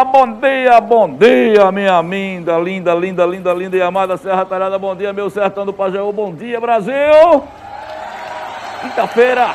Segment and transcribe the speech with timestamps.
[0.00, 4.78] Dia, bom dia, bom dia, minha linda, linda, linda, linda, linda e amada Serra Talhada.
[4.78, 6.12] Bom dia, meu sertão do Pajeú.
[6.12, 7.44] Bom dia, Brasil.
[8.80, 9.54] Quinta-feira.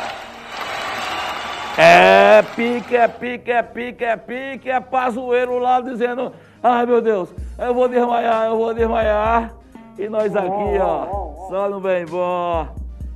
[1.78, 6.32] É pique, é pique, é pique, é pique, é pazoeiro lá dizendo,
[6.64, 7.28] ai meu Deus,
[7.58, 9.52] eu vou desmaiar, eu vou desmaiar.
[9.98, 12.68] E nós aqui, ó, só no bem bom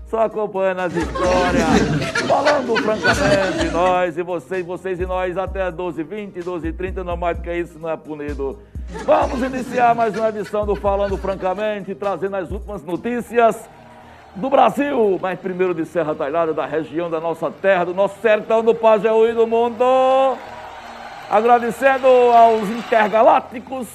[0.09, 7.03] só acompanhando as histórias, falando francamente, nós e vocês, vocês e nós, até 12h20, 12h30,
[7.03, 8.59] não mais do que isso, não é punido.
[9.03, 13.67] Vamos iniciar mais uma edição do Falando Francamente, trazendo as últimas notícias
[14.35, 18.63] do Brasil, mas primeiro de Serra Talhada, da região da nossa terra, do nosso sertão
[18.63, 19.83] do Pajeú e do mundo.
[21.31, 23.87] Agradecendo aos intergalácticos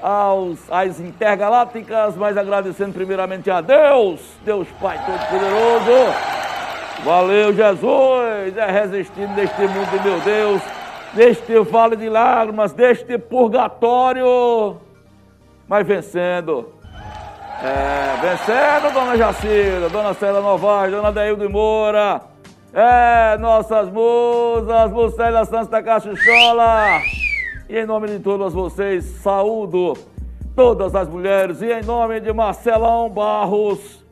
[0.00, 6.49] aos, às intergalácticas, mas agradecendo primeiramente a Deus, Deus Pai Todo-Poderoso.
[7.04, 10.62] Valeu, Jesus, é resistindo neste mundo, meu Deus,
[11.14, 14.76] neste vale de lágrimas, deste purgatório,
[15.66, 16.74] mas vencendo.
[17.62, 22.20] É, vencendo, dona Jacira, dona Célia Novaes, dona Deildo Moura.
[22.72, 27.00] É, nossas musas, Lucélia Santos da Cachuchola.
[27.68, 29.94] E em nome de todas vocês, saúdo
[30.54, 31.62] todas as mulheres.
[31.62, 34.04] E em nome de Marcelão Barros,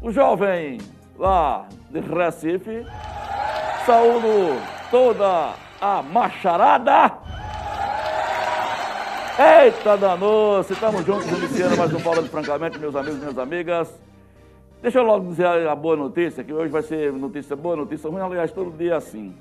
[0.00, 0.78] o jovem
[1.18, 2.84] lá de Recife,
[3.84, 4.58] saúdo
[4.90, 7.12] toda a macharada.
[9.38, 14.02] Eita danou-se, estamos juntos iniciando mais um Falando Francamente, meus amigos e minhas amigas.
[14.80, 18.22] Deixa eu logo dizer a boa notícia, que hoje vai ser notícia boa, notícia ruim,
[18.22, 19.36] aliás, todo dia assim.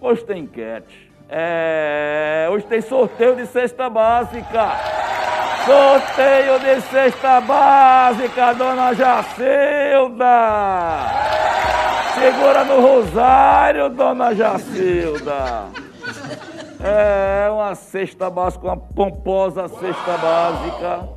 [0.00, 1.12] Hoje tem enquete.
[1.28, 4.72] É, hoje tem sorteio de cesta básica.
[5.64, 10.26] Sorteio de cesta básica, dona Jacilda.
[12.18, 15.66] Segura no rosário, dona Jacilda.
[16.82, 21.10] É uma cesta básica, uma pomposa cesta básica.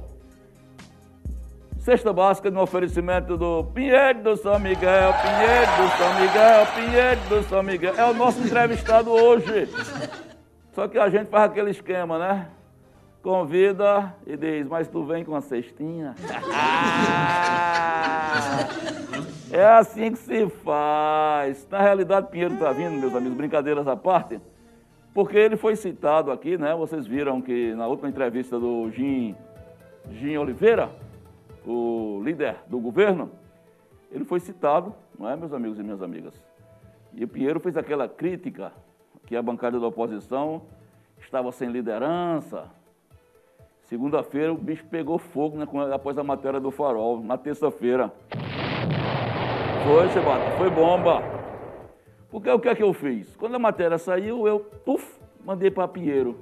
[1.79, 7.41] Cesta básica no oferecimento do Pinheiro do São Miguel, Pinheiro do São Miguel, Pinheiro do
[7.47, 7.93] São Miguel.
[7.95, 9.69] É o nosso entrevistado hoje.
[10.73, 12.49] Só que a gente faz aquele esquema, né?
[13.23, 16.13] Convida e diz, mas tu vem com a cestinha?
[19.51, 21.67] é assim que se faz.
[21.69, 24.39] Na realidade, Pinheiro está vindo, meus amigos, brincadeiras à parte,
[25.13, 26.75] porque ele foi citado aqui, né?
[26.75, 29.35] Vocês viram que na última entrevista do Jim,
[30.11, 30.89] Jim Oliveira,
[31.65, 33.31] o líder do governo,
[34.11, 36.33] ele foi citado, não é, meus amigos e minhas amigas?
[37.13, 38.71] E o Pinheiro fez aquela crítica
[39.25, 40.61] que a bancada da oposição
[41.19, 42.69] estava sem liderança.
[43.83, 48.11] Segunda-feira o bicho pegou fogo né, após a matéria do farol, na terça-feira.
[49.89, 51.23] Foi, Sebata, foi bomba.
[52.29, 53.35] Porque o que é que eu fiz?
[53.35, 56.41] Quando a matéria saiu, eu, puf, mandei para Pinheiro.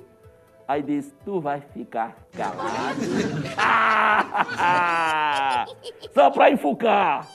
[0.68, 3.00] Aí disse, tu vai ficar calado.
[6.14, 7.26] Só pra enfocar.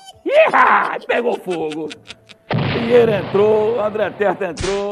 [1.06, 1.88] Pegou fogo.
[2.74, 4.90] Pinheiro entrou, André Terta entrou,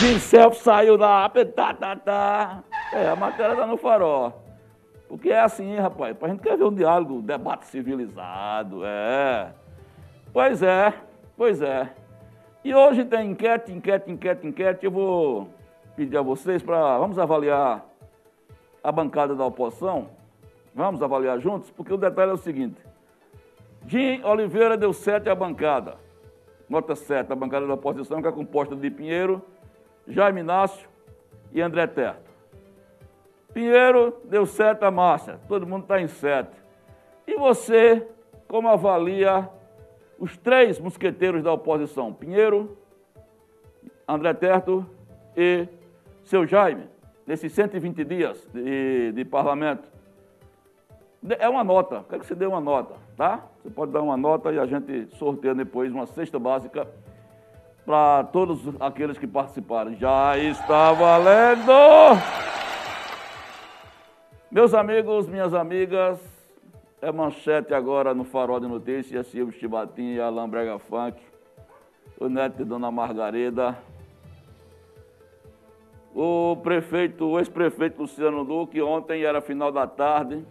[0.00, 2.64] Vincelf saiu da tá, tá, tá.
[2.92, 4.42] É, a matéria tá no farol.
[5.08, 9.61] Porque é assim, rapaz, a gente quer ver um diálogo, um debate civilizado, é.
[10.32, 10.94] Pois é,
[11.36, 11.90] pois é.
[12.64, 14.86] E hoje tem enquete, enquete, enquete, enquete.
[14.86, 15.48] Eu vou
[15.94, 16.96] pedir a vocês para.
[16.96, 17.84] Vamos avaliar
[18.82, 20.08] a bancada da oposição.
[20.74, 22.80] Vamos avaliar juntos, porque o detalhe é o seguinte.
[23.86, 25.96] Jim Oliveira deu 7 à bancada.
[26.66, 29.42] Nota 7, a bancada da oposição, que é composta de Pinheiro,
[30.08, 30.88] Jaime Inácio
[31.52, 32.30] e André Terto.
[33.52, 35.38] Pinheiro deu 7 a Márcia.
[35.46, 36.48] Todo mundo está em 7.
[37.26, 38.08] E você,
[38.48, 39.50] como avalia
[40.22, 42.12] os três mosqueteiros da oposição?
[42.12, 42.78] Pinheiro,
[44.06, 44.86] André Terto
[45.36, 45.66] e
[46.22, 46.84] seu Jaime,
[47.26, 49.82] nesses 120 dias de, de parlamento,
[51.40, 53.44] é uma nota, quero que você dê uma nota, tá?
[53.60, 56.86] Você pode dar uma nota e a gente sorteia depois uma cesta básica
[57.84, 59.92] para todos aqueles que participaram.
[59.96, 61.72] Já está valendo!
[64.48, 66.20] Meus amigos, minhas amigas,
[67.02, 71.20] é manchete agora no Farol de Notícias, Silvio Chibatinho e Alain Brega Funk,
[72.18, 73.76] o neto de Dona Margarida,
[76.14, 80.44] O prefeito, o ex-prefeito Luciano Duque, ontem era final da tarde,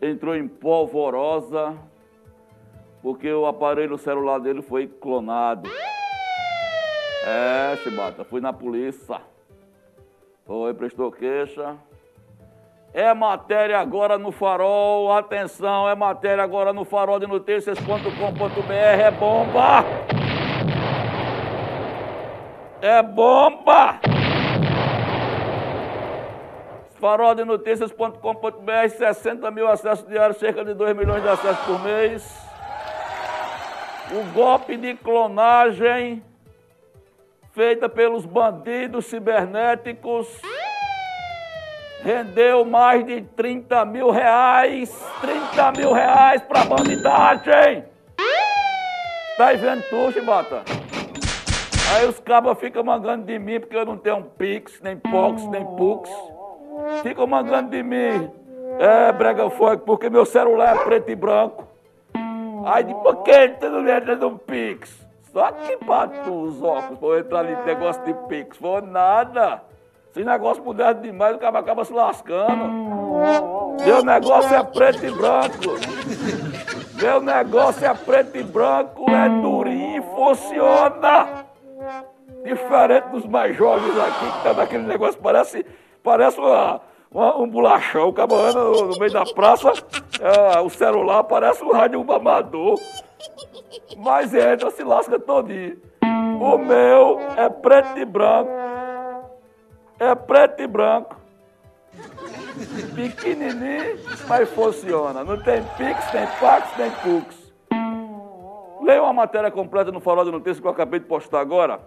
[0.00, 1.76] entrou em polvorosa,
[3.02, 5.68] porque o aparelho celular dele foi clonado.
[7.26, 9.20] É, Chibata, fui na polícia.
[10.46, 11.76] Foi, prestou queixa.
[12.92, 19.84] É matéria agora no farol, atenção, é matéria agora no farol de notícias.com.br, é bomba!
[22.82, 24.00] É bomba!
[26.98, 32.50] Farol de notícias.com.br, 60 mil acessos diários, cerca de 2 milhões de acessos por mês.
[34.10, 36.24] O golpe de clonagem
[37.52, 40.26] feita pelos bandidos cibernéticos
[42.02, 44.90] rendeu mais de 30 mil reais.
[45.20, 47.84] 30 mil reais pra bandidagem!
[49.36, 50.62] Tá vendo tu, Chibata?
[51.92, 55.64] Aí os cabas ficam mangando de mim porque eu não tenho Pix, nem Pox, nem
[55.64, 56.10] Pux.
[57.02, 58.30] Ficam mangando de mim.
[58.78, 61.66] É, brega funk, porque meu celular é preto e branco.
[62.66, 64.94] Aí de por que tu não me entra no Pix?
[65.32, 68.56] Só que bato os óculos pra eu entrar ali negócio de Pix.
[68.56, 69.62] Foi nada.
[70.12, 72.68] Se negócio puder demais, o cara acaba se lascando.
[73.84, 75.78] Meu negócio é preto e branco.
[77.00, 81.46] Meu negócio é preto e branco, é durinho, funciona.
[82.44, 85.64] Diferente dos mais jovens aqui, que tá naquele negócio, parece,
[86.02, 86.80] parece uma,
[87.10, 88.08] uma, um bolachão.
[88.08, 89.72] O cabo anda no, no, meio da praça,
[90.20, 92.80] é, o celular parece um rádio amador.
[93.96, 95.78] Mas entra, se lasca todinho.
[96.40, 98.50] O meu é preto e branco
[100.00, 101.16] é preto e branco.
[102.94, 105.22] Pequenininho, mas funciona.
[105.22, 107.52] Não tem Pix, tem Pax, tem Pux.
[108.82, 111.80] Leia uma matéria completa no Farol de Notícias que eu acabei de postar agora.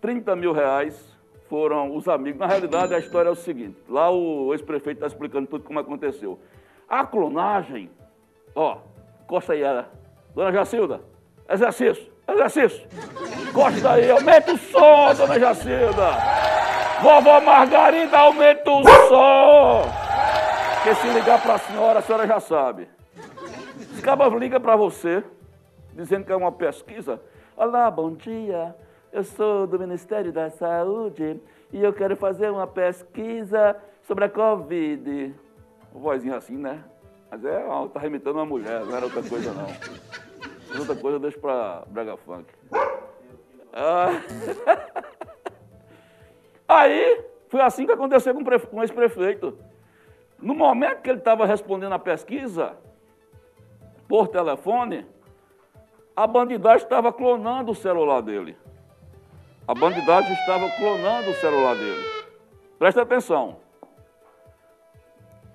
[0.00, 1.02] 30 mil reais
[1.48, 2.40] foram os amigos.
[2.40, 3.76] Na realidade, a história é o seguinte.
[3.88, 6.38] Lá o ex-prefeito está explicando tudo como aconteceu.
[6.88, 7.90] A clonagem,
[8.54, 8.78] ó,
[9.26, 9.62] costa aí.
[10.34, 11.00] Dona Jacilda,
[11.48, 12.88] exercício, exercício.
[13.52, 16.53] Costa aí, aumenta o som, dona Jacilda.
[17.04, 19.82] Vovó Margarida, aumenta o som!
[20.76, 22.88] Porque se ligar para a senhora, a senhora já sabe.
[23.92, 25.22] Os cabas ligam para você,
[25.92, 27.20] dizendo que é uma pesquisa.
[27.54, 28.74] Olá, bom dia.
[29.12, 31.38] Eu sou do Ministério da Saúde
[31.70, 35.34] e eu quero fazer uma pesquisa sobre a Covid.
[35.92, 36.82] Vozinha assim, né?
[37.30, 39.68] Mas é, tá remitando uma mulher, não era outra coisa não.
[40.78, 42.46] Outra coisa eu deixo para Brega Funk.
[43.74, 44.08] Ah.
[46.74, 49.56] Aí, foi assim que aconteceu com, com esse prefeito.
[50.40, 52.76] No momento que ele estava respondendo a pesquisa,
[54.08, 55.06] por telefone,
[56.16, 58.56] a bandidagem estava clonando o celular dele.
[59.68, 62.04] A bandidagem estava clonando o celular dele.
[62.76, 63.58] Presta atenção.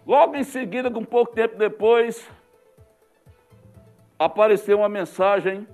[0.07, 2.27] Logo em seguida, com pouco tempo depois,
[4.17, 5.67] apareceu uma mensagem,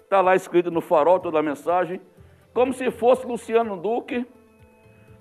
[0.00, 2.00] está lá escrito no farol toda a mensagem,
[2.54, 4.24] como se fosse Luciano Duque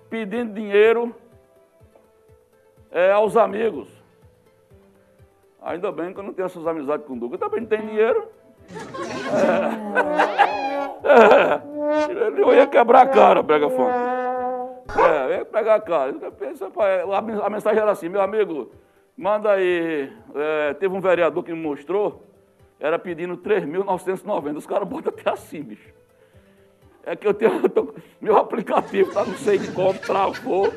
[0.10, 1.16] pedindo dinheiro
[2.92, 3.88] é, aos amigos.
[5.62, 7.38] Ainda bem que eu não tenho essas amizades com o Duca.
[7.38, 8.30] Também não tenho dinheiro.
[11.04, 13.92] É, é, eu ia quebrar a cara, pega fome.
[13.92, 16.16] É, eu ia pegar a cara.
[17.44, 18.72] A mensagem era assim, meu amigo,
[19.16, 20.12] manda aí.
[20.36, 22.24] É, teve um vereador que me mostrou,
[22.80, 24.58] era pedindo 3.990.
[24.58, 25.97] Os caras botam até assim, bicho.
[27.08, 27.62] É que eu tenho.
[27.64, 30.74] Eu tô, meu aplicativo tá não sei como, travou.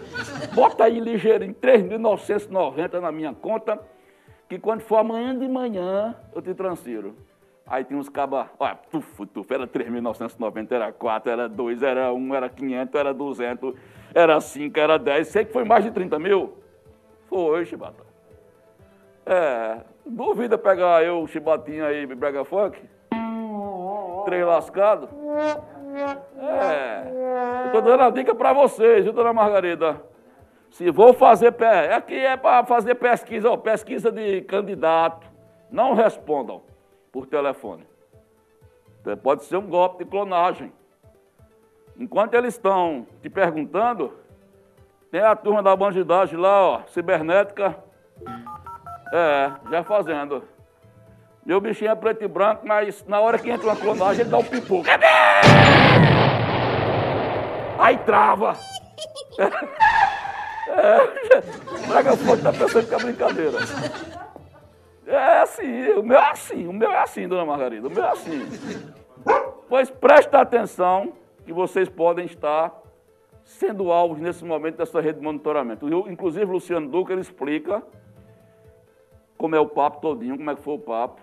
[0.54, 3.80] Bota aí ligeirinho, 3.990 na minha conta,
[4.48, 7.16] que quando for amanhã de manhã, eu te transfiro.
[7.66, 12.34] Aí tem uns cabas, olha, tufo, tufo, era 3.990, era 4, era 2, era 1,
[12.34, 13.74] era 500, era 200,
[14.14, 15.28] era 5, era 10.
[15.28, 16.52] Sei que foi mais de 30 mil.
[17.28, 18.04] Foi, Chibata.
[19.26, 22.80] É, duvida pegar eu, Chibatinho aí, Brega Funk?
[24.24, 25.08] Três lascado?
[26.38, 27.66] É.
[27.66, 30.02] Estou dando a dica para vocês, viu, dona Margarida?
[30.70, 31.54] Se vou fazer.
[31.92, 35.26] Aqui é para fazer pesquisa, ó, pesquisa de candidato.
[35.70, 36.62] Não respondam
[37.12, 37.86] por telefone.
[39.22, 40.72] Pode ser um golpe de clonagem.
[41.98, 44.12] Enquanto eles estão te perguntando,
[45.10, 47.76] tem a turma da bandidagem lá, ó, cibernética.
[49.12, 50.44] É, já fazendo.
[51.44, 54.38] Meu bichinho é preto e branco, mas na hora que entra uma clonagem, ele dá
[54.38, 54.84] um pipoco.
[57.80, 58.56] Aí trava.
[60.68, 63.58] É, Braga Forte tá pensando que é brincadeira.
[65.06, 68.10] É assim, o meu é assim, o meu é assim, dona Margarida, o meu é
[68.10, 68.46] assim.
[69.68, 72.72] Pois presta atenção que vocês podem estar
[73.42, 75.88] sendo alvos nesse momento dessa rede de monitoramento.
[75.88, 77.82] Eu, inclusive, Luciano Duque, ele explica
[79.36, 81.20] como é o papo todinho, como é que foi o papo.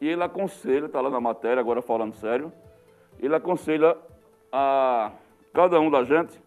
[0.00, 2.50] E ele aconselha, está lá na matéria, agora falando sério,
[3.20, 3.96] ele aconselha
[4.50, 5.12] a
[5.52, 6.40] cada um da gente,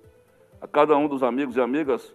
[0.62, 2.13] a cada um dos amigos e amigas,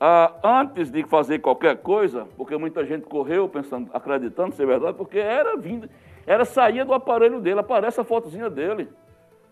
[0.00, 5.18] a, antes de fazer qualquer coisa, porque muita gente correu pensando, acreditando ser verdade, porque
[5.18, 5.88] era vindo,
[6.26, 8.88] era sair do aparelho dele, aparece a fotozinha dele.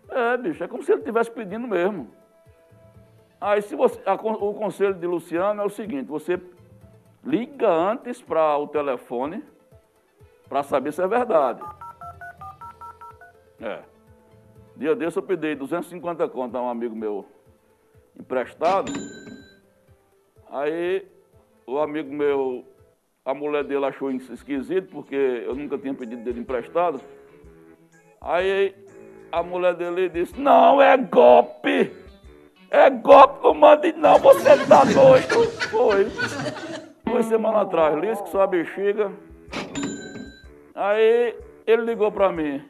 [0.09, 2.11] É, bicho, é como se ele estivesse pedindo mesmo.
[3.41, 6.41] Aí se você, a, o conselho de Luciano é o seguinte, você
[7.23, 9.45] liga antes para o telefone
[10.49, 11.61] para saber se é verdade.
[13.61, 13.81] É.
[14.79, 17.27] Dia desse eu pedi 250 conto a um amigo meu
[18.17, 18.93] emprestado.
[20.49, 21.05] Aí
[21.67, 22.65] o amigo meu,
[23.25, 27.01] a mulher dele achou esquisito, porque eu nunca tinha pedido dele emprestado.
[28.21, 28.73] Aí
[29.33, 31.93] a mulher dele disse, não, é golpe!
[32.71, 35.51] É golpe, não mande não, você tá doido!
[35.71, 36.07] Foi.
[37.05, 39.11] Duas semanas atrás, Liz que sua bexiga.
[40.73, 41.35] Aí
[41.67, 42.63] ele ligou para mim.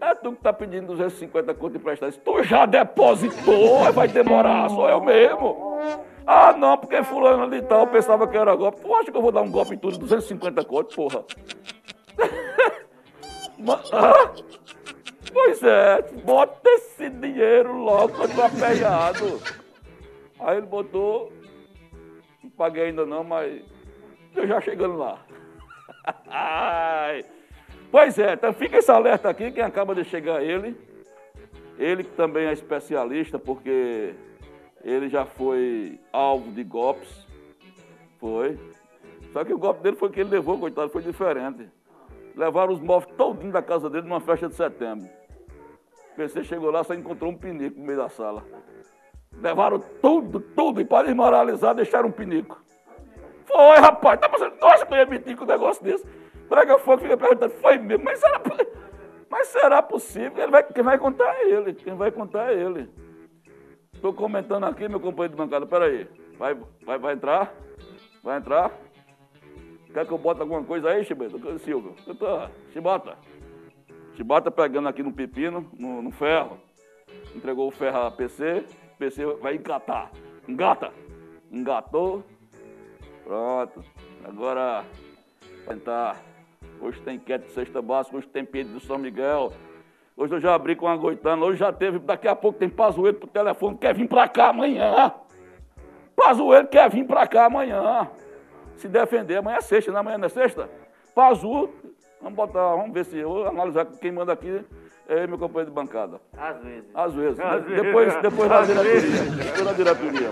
[0.00, 2.16] É tu que tá pedindo 250 conto emprestado.
[2.16, 5.78] Tu já depositou, vai demorar, sou eu mesmo.
[6.26, 8.80] Ah, não, porque fulano ali tal pensava que era golpe.
[8.80, 11.24] Tu acha que eu vou dar um golpe em tudo, 250 conto, porra?
[13.92, 14.32] ah,
[15.32, 19.40] pois é, bota esse dinheiro logo, tô aperreado.
[20.38, 21.30] Aí ele botou,
[22.42, 23.62] não paguei ainda não, mas
[24.34, 25.18] eu já chegando lá.
[27.90, 30.76] pois é, então fica esse alerta aqui, quem acaba de chegar ele.
[31.78, 34.14] Ele que também é especialista, porque
[34.84, 37.26] ele já foi alvo de golpes.
[38.18, 38.58] Foi.
[39.32, 41.68] Só que o golpe dele foi que ele levou, coitado, foi diferente.
[42.36, 45.08] Levaram os móveis todinho da casa dele numa festa de setembro.
[46.12, 48.44] O PC chegou lá, só encontrou um pinico no meio da sala.
[49.40, 52.60] Levaram tudo, tudo, e para desmoralizar, deixaram um pinico.
[53.46, 54.56] Foi, rapaz, tá passando.
[54.60, 56.04] Nossa, eu ia mentir com um negócio desse.
[56.50, 58.42] Brega Fogo fica perguntando, foi mesmo, mas será,
[59.30, 60.42] mas será possível?
[60.42, 62.90] Ele vai, quem vai contar é ele, quem vai contar é ele.
[63.94, 66.08] Estou comentando aqui, meu companheiro de bancada, peraí.
[66.36, 67.54] Vai, vai, vai entrar?
[68.24, 68.72] Vai entrar?
[69.92, 71.36] Quer que eu bote alguma coisa aí, Chibeta?
[71.58, 71.94] Silvio?
[72.06, 72.26] Eu tô,
[72.72, 73.16] Chibata.
[74.16, 76.58] Chibata pegando aqui no pepino, no, no ferro.
[77.34, 78.64] Entregou o ferro a PC,
[78.98, 80.10] PC vai engatar.
[80.48, 80.92] Engata.
[81.50, 82.24] Engatou.
[83.24, 83.84] Pronto.
[84.24, 84.84] Agora,
[85.66, 86.20] tentar.
[86.80, 89.52] Hoje tem quieto de sexta básica, hoje tem Pedro do São Miguel.
[90.16, 93.18] Hoje eu já abri com a goitana, hoje já teve, daqui a pouco tem Pazuello
[93.18, 95.12] pro telefone, quer vir pra cá amanhã.
[96.16, 98.08] Pazuello quer vir pra cá amanhã.
[98.76, 100.68] Se defender, amanhã é sexta, não é amanhã não é sexta?
[101.14, 101.68] Pazu,
[102.20, 104.64] vamos botar, vamos ver se eu analisar quem manda aqui
[105.10, 106.20] é meu companheiro de bancada.
[106.38, 106.84] Às vezes.
[106.94, 107.40] Às vezes.
[107.40, 108.22] Às depois, vezes.
[108.22, 109.00] depois da diretoria.
[109.00, 110.30] Depois da diretoria.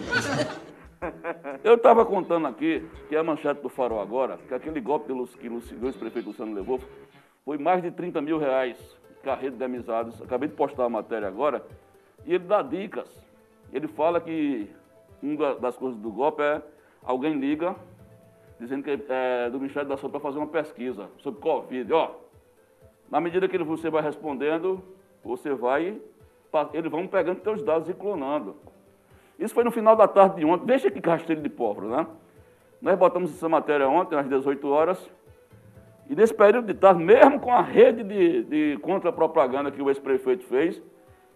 [1.62, 5.86] Eu estava contando aqui que a manchete do farol agora, que aquele golpe que o
[5.86, 6.80] ex-prefeito Luciano levou,
[7.44, 8.76] foi mais de 30 mil reais
[9.22, 10.20] carreira de amizades.
[10.22, 11.64] Acabei de postar a matéria agora.
[12.24, 13.08] E ele dá dicas.
[13.72, 14.70] Ele fala que
[15.22, 16.62] uma das coisas do golpe é
[17.02, 17.74] alguém liga
[18.58, 21.92] dizendo que é do Ministério da Saúde para fazer uma pesquisa sobre Covid.
[21.92, 22.10] Ó,
[23.10, 24.82] na medida que você vai respondendo,
[25.22, 26.00] você vai,
[26.72, 28.56] eles vão pegando seus dados e clonando.
[29.38, 30.66] Isso foi no final da tarde de ontem.
[30.66, 32.06] Deixa que rasteiro de pobre, né?
[32.80, 35.10] Nós botamos essa matéria ontem, às 18 horas.
[36.08, 40.44] E nesse período de tarde, mesmo com a rede de, de contra-propaganda que o ex-prefeito
[40.44, 40.82] fez,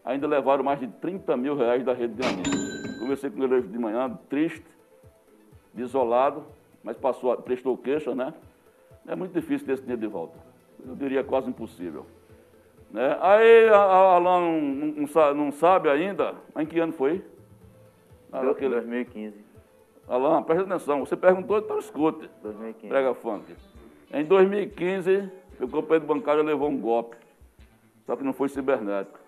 [0.04, 2.99] ainda levaram mais de 30 mil reais da rede de amigos.
[2.99, 4.64] Conversei com ele hoje de manhã, triste,
[5.75, 6.44] desolado,
[6.82, 8.32] mas passou, prestou queixa, né?
[9.06, 10.38] É muito difícil ter esse dinheiro de volta.
[10.87, 12.06] Eu diria quase impossível.
[12.90, 13.16] Né?
[13.21, 17.25] Aí a, a Alain não, não, não, sabe ainda, em que ano foi?
[18.32, 19.44] Ah, 2015.
[20.08, 22.28] Alain, presta atenção, você perguntou, então escute.
[22.42, 22.88] 2015.
[22.88, 23.54] Prega funk.
[24.12, 27.16] Em 2015, meu companheiro bancário levou um golpe,
[28.06, 29.18] só que não foi cibernético.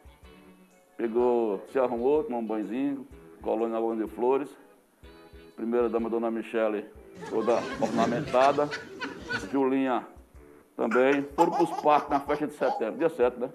[0.96, 3.06] Pegou, se arrumou, tomou um banhozinho,
[3.42, 4.48] colou na água de flores.
[5.56, 6.84] Primeira dama, dona Michele,
[7.30, 8.68] toda ornamentada.
[9.50, 10.06] Julinha
[10.76, 11.22] também.
[11.34, 13.50] Foram para os parques na festa de setembro, dia 7, né?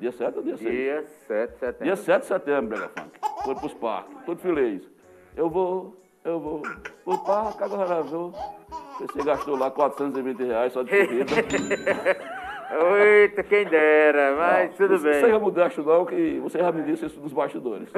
[0.00, 0.70] Dia 7 ou dia 6?
[0.70, 1.84] Dia 7 de setembro.
[1.84, 3.29] Dia 7 de setembro, Brega Funk.
[3.44, 4.82] Foram para os parques, todo feliz.
[5.36, 6.62] Eu vou, eu vou,
[7.06, 8.32] o parque agora vou.
[9.00, 11.34] Você gastou lá 420 reais só de corrida.
[12.72, 15.20] Eita, quem dera, mas tudo você, bem.
[15.20, 17.88] Você já mudaste não, que você já me disse isso dos bastidores.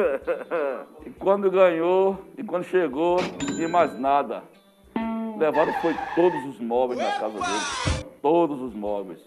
[1.04, 4.42] e quando ganhou, e quando chegou, não tinha mais nada.
[5.38, 8.06] Levaram foi todos os móveis na casa dele.
[8.22, 9.20] Todos os móveis.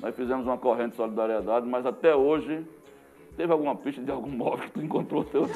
[0.00, 2.64] Nós fizemos uma corrente de solidariedade, mas até hoje
[3.38, 5.46] Teve alguma pista de algum móvel que tu encontrou teu?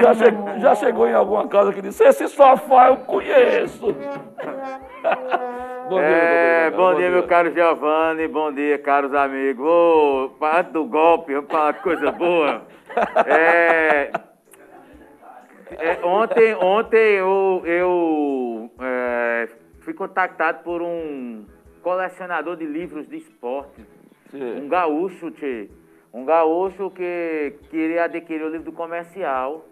[0.00, 0.24] já, che...
[0.58, 3.92] já chegou em alguma casa que disse, esse sofá eu conheço.
[5.90, 9.66] bom dia, é, bom, bom dia, meu caro Giovanni, bom dia, caros amigos.
[9.66, 12.62] Ô, antes do golpe, vamos falar de coisa boa.
[13.26, 14.10] É,
[15.70, 19.46] é, ontem ontem eu, eu é,
[19.80, 21.44] fui contactado por um
[21.82, 23.86] colecionador de livros de esporte
[24.30, 24.60] Sim.
[24.60, 25.68] Um gaúcho, tchê.
[26.12, 29.64] Um gaúcho que queria adquirir o livro do comercial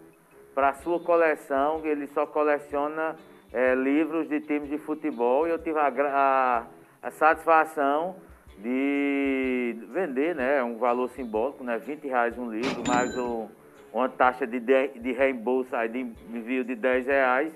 [0.53, 3.15] para sua coleção, ele só coleciona
[3.53, 6.65] é, livros de times de futebol e eu tive a, a,
[7.01, 8.15] a, satisfação
[8.57, 10.63] de vender, né?
[10.63, 11.77] Um valor simbólico, né?
[11.77, 13.47] 20 reais um livro, mais um,
[13.93, 17.53] uma taxa de, de, de reembolso aí de envio de 10 reais.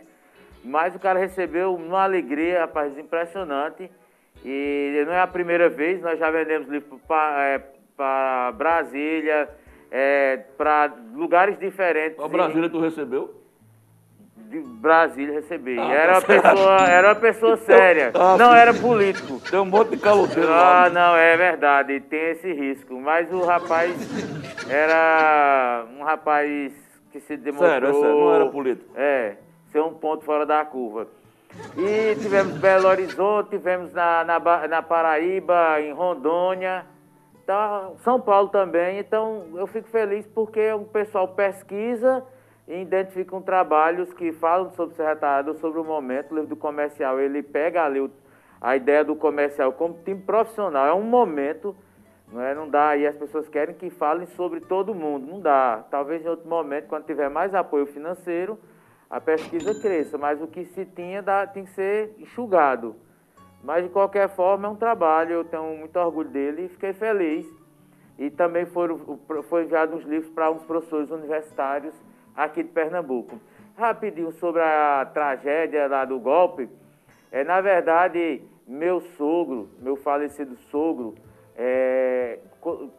[0.64, 3.90] Mas o cara recebeu uma alegria, rapaz, impressionante.
[4.44, 7.62] E não é a primeira vez, nós já vendemos livro para é,
[8.54, 9.50] Brasília,
[9.92, 12.16] é, para lugares diferentes.
[12.16, 13.36] Para Brasília tu recebeu?
[14.36, 15.80] De Brasília recebi.
[15.80, 18.12] Ah, era, uma pessoa, era uma pessoa séria.
[18.14, 19.40] Ah, não era político.
[19.50, 20.90] Tem um monte de caloteiro Ah, lá.
[20.90, 22.00] não, é verdade.
[22.02, 23.00] Tem esse risco.
[23.00, 23.96] Mas o rapaz
[24.70, 26.74] era um rapaz
[27.14, 27.70] que se demonstrou...
[27.72, 28.16] Sério, é sério.
[28.20, 28.92] não era político.
[28.96, 29.36] É,
[29.72, 31.08] ser um ponto fora da curva.
[31.78, 36.86] E tivemos Belo Horizonte, tivemos na, na, na Paraíba, em Rondônia,
[37.44, 39.00] então, São Paulo também.
[39.00, 42.24] Então eu fico feliz porque o pessoal pesquisa
[42.68, 46.32] e identifica trabalhos que falam sobre o secretariado, sobre o momento.
[46.32, 48.10] O livro do comercial, ele pega ali o,
[48.62, 50.88] a ideia do comercial como time profissional.
[50.88, 51.76] É um momento,
[52.32, 52.56] não, é?
[52.56, 52.96] não dá.
[52.96, 55.28] E as pessoas querem que falem sobre todo mundo.
[55.28, 55.84] Não dá.
[55.92, 58.58] Talvez em outro momento, quando tiver mais apoio financeiro
[59.12, 62.96] a pesquisa cresça, mas o que se tinha dá, tem que ser enxugado.
[63.62, 67.46] Mas de qualquer forma é um trabalho, eu tenho muito orgulho dele e fiquei feliz.
[68.18, 71.94] E também foram, foi enviado uns livros para uns professores universitários
[72.34, 73.38] aqui de Pernambuco.
[73.78, 76.70] Rapidinho sobre a tragédia lá do golpe.
[77.32, 81.16] É, na verdade, meu sogro, meu falecido sogro,
[81.58, 82.40] é,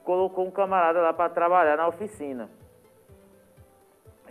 [0.05, 2.51] colocou um camarada lá para trabalhar na oficina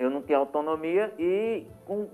[0.01, 2.09] eu não tinha autonomia e com,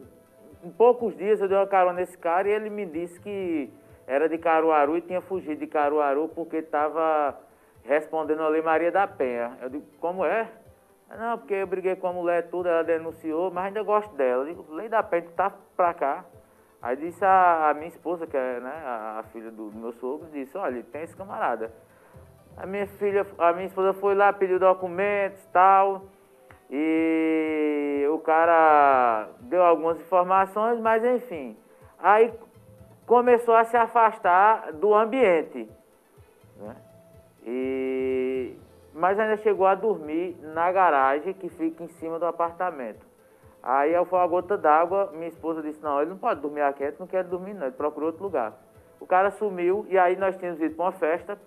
[0.62, 3.72] com poucos dias eu dei uma carona nesse cara e ele me disse que
[4.06, 7.40] era de Caruaru e tinha fugido de Caruaru porque estava
[7.84, 9.58] respondendo a Lei Maria da Penha.
[9.62, 10.52] Eu digo, como é?
[11.18, 14.44] Não, porque eu briguei com a mulher tudo, ela denunciou, mas ainda gosto dela.
[14.44, 16.26] Eu digo, Lei da Penha, tu tá pra cá.
[16.82, 19.94] Aí disse a, a minha esposa, que é né, a, a filha do, do meu
[19.94, 21.72] sogro, disse, olha, tem esse camarada.
[22.58, 26.04] A minha filha, a minha esposa foi lá, pediu documentos e tal.
[26.70, 31.58] E o cara deu algumas informações, mas enfim.
[31.98, 32.34] Aí
[33.06, 35.70] começou a se afastar do ambiente.
[36.58, 36.76] Né?
[37.46, 38.58] E,
[38.94, 43.06] mas ainda chegou a dormir na garagem que fica em cima do apartamento.
[43.64, 47.08] Aí foi uma gota d'água, minha esposa disse, não, ele não pode dormir aqui, não
[47.08, 48.54] quer dormir não, ele procurou outro lugar.
[49.00, 51.38] O cara sumiu e aí nós tínhamos ido para uma festa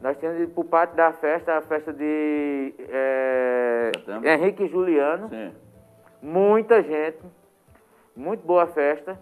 [0.00, 3.92] nós tínhamos ido para o pátio da festa, a festa de é,
[4.24, 5.28] Henrique e Juliano.
[5.28, 5.52] Sim.
[6.22, 7.18] Muita gente,
[8.14, 9.18] muito boa festa.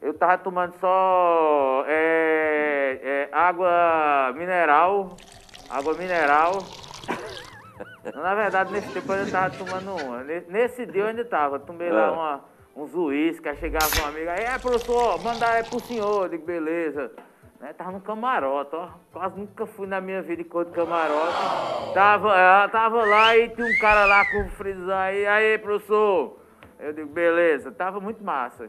[0.00, 5.16] Eu estava tomando só é, é, água mineral,
[5.70, 6.58] água mineral.
[8.14, 10.24] Na verdade, nesse tempo eu ainda estava tomando uma.
[10.24, 12.10] Nesse dia eu ainda estava, tomei lá é.
[12.10, 16.24] uma, uns uísque, aí chegava um amigo, aí, é professor, mandar é pro senhor.
[16.24, 17.12] Eu digo, beleza.
[17.62, 17.72] Né?
[17.72, 18.88] Tava no camarote, ó.
[19.12, 21.94] Quase nunca fui na minha vida em cor de camarote.
[21.94, 25.24] Tava, ela tava lá e tinha um cara lá com o frisar aí.
[25.24, 26.40] Aí, professor.
[26.80, 27.70] Eu digo, beleza.
[27.70, 28.68] Tava muito massa.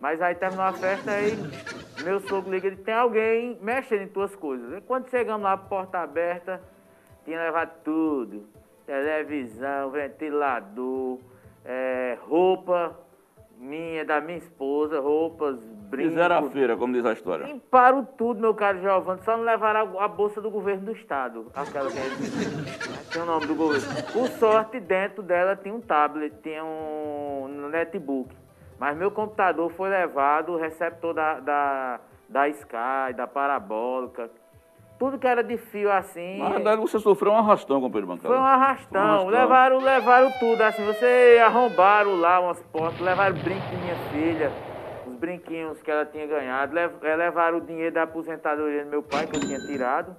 [0.00, 1.30] Mas aí terminou a festa aí,
[2.02, 4.76] meu sogro liga, ele tem alguém mexendo em tuas coisas.
[4.76, 6.60] E quando chegamos lá, porta aberta,
[7.24, 8.48] tinha levado tudo.
[8.84, 11.20] Televisão, ventilador,
[11.64, 12.98] é, roupa,
[13.62, 15.56] minha, da minha esposa, roupas,
[15.88, 16.12] brincos.
[16.12, 17.44] Fizeram a feira, como diz a história.
[17.46, 21.46] Limparam tudo, meu caro Giovanni, só não levaram a, bolsa do governo do estado.
[21.54, 23.86] Aquela que é, tem o nome do governo.
[24.12, 28.34] Por sorte, dentro dela tinha um tablet, tinha um netbook.
[28.78, 34.28] Mas meu computador foi levado, o receptor da, da, da Sky, da Parabólica,
[35.02, 36.38] tudo que era de fio assim.
[36.38, 38.28] Na verdade, você sofreu um arrastão com o Pedro Bancada.
[38.28, 39.00] Foi um arrastão.
[39.00, 39.28] Um arrastão.
[39.30, 40.84] Levaram, levaram tudo, assim.
[40.86, 44.52] Você arrombaram lá umas portas, levaram brinco de minha filha,
[45.04, 49.26] os brinquinhos que ela tinha ganhado, eh, levaram o dinheiro da aposentadoria do meu pai,
[49.26, 50.16] que eu tinha tirado,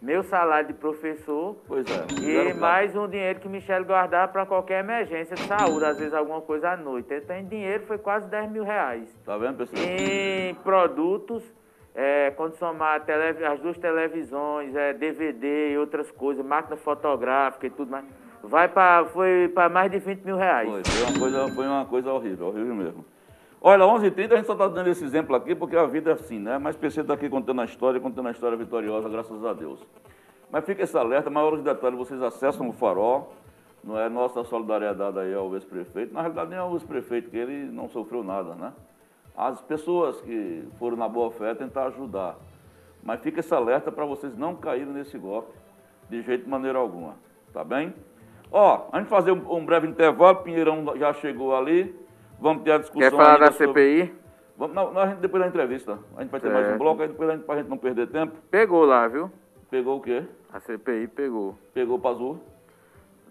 [0.00, 1.58] meu salário de professor.
[1.66, 2.50] Pois é.
[2.50, 6.40] E mais um dinheiro que Michele guardava para qualquer emergência de saúde, às vezes alguma
[6.40, 7.12] coisa à noite.
[7.12, 9.06] Então, em dinheiro foi quase 10 mil reais.
[9.22, 9.84] Tá vendo, pessoal?
[9.84, 11.44] Em produtos
[11.94, 13.02] é, quando somar
[13.50, 18.04] as duas televisões, é, DVD e outras coisas, máquina fotográfica e tudo mais,
[18.42, 20.68] vai para foi para mais de 20 mil reais.
[20.68, 23.04] Foi, foi, uma coisa, foi uma coisa horrível, horrível mesmo.
[23.60, 26.38] Olha, 11h30 a gente só está dando esse exemplo aqui porque a vida é assim,
[26.38, 26.58] né?
[26.58, 29.80] Mas PC está aqui contando a história, contando a história vitoriosa, graças a Deus.
[30.50, 33.32] Mas fica esse alerta, maiores detalhes, vocês acessam o farol,
[33.82, 36.12] não é nossa solidariedade aí ao ex-prefeito.
[36.12, 38.72] Na realidade, nem ao ex-prefeito, que ele não sofreu nada, né?
[39.36, 42.36] As pessoas que foram na boa fé tentar ajudar.
[43.02, 45.52] Mas fica esse alerta para vocês não caírem nesse golpe,
[46.08, 47.16] de jeito de maneira alguma,
[47.52, 47.92] tá bem?
[48.50, 51.94] Ó, a gente fazer um, um breve intervalo, Pinheirão já chegou ali,
[52.40, 53.10] vamos ter a discussão.
[53.10, 54.06] Quer falar da sobre...
[54.06, 54.14] CPI?
[54.56, 55.98] Vamos, não, não, a gente, depois da entrevista.
[56.16, 56.62] A gente vai ter certo.
[56.62, 58.36] mais um bloco, aí depois a gente, pra gente não perder tempo.
[58.50, 59.30] Pegou lá, viu?
[59.68, 60.24] Pegou o quê?
[60.52, 61.58] A CPI pegou.
[61.74, 62.38] Pegou o azul?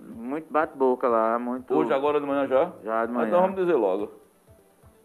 [0.02, 1.74] Muito bate-boca lá, muito.
[1.74, 2.74] Hoje, agora de manhã já?
[2.84, 3.28] Já de manhã.
[3.28, 4.23] Então vamos dizer logo.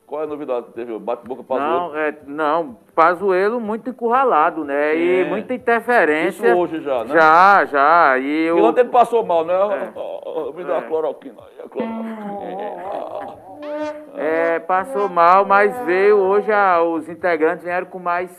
[0.08, 0.98] Qual é a novidade que teve?
[0.98, 1.92] Bate-boca Pazuello?
[1.92, 4.94] Não, é, não, Pazuello muito encurralado, né?
[4.94, 4.98] Sim.
[4.98, 6.48] E muita interferência.
[6.48, 7.14] Isso hoje já, né?
[7.14, 8.18] Já, já.
[8.18, 9.52] E, e ontem ele passou mal, né?
[9.54, 10.52] É.
[10.56, 10.78] Me dá é.
[10.78, 13.38] a cloroquina aí, a cloroquina.
[14.16, 18.30] É, passou mal, mas veio hoje a, os integrantes vieram com mais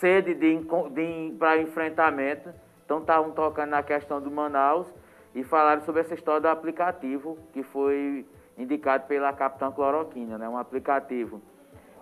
[0.00, 0.58] sede de,
[0.90, 2.50] de, para enfrentamento.
[2.84, 4.92] Então estavam tocando na questão do Manaus
[5.36, 10.48] e falaram sobre essa história do aplicativo que foi indicado pela Capitã Cloroquina, né?
[10.48, 11.40] Um aplicativo.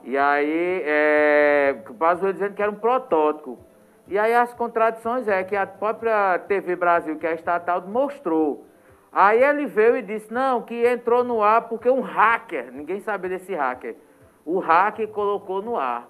[0.02, 3.58] E aí, é, o dizendo que era um protótipo.
[4.06, 8.66] E aí as contradições é que a própria TV Brasil, que é estatal, mostrou.
[9.10, 13.28] Aí ele veio e disse, não, que entrou no ar porque um hacker, ninguém sabe
[13.28, 13.96] desse hacker,
[14.44, 16.08] o hacker colocou no ar.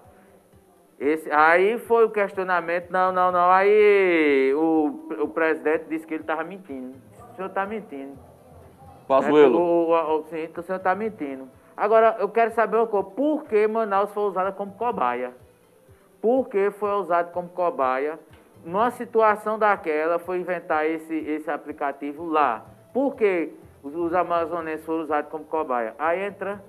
[0.99, 3.51] Esse, aí foi o questionamento, não, não, não.
[3.51, 6.97] Aí o, o presidente disse que ele estava mentindo.
[7.31, 8.19] O senhor está mentindo.
[9.07, 9.59] Pazuello.
[9.59, 11.49] É, o, o, sim, o senhor está mentindo.
[11.77, 13.09] Agora, eu quero saber uma coisa.
[13.11, 15.33] Por que Manaus foi usada como cobaia?
[16.21, 18.19] Por que foi usado como cobaia?
[18.65, 22.65] Numa situação daquela, foi inventar esse, esse aplicativo lá.
[22.95, 25.95] Por que os, os amazonenses foram usados como cobaia?
[25.99, 26.63] Aí entra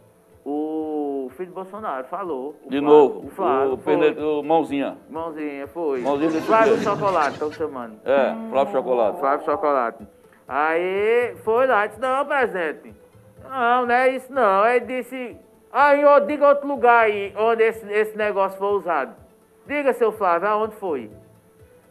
[0.46, 2.56] o filho de Bolsonaro, falou.
[2.68, 3.74] De Flávio, novo, o Flávio.
[3.74, 4.24] O, foi.
[4.24, 4.98] o Mãozinha.
[5.10, 6.02] Mãozinha, foi.
[6.02, 7.96] Mãozinha Flávio Chocolate, estão chamando.
[8.04, 9.20] É, Flávio Chocolate.
[9.20, 10.08] Flávio Chocolate.
[10.48, 12.94] Aí foi lá e disse, não, presidente,
[13.44, 14.62] não, não é isso não.
[14.62, 15.38] Aí disse,
[15.72, 19.16] aí ah, diga outro lugar aí onde esse, esse negócio foi usado.
[19.66, 21.10] Diga, seu Flávio, aonde foi?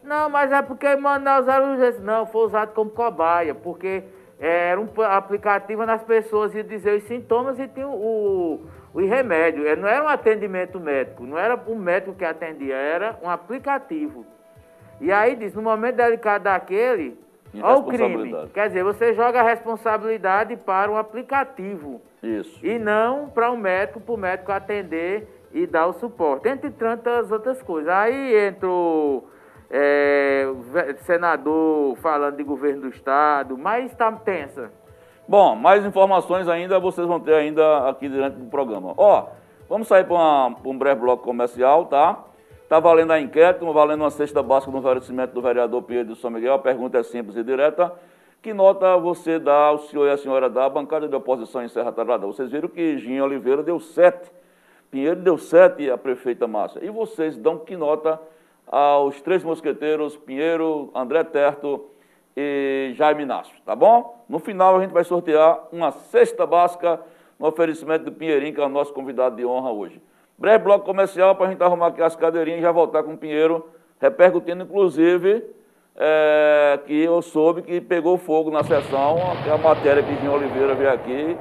[0.04, 4.04] Não, mas é porque Manaus era Não, foi usado como cobaia, porque
[4.38, 8.60] era um aplicativo nas pessoas iam dizer os sintomas e tinha o,
[8.94, 9.66] o, o remédio.
[9.66, 14.26] É, não era um atendimento médico, não era um médico que atendia, era um aplicativo.
[15.00, 17.18] E aí diz, no momento delicado daquele,
[17.62, 18.48] Olha o crime.
[18.52, 22.00] Quer dizer, você joga a responsabilidade para o aplicativo.
[22.22, 22.64] Isso.
[22.64, 26.48] E não para o um médico, para o médico atender e dar o suporte.
[26.48, 27.92] Entre tantas outras coisas.
[27.92, 29.24] Aí entra o
[29.70, 30.46] é,
[30.98, 34.70] senador falando de governo do Estado, mas está tensa.
[35.26, 38.92] Bom, mais informações ainda vocês vão ter ainda aqui durante o programa.
[38.96, 39.28] Ó,
[39.68, 42.24] vamos sair para um breve bloco comercial, tá?
[42.74, 46.28] Está valendo a inquérito, valendo uma cesta básica no oferecimento do vereador Pedro de São
[46.28, 46.54] Miguel.
[46.54, 47.92] A pergunta é simples e direta.
[48.42, 51.68] Que nota você dá, o senhor e a senhora dá, a bancada de oposição em
[51.68, 52.26] Serra Talhada?
[52.26, 54.28] Vocês viram que Ginho Oliveira deu sete,
[54.90, 56.84] Pinheiro deu sete e a prefeita Márcia.
[56.84, 58.20] E vocês dão que nota
[58.66, 61.86] aos três mosqueteiros, Pinheiro, André Terto
[62.36, 64.24] e Jaime Inácio, tá bom?
[64.28, 67.00] No final a gente vai sortear uma cesta básica
[67.38, 70.02] no oferecimento do Pinheirinho, que é o nosso convidado de honra hoje.
[70.36, 73.16] Breve bloco comercial para a gente arrumar aqui as cadeirinhas e já voltar com o
[73.16, 73.68] Pinheiro,
[74.00, 75.44] repercutindo inclusive
[75.96, 79.16] é, que eu soube que pegou fogo na sessão,
[79.52, 81.38] a matéria que Jean Oliveira veio aqui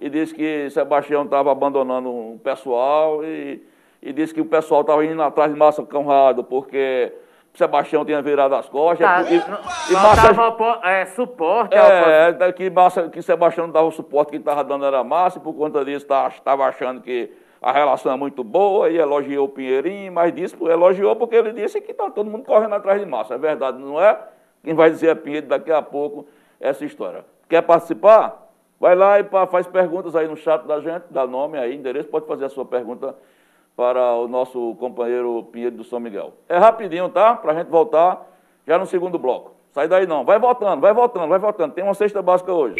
[0.00, 3.60] e disse que Sebastião estava abandonando o pessoal e,
[4.00, 7.12] e disse que o pessoal estava indo atrás de Massa Conrado porque
[7.54, 9.04] Sebastião tinha virado as costas.
[9.04, 9.58] Tá, e, não,
[9.90, 11.74] e Massa, é, suporte.
[11.74, 15.38] É, é, que, Massa, que Sebastião não dava o suporte que estava dando era Massa
[15.38, 19.46] e por conta disso estava tá, achando que a relação é muito boa e elogiou
[19.46, 23.06] o Pinheirinho, mas disse, elogiou porque ele disse que está todo mundo correndo atrás de
[23.06, 23.34] massa.
[23.34, 24.18] É verdade, não é?
[24.62, 26.26] Quem vai dizer é Pinheiro daqui a pouco
[26.60, 27.24] essa história.
[27.48, 28.48] Quer participar?
[28.80, 32.26] Vai lá e faz perguntas aí no chat da gente, dá nome aí, endereço, pode
[32.26, 33.14] fazer a sua pergunta
[33.76, 36.32] para o nosso companheiro Pinheiro do São Miguel.
[36.48, 37.34] É rapidinho, tá?
[37.34, 38.24] Para a gente voltar
[38.66, 39.52] já no segundo bloco.
[39.72, 41.72] Sai daí não, vai voltando, vai voltando, vai voltando.
[41.72, 42.76] Tem uma cesta básica hoje.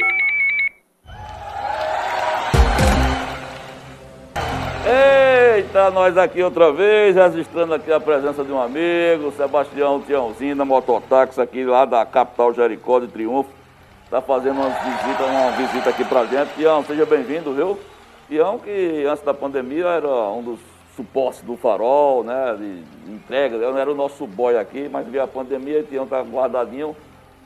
[4.90, 10.64] Eita, nós aqui outra vez, registrando aqui a presença de um amigo, Sebastião Tiãozinho, da
[10.64, 13.50] mototáxi aqui lá da capital Jericó de Triunfo.
[14.06, 16.54] Está fazendo uma visita, uma visita aqui pra gente.
[16.54, 17.78] Tião, seja bem-vindo, viu?
[18.28, 20.60] Tião que antes da pandemia era um dos
[20.96, 23.56] suporte do farol, né, de, entrega.
[23.58, 26.96] Era o nosso boy aqui, mas veio a pandemia e Tião está guardadinho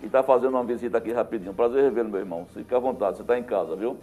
[0.00, 1.52] e está fazendo uma visita aqui rapidinho.
[1.52, 2.46] Prazer revê-lo, meu irmão.
[2.54, 3.98] Fique à vontade, você está em casa, viu?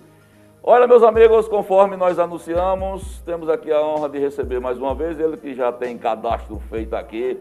[0.62, 5.18] Olha, meus amigos, conforme nós anunciamos, temos aqui a honra de receber mais uma vez
[5.18, 7.40] ele que já tem cadastro feito aqui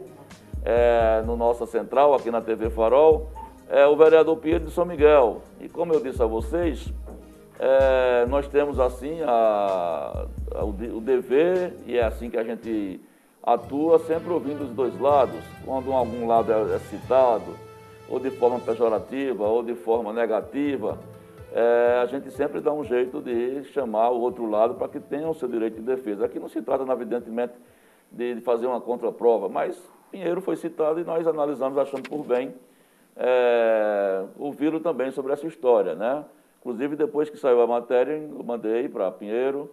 [0.65, 3.29] é, no nossa central, aqui na TV Farol,
[3.69, 5.43] é o vereador Pedro de São Miguel.
[5.61, 6.93] E como eu disse a vocês,
[7.59, 13.01] é, nós temos assim a, a, o dever, e é assim que a gente
[13.43, 15.43] atua, sempre ouvindo os dois lados.
[15.65, 17.57] Quando algum lado é, é citado,
[18.09, 20.97] ou de forma pejorativa, ou de forma negativa,
[21.53, 25.29] é, a gente sempre dá um jeito de chamar o outro lado para que tenha
[25.29, 26.27] o seu direito de defesa.
[26.27, 27.55] Aqui não se trata, evidentemente,
[28.11, 29.81] de, de fazer uma contraprova, mas
[30.11, 32.55] Pinheiro foi citado e nós analisamos, achando por bem
[33.17, 36.25] é, ouvi-lo também sobre essa história, né?
[36.61, 39.71] Inclusive, depois que saiu a matéria, eu mandei para Pinheiro,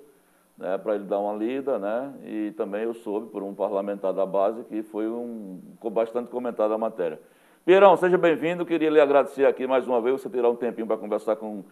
[0.58, 2.14] né, para ele dar uma lida, né?
[2.24, 5.60] E também eu soube por um parlamentar da base que foi um
[5.92, 7.20] bastante comentada a matéria.
[7.66, 8.64] Pierão, seja bem-vindo.
[8.64, 11.64] Queria lhe agradecer aqui mais uma vez, você terá um tempinho para conversar com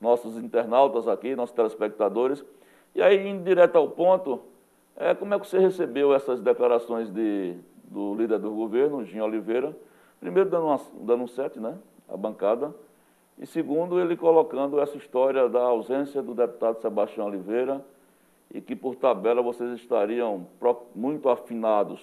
[0.00, 2.44] nossos internautas aqui, nossos telespectadores.
[2.96, 4.40] E aí, indo direto ao ponto,
[4.96, 7.54] é, como é que você recebeu essas declarações de,
[7.84, 9.72] do líder do governo, Gin Oliveira?
[10.18, 11.78] Primeiro, dando, uma, dando um sete, né?
[12.08, 12.74] A bancada.
[13.38, 17.84] E segundo, ele colocando essa história da ausência do deputado Sebastião Oliveira
[18.52, 20.48] e que, por tabela, vocês estariam
[20.92, 22.00] muito afinados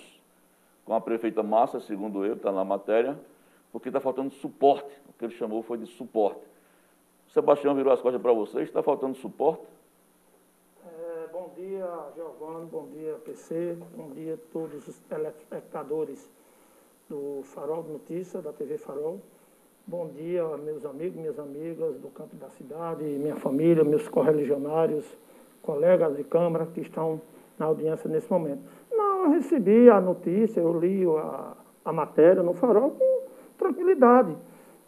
[0.85, 3.17] com a prefeita Massa, segundo ele, está na matéria,
[3.73, 4.93] porque está faltando suporte.
[5.09, 6.39] O que ele chamou foi de suporte.
[7.27, 9.63] O Sebastião virou as costas para vocês, está faltando suporte?
[10.85, 11.83] É, bom dia,
[12.15, 16.29] Giovanni, bom dia, PC, bom dia a todos os telespectadores
[17.09, 19.19] do Farol de Notícias, da TV Farol.
[19.87, 25.05] Bom dia, meus amigos, minhas amigas do campo da cidade, minha família, meus correligionários,
[25.63, 27.19] colegas de Câmara que estão
[27.57, 28.61] na audiência nesse momento.
[28.91, 32.95] Não, eu recebi a notícia, eu li a, a matéria no Farol
[33.57, 34.35] tranquilidade.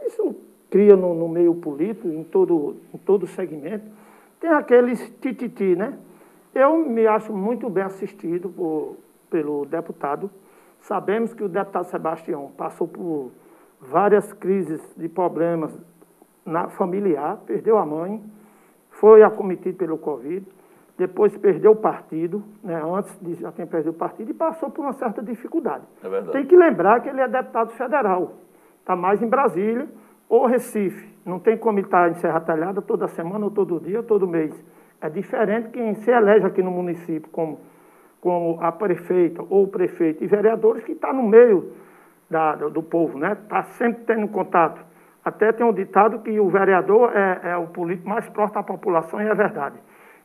[0.05, 0.35] Isso
[0.69, 3.85] cria no, no meio político, em todo, em todo segmento,
[4.39, 5.97] tem aqueles tititi, né?
[6.53, 8.97] Eu me acho muito bem assistido por,
[9.29, 10.29] pelo deputado.
[10.81, 13.31] Sabemos que o deputado Sebastião passou por
[13.79, 15.77] várias crises de problemas
[16.45, 18.23] na familiar, perdeu a mãe,
[18.91, 20.45] foi acometido pelo Covid,
[20.97, 24.81] depois perdeu o partido, né, antes de já ter perdido o partido, e passou por
[24.81, 25.83] uma certa dificuldade.
[26.03, 28.33] É Tem que lembrar que ele é deputado federal,
[28.85, 29.87] está mais em Brasília
[30.29, 31.11] ou Recife.
[31.25, 34.53] Não tem como estar em Serra Talhada toda semana, ou todo dia, ou todo mês.
[35.01, 37.59] É diferente quem se elege aqui no município como,
[38.21, 41.73] como a prefeita ou o prefeito e vereadores que está no meio
[42.29, 43.33] da, do, povo, né?
[43.33, 44.79] Está sempre tendo contato.
[45.23, 49.19] Até tem um ditado que o vereador é, é o político mais próximo à população
[49.19, 49.77] e é verdade.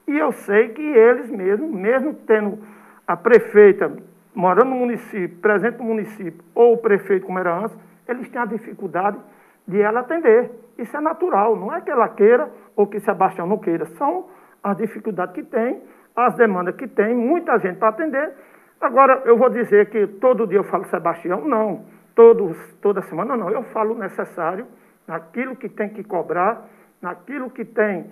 [0.07, 2.59] E eu sei que eles mesmos, mesmo tendo
[3.07, 3.91] a prefeita
[4.35, 7.77] morando no município, presente no município, ou o prefeito como era antes,
[8.13, 9.19] eles têm a dificuldade
[9.67, 10.51] de ela atender.
[10.79, 14.29] Isso é natural, não é que ela queira ou que Sebastião não queira, são
[14.63, 15.83] as dificuldades que tem,
[16.15, 18.33] as demandas que tem, muita gente para atender,
[18.81, 21.47] Agora, eu vou dizer que todo dia eu falo Sebastião?
[21.47, 21.85] Não.
[22.15, 23.51] Todos, toda semana não.
[23.51, 24.67] Eu falo necessário,
[25.07, 26.65] naquilo que tem que cobrar,
[27.03, 28.11] naquilo que tem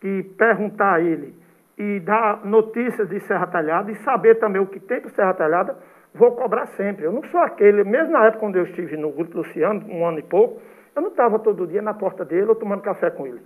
[0.00, 1.34] que perguntar a ele
[1.78, 5.76] e dar notícias de Serra Talhada e saber também o que tem para Serra Talhada,
[6.14, 7.04] vou cobrar sempre.
[7.04, 10.18] Eu não sou aquele, mesmo na época quando eu estive no Grupo Luciano, um ano
[10.18, 10.60] e pouco,
[10.94, 13.40] eu não estava todo dia na porta dele ou tomando café com ele.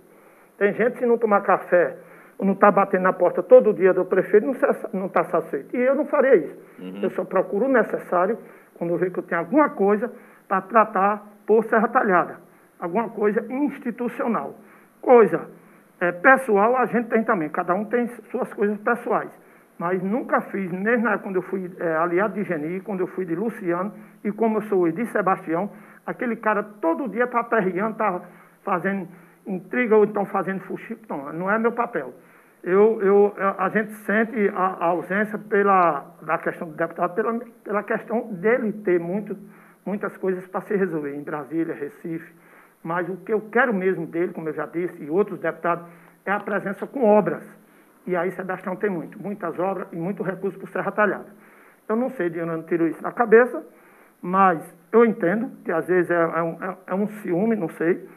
[0.57, 1.95] Tem gente, se não tomar café
[2.43, 4.45] não está batendo na porta todo dia do prefeito,
[4.93, 5.75] não está satisfeito.
[5.75, 6.57] E eu não faria isso.
[6.79, 6.99] Uhum.
[7.01, 8.37] Eu só procuro o necessário
[8.77, 10.11] quando eu vejo que eu tenho alguma coisa
[10.47, 12.37] para tratar por Serra Talhada.
[12.79, 14.55] Alguma coisa institucional.
[15.01, 15.47] Coisa
[16.01, 19.29] é, pessoal a gente tem também, cada um tem suas coisas pessoais.
[19.77, 23.35] Mas nunca fiz, mesmo quando eu fui é, aliado de Geni, quando eu fui de
[23.35, 23.91] Luciano,
[24.23, 25.69] e como eu sou de Sebastião,
[26.05, 28.21] aquele cara todo dia está aperreando, está
[28.63, 29.07] fazendo
[29.45, 32.13] intriga ou então fazendo fuxico, não, não é meu papel.
[32.63, 37.83] Eu, eu, a gente sente a, a, ausência pela, da questão do deputado, pela, pela
[37.83, 39.37] questão dele ter muito,
[39.85, 42.33] muitas coisas para se resolver em Brasília, Recife.
[42.81, 45.85] Mas o que eu quero mesmo dele, como eu já disse, e outros deputados,
[46.25, 47.43] é a presença com obras.
[48.05, 51.27] E aí Sebastião tem muito, muitas obras e muito recurso para Serra Talhada.
[51.87, 53.63] Eu não sei de onde eu tiro isso na cabeça,
[54.21, 54.61] mas
[54.91, 58.07] eu entendo que às vezes é, é, um, é, é um ciúme, não sei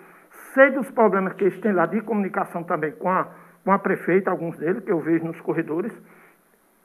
[0.57, 3.29] Sei dos problemas que eles têm lá de comunicação também com a,
[3.65, 5.93] com a prefeita, alguns deles, que eu vejo nos corredores.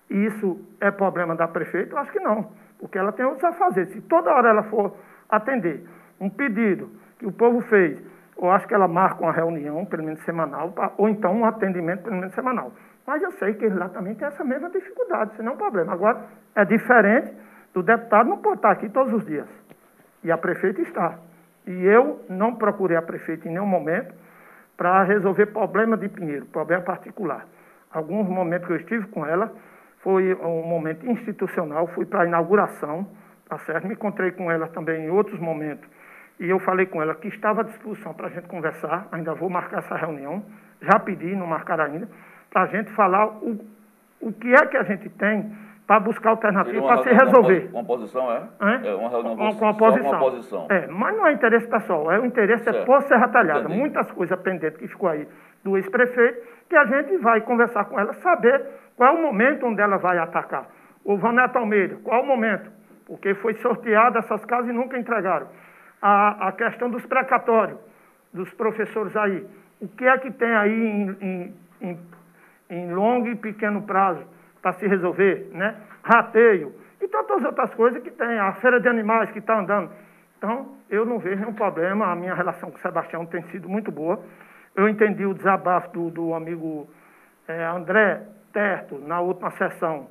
[0.10, 1.94] E isso é problema da prefeita?
[1.94, 3.88] Eu acho que não, porque ela tem outros a fazer.
[3.88, 4.94] Se toda hora ela for
[5.30, 5.86] atender
[6.20, 7.98] um pedido que o povo fez
[8.36, 12.16] ou acho que ela marca uma reunião, pelo menos semanal, ou então um atendimento, pelo
[12.16, 12.74] menos semanal.
[13.12, 15.58] Mas eu sei que eles lá também têm essa mesma dificuldade, isso não é um
[15.58, 15.92] problema.
[15.92, 17.34] Agora, é diferente
[17.74, 19.50] do deputado não pode estar aqui todos os dias.
[20.24, 21.20] E a prefeita está.
[21.68, 24.16] E eu não procurei a prefeita em nenhum momento
[24.78, 27.46] para resolver problema de Pinheiro, problema particular.
[27.92, 29.52] Alguns momentos que eu estive com ela,
[30.00, 33.06] foi um momento institucional, fui para a inauguração,
[33.50, 33.88] tá certo?
[33.88, 35.86] Me encontrei com ela também em outros momentos.
[36.40, 39.50] E eu falei com ela que estava à disposição para a gente conversar, ainda vou
[39.50, 40.46] marcar essa reunião,
[40.82, 42.08] já pedi, não marcaram ainda,
[42.52, 43.60] para a gente falar o,
[44.22, 45.52] o que é que a gente tem
[45.88, 47.70] para buscar alternativa para se resolver.
[47.72, 48.44] Com oposição, é?
[48.62, 48.94] é?
[48.94, 50.22] uma reunião com, com oposição.
[50.22, 50.68] oposição.
[50.70, 52.84] É, mas não é interesse pessoal, é o interesse é certo.
[52.84, 53.62] é por Serra Talhada.
[53.62, 53.78] Entendi.
[53.78, 55.28] Muitas coisas pendentes que ficou aí
[55.64, 59.82] do ex-prefeito, que a gente vai conversar com ela, saber qual é o momento onde
[59.82, 60.68] ela vai atacar.
[61.04, 62.72] O Vaneto Almeida, qual é o momento?
[63.06, 65.48] Porque foi sorteada essas casas e nunca entregaram.
[66.02, 67.78] A, a questão dos precatórios,
[68.34, 69.46] dos professores aí.
[69.82, 72.00] O que é que tem aí em, em, em,
[72.72, 74.26] em longo e pequeno prazo?
[74.62, 75.76] para se resolver, né?
[76.04, 79.92] Rateio e tantas outras coisas que tem, a feira de animais que está andando.
[80.38, 83.92] Então, eu não vejo nenhum problema, a minha relação com o Sebastião tem sido muito
[83.92, 84.20] boa.
[84.76, 86.88] Eu entendi o desabafo do, do amigo
[87.48, 88.22] é, André
[88.54, 90.08] Terto na última sessão,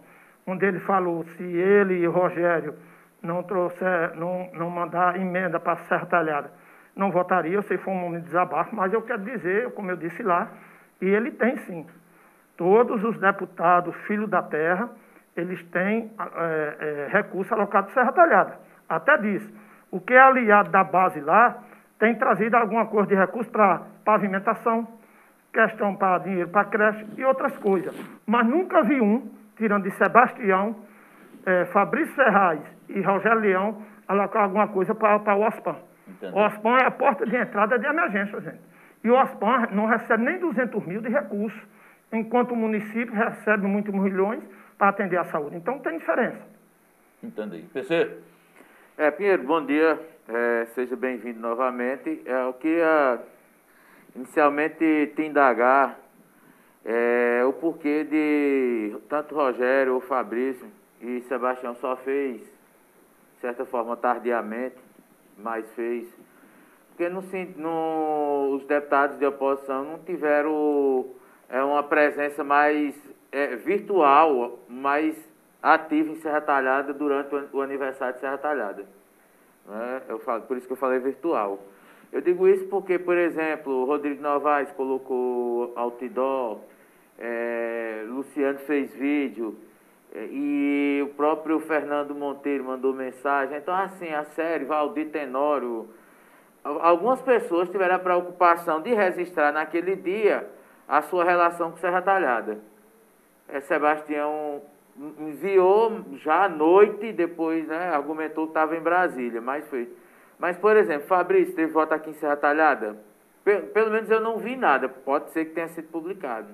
[0.47, 2.75] onde ele falou se ele e o Rogério
[3.23, 6.51] não trouxer, não, não mandar emenda para a Serra Talhada,
[6.97, 10.23] não votaria, eu sei que foi um desabafo, mas eu quero dizer, como eu disse
[10.23, 10.49] lá,
[11.01, 11.87] e ele tem sim
[12.61, 14.91] todos os deputados filhos da terra,
[15.35, 18.59] eles têm é, é, recurso alocado Serra Talhada.
[18.87, 19.43] Até diz,
[19.91, 21.57] o que é aliado da base lá
[21.99, 24.87] tem trazido alguma coisa de recurso para pavimentação,
[25.51, 27.97] questão para dinheiro para creche e outras coisas.
[28.27, 30.77] Mas nunca vi um, tirando de Sebastião,
[31.47, 35.77] é, Fabrício Ferraz e Rogério Leão, alocar alguma coisa para, para o OSPAN.
[36.07, 36.37] Entendi.
[36.37, 38.61] O OSPAN é a porta de entrada de emergência, gente.
[39.03, 41.80] E o OSPAN não recebe nem 200 mil de recursos
[42.13, 44.43] enquanto o município recebe muitos milhões
[44.77, 45.57] para atender a saúde.
[45.57, 46.41] Então tem diferença.
[47.23, 47.65] Entendi.
[47.73, 48.17] PC?
[48.97, 50.01] É, Pinheiro, bom dia.
[50.29, 52.23] É, seja bem-vindo novamente.
[52.25, 53.21] É, eu queria
[54.15, 55.99] inicialmente te indagar
[56.85, 60.67] é, o porquê de tanto Rogério ou Fabrício
[61.01, 64.77] e Sebastião só fez, de certa forma, tardiamente,
[65.37, 66.09] mas fez.
[66.89, 67.23] Porque no,
[67.57, 71.07] no, os deputados de oposição não tiveram
[71.51, 72.95] é uma presença mais
[73.33, 75.17] é, virtual, mais
[75.63, 78.87] ativa em Serra Talhada durante o aniversário de Serra Talhada.
[79.67, 80.03] Né?
[80.09, 81.61] Eu falo, por isso que eu falei virtual.
[82.13, 86.61] Eu digo isso porque, por exemplo, Rodrigo Novaes colocou outdoor,
[87.19, 89.57] é, Luciano fez vídeo,
[90.15, 93.57] é, e o próprio Fernando Monteiro mandou mensagem.
[93.57, 95.89] Então, assim, a série, Valdir Tenório,
[96.65, 100.49] algumas pessoas tiveram a preocupação de registrar naquele dia
[100.91, 102.59] a sua relação com Serra Talhada.
[103.49, 104.61] É, Sebastião
[105.21, 109.89] enviou já à noite, depois né, argumentou que estava em Brasília, mas foi.
[110.37, 112.97] Mas, por exemplo, Fabrício teve voto aqui em Serra Talhada?
[113.45, 116.49] Pelo, pelo menos eu não vi nada, pode ser que tenha sido publicado.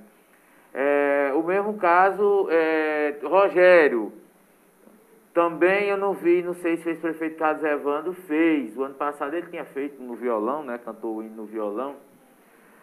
[0.75, 4.12] É, o mesmo caso, é, Rogério,
[5.33, 8.77] também eu não vi, não sei se fez prefeito Carlos Evandro, fez.
[8.77, 10.79] O ano passado ele tinha feito no violão, né?
[10.85, 11.96] Cantou o hino no violão.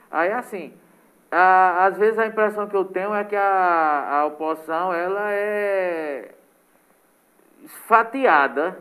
[0.10, 0.74] Aí assim,
[1.36, 6.32] ah, às vezes a impressão que eu tenho é que a, a oposição ela é
[7.88, 8.78] fatiada,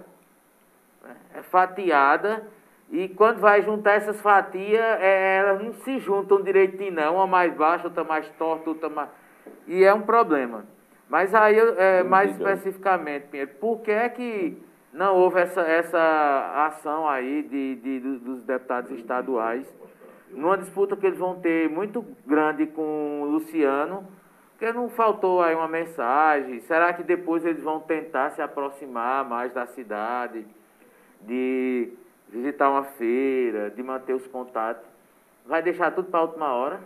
[1.03, 1.17] né?
[1.35, 2.47] é fatiada
[2.91, 7.55] e quando vai juntar essas fatias, é, elas não se juntam direitinho não, uma mais
[7.55, 9.09] baixa, outra mais torta, outra mais...
[9.67, 10.67] E é um problema.
[11.09, 14.63] Mas aí, é, mais especificamente, Pinheiro, por que é que
[14.93, 19.67] não houve essa, essa ação aí de, de, dos deputados estaduais
[20.33, 24.07] numa disputa que eles vão ter muito grande com o Luciano,
[24.53, 26.61] porque não faltou aí uma mensagem.
[26.61, 30.47] Será que depois eles vão tentar se aproximar mais da cidade,
[31.21, 31.93] de
[32.29, 34.85] visitar uma feira, de manter os contatos?
[35.47, 36.81] Vai deixar tudo para a última hora?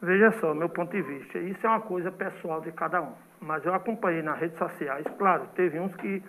[0.00, 3.12] Veja só, meu ponto de vista, isso é uma coisa pessoal de cada um.
[3.40, 6.22] Mas eu acompanhei nas redes sociais, claro, teve uns que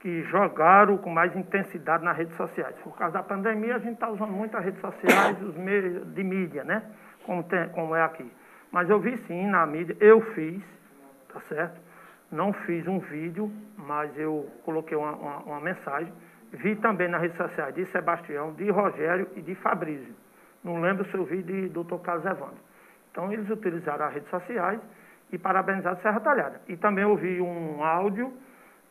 [0.00, 2.76] que jogaram com mais intensidade nas redes sociais.
[2.82, 6.22] Por causa da pandemia, a gente está usando muito as redes sociais, os meios de
[6.22, 6.82] mídia, né?
[7.24, 8.30] Como, tem, como é aqui.
[8.70, 10.62] Mas eu vi sim na mídia, eu fiz,
[11.32, 11.80] tá certo?
[12.30, 16.12] Não fiz um vídeo, mas eu coloquei uma, uma, uma mensagem.
[16.52, 20.14] Vi também nas redes sociais de Sebastião, de Rogério e de Fabrício.
[20.62, 21.96] Não lembro se eu vi de Dr.
[22.02, 22.58] Carlos Evandro.
[23.10, 24.80] Então, eles utilizaram as redes sociais
[25.32, 26.60] e parabenizaram Serra Talhada.
[26.68, 28.32] E também ouvi um áudio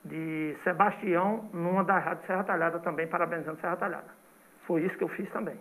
[0.05, 4.07] de Sebastião numa das rádios Serra Talhada também, parabenizando Serra Talhada.
[4.65, 5.55] Foi isso que eu fiz também.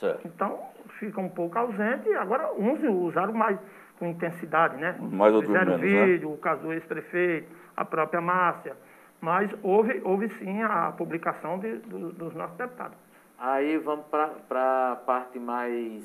[0.00, 0.26] Certo.
[0.26, 0.58] Então,
[0.98, 2.12] fica um pouco ausente.
[2.14, 3.58] Agora, uns usaram mais
[3.98, 4.96] com intensidade, né?
[5.00, 6.06] Mais outros Fizeram menos, né?
[6.06, 8.74] vídeo, o caso do ex-prefeito, a própria Márcia.
[9.20, 12.96] Mas houve, houve sim a publicação de- do- dos nossos deputados.
[13.38, 16.02] Aí vamos para a parte mais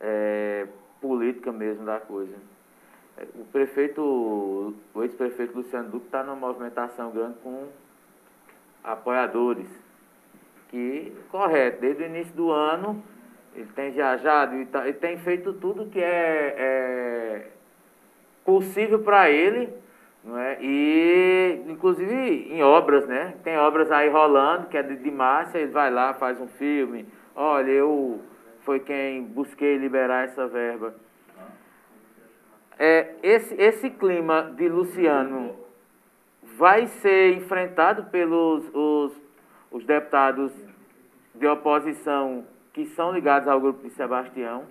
[0.00, 0.66] é,
[1.00, 2.34] política mesmo da coisa.
[3.34, 7.66] O prefeito, o ex-prefeito Luciano Duque está numa movimentação grande com
[8.82, 9.68] apoiadores.
[10.70, 13.02] Que, correto, desde o início do ano,
[13.54, 17.46] ele tem viajado e, tá- tem feito tudo que é, é
[18.44, 19.72] possível para ele,
[20.24, 20.56] não é?
[20.60, 23.34] E inclusive em obras, né?
[23.44, 27.06] Tem obras aí rolando, que é de, de Márcia, ele vai lá, faz um filme.
[27.36, 28.20] Olha, eu
[28.62, 30.94] foi quem busquei liberar essa verba.
[32.84, 35.54] É, esse, esse clima de Luciano
[36.58, 39.12] vai ser enfrentado pelos os,
[39.70, 40.52] os deputados
[41.32, 44.64] de oposição que são ligados ao grupo de Sebastião,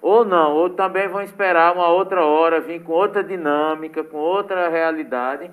[0.00, 4.68] ou não, ou também vão esperar uma outra hora, vir com outra dinâmica, com outra
[4.68, 5.50] realidade,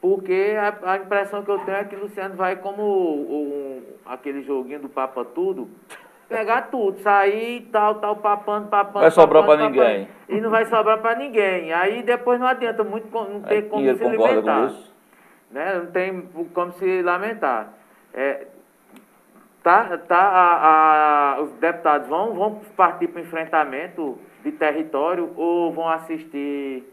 [0.00, 4.88] porque a, a impressão que eu tenho é que Luciano vai como aquele joguinho do
[4.88, 5.68] Papa Tudo,
[6.30, 9.00] pegar tudo, sair e tal, tal, papando, papando.
[9.00, 10.08] Vai sobrar papando, ninguém.
[10.28, 11.72] E não vai sobrar para ninguém.
[11.72, 14.94] Aí depois não adianta muito, não ter como se alimentar com isso?
[15.50, 15.74] né?
[15.74, 16.22] Não tem
[16.54, 17.72] como se lamentar.
[18.14, 18.46] É,
[19.62, 25.72] tá, tá, a- a- os deputados vão, vão partir para o enfrentamento de território ou
[25.72, 26.84] vão assistir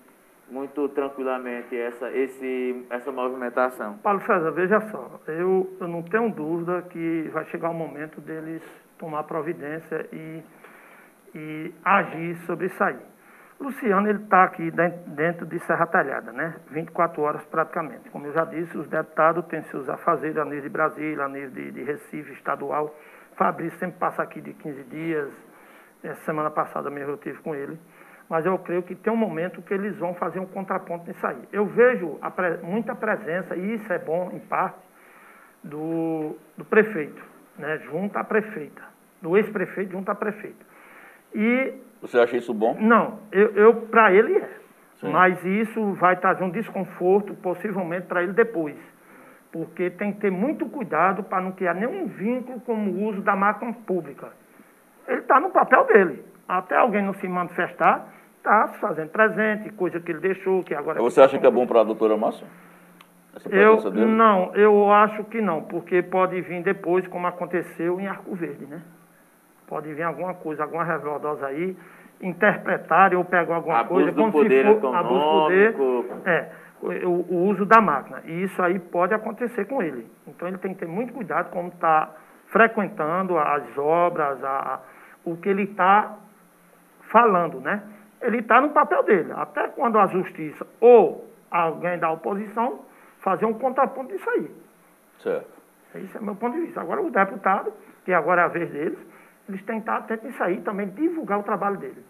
[0.50, 3.98] muito tranquilamente essa, esse, essa movimentação?
[4.00, 8.62] Paulo César, veja só, eu, eu não tenho dúvida que vai chegar o momento deles
[8.98, 10.44] tomar providência e,
[11.36, 12.98] e agir sobre isso aí.
[13.60, 16.56] Luciano, ele está aqui den- dentro de Serra Talhada, né?
[16.70, 18.10] 24 horas praticamente.
[18.12, 21.50] Como eu já disse, os deputados têm seus afazeres a nível de Brasília, a nível
[21.50, 22.96] de, de Recife, estadual.
[23.36, 25.32] Fabrício sempre passa aqui de 15 dias.
[26.04, 27.80] Essa semana passada mesmo eu tive com ele.
[28.30, 31.42] Mas eu creio que tem um momento que eles vão fazer um contraponto nisso aí.
[31.52, 34.78] Eu vejo pre- muita presença, e isso é bom em parte,
[35.64, 37.22] do, do prefeito,
[37.58, 37.80] né?
[37.90, 38.84] junto à prefeita.
[39.22, 40.66] Do ex-prefeito junto à prefeita.
[41.34, 42.78] E Você acha isso bom?
[42.80, 44.50] não, eu, eu para ele é.
[45.00, 45.12] Sim.
[45.12, 48.76] Mas isso vai trazer um desconforto, possivelmente, para ele depois.
[49.52, 53.36] Porque tem que ter muito cuidado para não criar nenhum vínculo com o uso da
[53.36, 54.30] máquina pública.
[55.08, 56.26] Ele está no papel dele.
[56.48, 61.00] Até alguém não se manifestar, está fazendo presente, coisa que ele deixou, que agora...
[61.00, 62.48] Você acha que é bom para a doutora Márcia?
[63.46, 63.78] Eu,
[64.08, 68.82] não, eu acho que não, porque pode vir depois, como aconteceu em Arco Verde, né?
[69.68, 71.76] Pode vir alguma coisa, alguma revoltosa aí,
[72.22, 75.74] interpretar ou pegar alguma Abuso coisa, do como poder se for abuso de poder,
[76.26, 76.50] é,
[76.82, 78.22] o, o uso da máquina.
[78.26, 80.10] E isso aí pode acontecer com ele.
[80.28, 82.10] Então ele tem que ter muito cuidado como está
[82.48, 84.80] frequentando as obras, a, a-
[85.26, 86.16] o que ele está
[87.10, 87.82] falando, né?
[88.22, 89.32] Ele está no papel dele.
[89.36, 92.80] Até quando a justiça ou alguém da oposição
[93.20, 94.52] fazer um contraponto disso aí.
[95.20, 95.58] Certo.
[95.96, 96.82] Esse é o meu ponto de vista.
[96.82, 97.74] Agora, os deputados,
[98.06, 98.98] que agora é a vez deles,
[99.50, 99.90] eles têm que
[100.44, 102.04] aí também, divulgar o trabalho deles.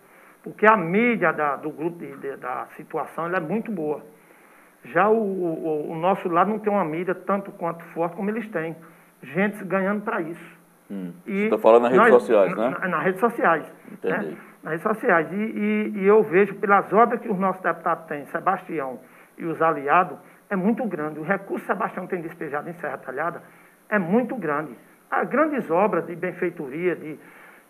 [0.43, 4.01] Porque a mídia da- do grupo, de- de- da situação, é muito boa.
[4.85, 8.47] Já o, o- o nosso lado não tem uma mídia tanto quanto forte como eles
[8.49, 8.75] têm.
[9.21, 10.57] Gente ganhando para isso.
[10.89, 11.11] Hum.
[11.25, 12.69] E Você está falando nas redes nós- sociais, né?
[12.79, 13.65] na- Nas redes sociais.
[13.91, 14.25] Entendi.
[14.27, 14.37] Né?
[14.63, 15.31] Nas redes sociais.
[15.31, 18.99] E, e- e eu vejo pelas obras que os nossos deputados têm, Sebastião
[19.37, 20.17] e os aliados,
[20.49, 21.19] é muito grande.
[21.19, 23.41] O recurso que Sebastião tem despejado em Serra Talhada
[23.89, 24.75] é muito grande.
[25.09, 27.19] As grandes obras de benfeitoria, de,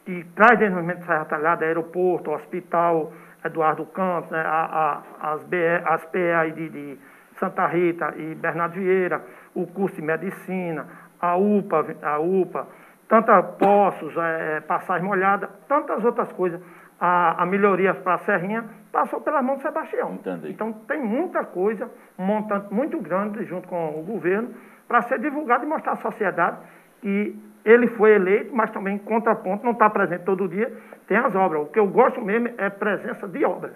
[0.06, 3.12] de traz desenvolvimento de Serra Talhada, aeroporto, hospital,
[3.46, 4.42] Eduardo Campos, né?
[4.46, 5.42] a- a- as,
[5.86, 7.00] as PE aí de, de
[7.40, 9.22] Santa Rita e Bernardo Vieira,
[9.54, 10.88] o curso de medicina,
[11.22, 12.68] a UPA, a UPA,
[13.08, 16.60] tanta poços, é, passagem molhada, tantas outras coisas.
[17.00, 20.14] A, a melhoria para a Serrinha passou pelas mãos de Sebastião.
[20.14, 20.50] Entendi.
[20.50, 24.54] Então tem muita coisa, um montante muito grande junto com o governo,
[24.88, 26.58] para ser divulgado e mostrar à sociedade
[27.02, 30.72] que ele foi eleito, mas também em contraponto, não está presente todo dia,
[31.06, 31.64] tem as obras.
[31.64, 33.74] O que eu gosto mesmo é presença de obras.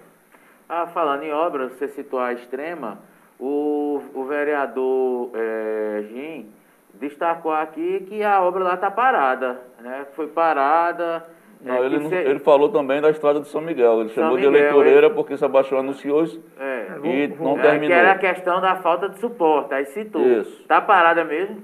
[0.68, 2.98] Ah, falando em obras, você citou a extrema,
[3.38, 6.50] o, o vereador eh, Jim
[6.94, 10.06] destacou aqui que a obra lá está parada, né?
[10.14, 11.26] Foi parada.
[11.62, 14.00] Não, é, ele, não- cê- ele falou também da estrada de São Miguel.
[14.00, 17.86] Ele chamou de Miguel, eleitoreira porque Sebastião anunciou isso é, e vou- não é, terminou.
[17.88, 20.22] que era a questão da falta de suporte, aí citou.
[20.22, 20.64] Isso.
[20.64, 21.62] Tá parada mesmo?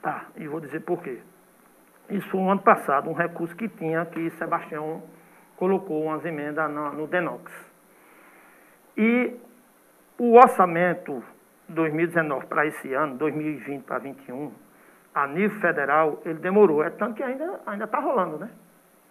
[0.00, 1.18] Tá, e vou dizer por quê.
[2.10, 5.02] Isso foi um ano passado, um recurso que tinha, que Sebastião
[5.56, 7.50] colocou umas emendas na- no Denox.
[8.96, 9.32] E
[10.18, 11.22] o orçamento
[11.68, 14.52] 2019 para esse ano, 2020 para 2021,
[15.14, 16.82] a nível federal, ele demorou.
[16.82, 18.50] É tanto que ainda ainda está rolando, né?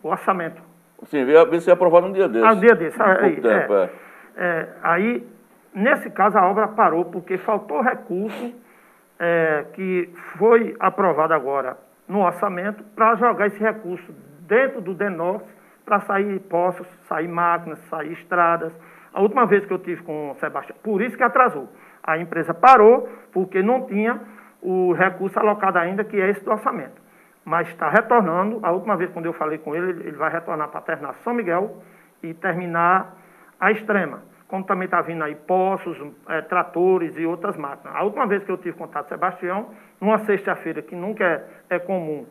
[0.03, 0.61] O orçamento.
[1.05, 2.45] Sim, veio ser aprovado um dia desse.
[2.45, 2.99] Ah, um dia desse.
[2.99, 3.83] Um aí, pouco tempo, é.
[3.83, 3.89] é.
[4.35, 5.27] É, aí,
[5.73, 8.53] nesse caso, a obra parou porque faltou recurso
[9.19, 11.77] é, que foi aprovado agora
[12.07, 15.45] no orçamento para jogar esse recurso dentro do DENOX
[15.85, 18.73] para sair poços, sair máquinas, sair estradas.
[19.13, 21.67] A última vez que eu tive com o Sebastião, por isso que atrasou.
[22.03, 24.19] A empresa parou porque não tinha
[24.61, 27.01] o recurso alocado ainda, que é esse do orçamento.
[27.43, 28.59] Mas está retornando.
[28.63, 31.81] A última vez quando eu falei com ele, ele vai retornar para terminar São Miguel
[32.21, 33.17] e terminar
[33.59, 34.21] a extrema.
[34.47, 37.95] Como também está vindo aí poços, é, tratores e outras máquinas.
[37.95, 39.69] A última vez que eu tive contato com Sebastião,
[39.99, 42.25] numa sexta-feira, que nunca é, é comum,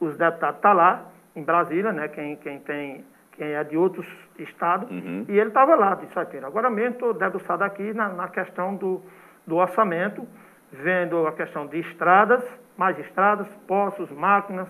[0.00, 1.04] os deputados estão tá lá,
[1.34, 4.06] em Brasília, né, quem, quem, tem, quem é de outros
[4.38, 5.26] estados, Uhum.
[5.28, 9.02] e ele estava lá, disse, Pedro, agora mesmo estou debruçado aqui na, na questão do,
[9.46, 10.26] do orçamento,
[10.72, 12.42] vendo a questão de estradas,
[12.76, 14.68] mais estradas, poços, máquinas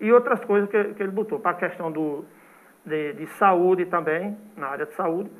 [0.00, 2.24] e outras coisas que, que ele botou, para a questão do,
[2.84, 5.30] de, de saúde também, na área de saúde.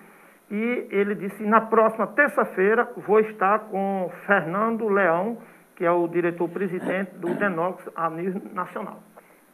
[0.51, 5.39] E ele disse, na próxima terça-feira vou estar com Fernando Leão,
[5.75, 9.01] que é o diretor-presidente do Denox a nível nacional.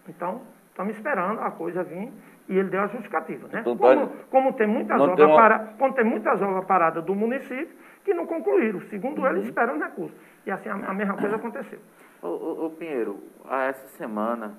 [0.08, 2.12] Então, estamos esperando a coisa vir
[2.48, 3.48] e ele deu a justificativa.
[3.48, 3.60] Né?
[3.60, 7.02] Então, tá- como, como tem muitas obras tem uma- para- como tem muitas obras paradas
[7.04, 7.68] do município
[8.04, 8.80] que não concluíram.
[8.82, 9.28] Segundo Uhum.
[9.28, 10.14] ele, esperam recurso.
[10.44, 11.78] E assim a, a mesma coisa aconteceu.
[12.22, 13.18] Ô, ô, ô, Pinheiro,
[13.48, 14.52] a essa semana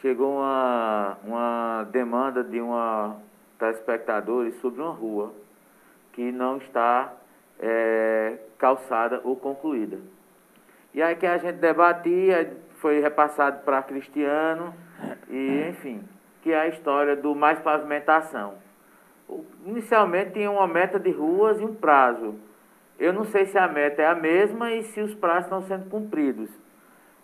[0.00, 3.16] chegou uma, uma demanda de uma
[3.58, 5.34] telespectadores sobre uma rua
[6.12, 7.12] que não está
[7.58, 9.98] é, calçada ou concluída.
[10.94, 14.72] E aí que a gente debatia, foi repassado para Cristiano,
[15.28, 16.04] e enfim,
[16.40, 18.54] que é a história do mais pavimentação.
[19.64, 22.36] Inicialmente tinha uma meta de ruas e um prazo.
[22.96, 25.90] Eu não sei se a meta é a mesma e se os prazos estão sendo
[25.90, 26.48] cumpridos.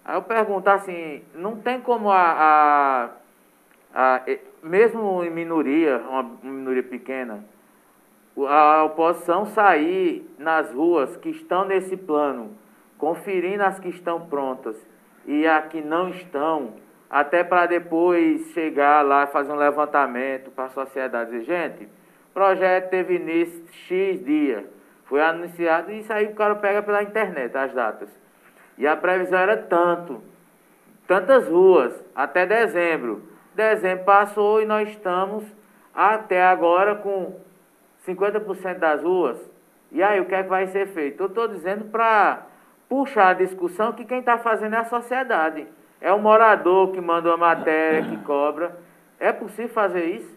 [0.05, 3.11] Aí eu pergunto assim, não tem como a, a-
[3.94, 4.22] a-
[4.62, 7.44] mesmo em minoria, uma minoria pequena,
[8.48, 12.57] a oposição sair nas ruas que estão nesse plano,
[12.98, 14.76] conferindo as que estão prontas
[15.26, 16.74] e a que não estão,
[17.11, 22.32] até para depois chegar lá e fazer um levantamento para a sociedade dizer, gente, o
[22.32, 24.66] projeto teve início X dia,
[25.05, 28.21] foi anunciado e isso aí o cara pega pela internet as datas.
[28.83, 30.20] E a previsão era tanto,
[31.07, 33.22] tantas ruas, até dezembro.
[33.55, 35.45] Dezembro passou e nós estamos
[35.95, 37.37] até agora com
[38.05, 39.39] 50% das ruas.
[39.93, 41.22] E aí, o que é que vai ser feito?
[41.22, 42.45] Eu estou dizendo para
[42.89, 45.64] puxar a discussão que quem está fazendo é a sociedade.
[46.01, 48.76] É o morador que manda uma matéria, que cobra.
[49.20, 50.37] É possível fazer isso?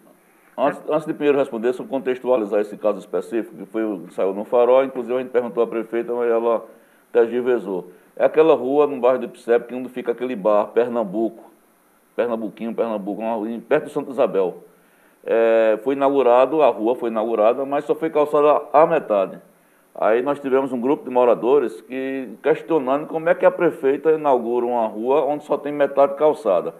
[0.55, 3.81] Antes, antes de primeiro responder, só contextualizar esse caso específico, que foi
[4.11, 6.63] saiu no farol, inclusive a gente perguntou à prefeita, mas ela
[7.11, 7.89] tergiversou.
[8.17, 11.51] É aquela rua no bairro do Ipsep, que onde fica aquele bar, Pernambuco,
[12.15, 13.21] Pernambuquinho, Pernambuco,
[13.67, 14.63] perto de Santa Isabel.
[15.25, 19.37] É, foi inaugurado, a rua foi inaugurada, mas só foi calçada a metade.
[19.93, 24.65] Aí nós tivemos um grupo de moradores que questionando como é que a prefeita inaugura
[24.65, 26.73] uma rua onde só tem metade calçada.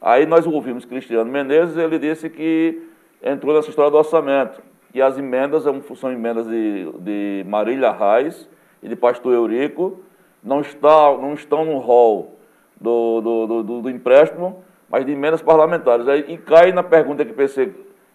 [0.00, 2.82] Aí nós ouvimos Cristiano Menezes, ele disse que
[3.22, 4.60] entrou nessa história do orçamento,
[4.92, 8.48] que as emendas são- são emendas de, de Marília Reis
[8.82, 10.00] e de Pastor Eurico,
[10.44, 12.36] não, está, não estão no rol
[12.80, 16.06] do, do, do, do- empréstimo, mas de emendas parlamentares.
[16.28, 17.72] E cai na pergunta que o PC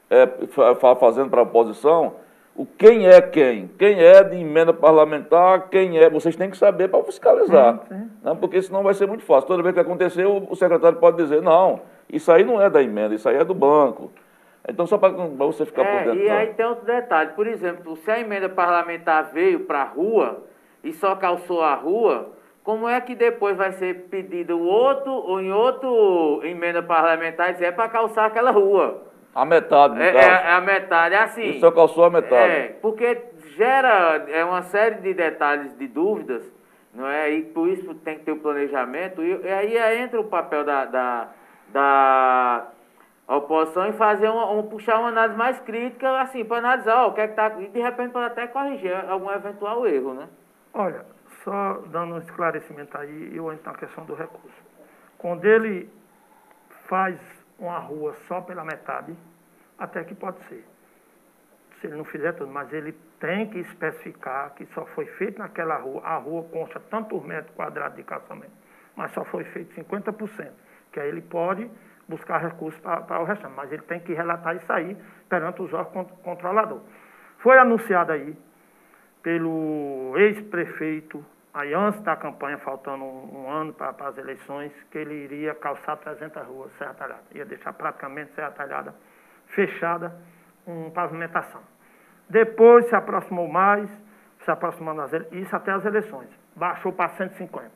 [0.09, 2.13] é, fa- fa- fazendo para a oposição,
[2.55, 3.69] o quem é quem?
[3.79, 6.09] Quem é de emenda parlamentar, quem é?
[6.09, 7.79] Vocês têm que saber para fiscalizar.
[7.89, 8.37] Né?
[8.39, 9.47] Porque senão vai ser muito fácil.
[9.47, 11.79] Toda vez que acontecer, o, o secretário pode dizer, não,
[12.11, 14.11] isso aí não é da emenda, isso aí é do banco.
[14.67, 16.19] Então, só para você ficar por É, dentro.
[16.19, 16.33] e tá?
[16.37, 17.31] aí tem outro detalhe.
[17.31, 20.43] Por exemplo, se a emenda parlamentar veio para a rua
[20.83, 22.29] e só calçou a rua,
[22.63, 27.71] como é que depois vai ser pedido outro ou em outro emenda parlamentar dizer é
[27.71, 29.03] para calçar aquela rua?
[29.33, 30.27] A metade, no É, caso.
[30.27, 31.49] é- é a metade, é assim.
[31.51, 32.51] Isso só calçou a metade.
[32.51, 33.17] É, porque
[33.55, 36.43] gera é uma série de detalhes, de dúvidas,
[36.93, 37.31] não é?
[37.31, 39.21] E por isso tem que ter o planejamento.
[39.23, 41.27] E, e aí entra o papel da, da,
[41.71, 42.67] da
[43.27, 47.13] oposição em fazer uma, um, puxar uma análise mais crítica, assim, para analisar ó, o
[47.13, 47.51] que é que tá.
[47.59, 50.27] E de repente pode até corrigir algum eventual erro, né?
[50.73, 51.05] Olha,
[51.43, 54.57] só dando um esclarecimento aí, eu entro na questão do recurso.
[55.17, 55.89] Quando ele
[56.87, 57.19] faz
[57.57, 59.15] uma rua só pela metade,
[59.77, 60.65] até que pode ser.
[61.79, 65.77] Se ele não fizer tudo, mas ele tem que especificar que só foi feito naquela
[65.77, 68.51] rua, a rua consta tantos metros quadrados de calçamento,
[68.95, 70.51] mas só foi feito 50%,
[70.91, 71.69] que aí ele pode
[72.07, 74.97] buscar recursos para o restante, mas ele tem que relatar isso aí
[75.29, 76.83] perante os órgãos con- controladores.
[77.37, 78.35] Foi anunciado aí
[79.21, 85.13] pelo ex-prefeito aí antes da campanha, faltando um, um ano para as eleições, que ele
[85.13, 87.23] iria calçar 300 ruas Serra Talhada.
[87.33, 88.95] Ia deixar praticamente Serra Talhada
[89.47, 90.15] fechada
[90.65, 91.61] com pavimentação.
[92.29, 93.89] Depois se aproximou mais,
[94.41, 96.29] se aproximando das isso até as eleições.
[96.55, 97.71] Baixou para 150.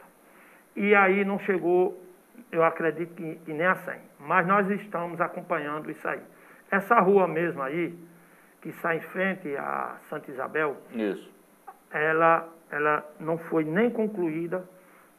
[0.76, 2.02] E aí não chegou,
[2.52, 4.00] eu acredito que, que nem a 100.
[4.20, 6.22] Mas nós estamos acompanhando isso aí.
[6.70, 7.98] Essa rua mesmo aí,
[8.62, 11.33] que sai em frente a Santa Isabel, Isso.
[11.94, 14.64] Ela, ela não foi nem concluída,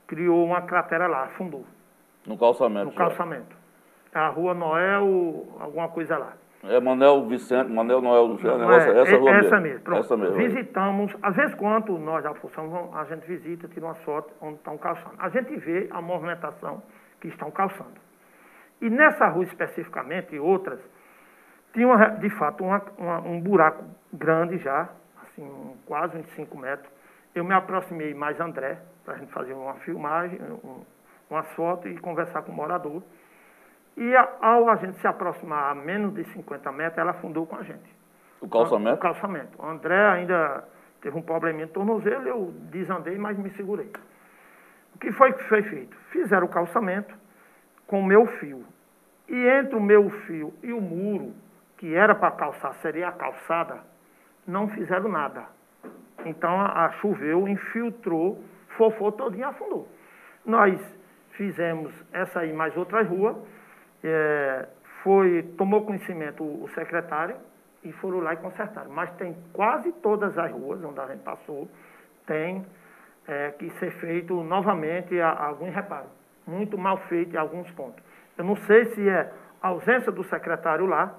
[0.06, 1.64] criou uma cratera lá, afundou,
[2.26, 2.86] No calçamento.
[2.86, 2.98] no já.
[2.98, 3.56] calçamento.
[4.14, 6.32] É a rua Noel, alguma coisa lá.
[6.66, 9.60] É Manel Vicente, Manel Noel Não, negócio, é, essa é- rua essa mesmo.
[9.62, 9.80] mesmo.
[9.80, 10.00] Pronto.
[10.00, 10.36] Essa mesmo.
[10.36, 14.54] Visitamos, às vezes quando nós da função, vamos- a gente visita, tira uma foto onde
[14.56, 15.14] estão calçando.
[15.18, 16.82] A gente vê a movimentação
[17.20, 17.92] que estão calçando.
[18.80, 20.80] E nessa rua especificamente, e outras,
[21.74, 24.88] tinha de fato uma- uma- um buraco grande já,
[25.38, 26.90] assim, quase uns 5 metros.
[27.34, 30.82] Eu me aproximei mais André, para a gente fazer uma filmagem, um,
[31.28, 33.02] umas fotos e conversar com o morador.
[33.96, 37.56] E a- ao a gente se aproximar a menos de 50 metros, ela afundou com
[37.56, 37.94] a gente.
[38.40, 38.98] O O calçamento?
[39.00, 39.60] calçamento.
[39.62, 40.64] O André ainda
[41.00, 43.90] teve um probleminha de tornozelo, eu desandei, mas me segurei.
[44.94, 45.96] O que foi que foi feito?
[46.10, 47.14] Fizeram o calçamento
[47.86, 48.64] com o meu fio.
[49.28, 51.32] E entre o meu fio e o muro,
[51.78, 53.78] que era para calçar, seria a calçada,
[54.46, 55.46] não fizeram nada.
[56.24, 58.42] Então a, a choveu, infiltrou,
[58.76, 59.88] fofou todinho e afundou.
[60.44, 60.80] Nós
[61.30, 63.42] fizemos essa aí mais outra rua,
[64.02, 64.68] é,
[65.02, 67.36] foi, tomou conhecimento o, o secretário
[67.82, 68.90] e foram lá e consertaram.
[68.90, 71.68] Mas tem quase todas as ruas onde a gente passou,
[72.26, 72.64] tem
[73.26, 76.06] é, que ser feito novamente a, a algum reparo.
[76.46, 78.02] Muito mal feito em alguns pontos.
[78.36, 79.32] Eu não sei se é
[79.62, 81.14] ausência do secretário lá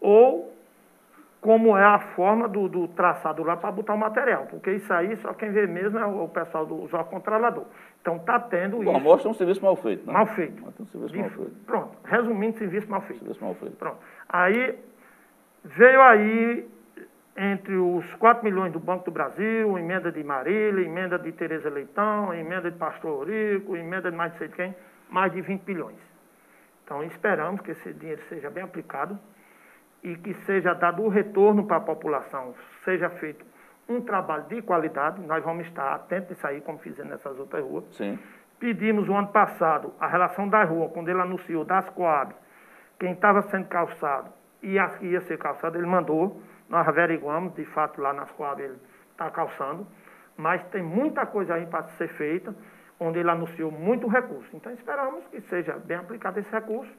[0.00, 0.53] ou
[1.44, 4.46] como é a forma do, do traçado lá para botar o material.
[4.46, 7.64] Porque isso aí só quem vê mesmo é o, o pessoal do órgão controlador.
[8.00, 10.12] Então está tendo Bom, isso mostra um serviço mal feito, né?
[10.14, 10.62] mal feito.
[10.62, 11.54] Mostra um serviço De- mal feito.
[11.66, 13.18] Pronto, resumindo, serviço mal feito.
[13.18, 13.76] Serviço mal feito.
[13.76, 13.98] Pronto.
[14.26, 14.74] Aí
[15.64, 16.66] veio aí
[17.36, 22.32] entre os 4 milhões do Banco do Brasil, emenda de Marília, emenda de Tereza Leitão,
[22.32, 24.74] emenda de Pastor Eurico, emenda de mais de sei de quem,
[25.10, 25.98] mais de 20 bilhões.
[26.84, 29.18] Então esperamos que esse dinheiro seja bem aplicado
[30.04, 33.44] e que seja dado o retorno para a população, seja feito
[33.88, 37.84] um trabalho de qualidade, nós vamos estar atentos nisso aí, como fizemos nessas outras ruas.
[37.96, 38.18] Sim.
[38.60, 42.34] Pedimos o ano passado a relação da rua, quando ele anunciou das Coab,
[42.98, 44.30] quem estava sendo calçado
[44.62, 46.40] e as que ia ser calçado, ele mandou.
[46.68, 48.78] Nós averiguamos, de fato, lá nas Coab ele
[49.10, 49.86] está calçando.
[50.36, 52.54] Mas tem muita coisa aí para ser feita,
[52.98, 54.56] onde ele anunciou muito recurso.
[54.56, 56.92] Então esperamos que seja bem aplicado esse recurso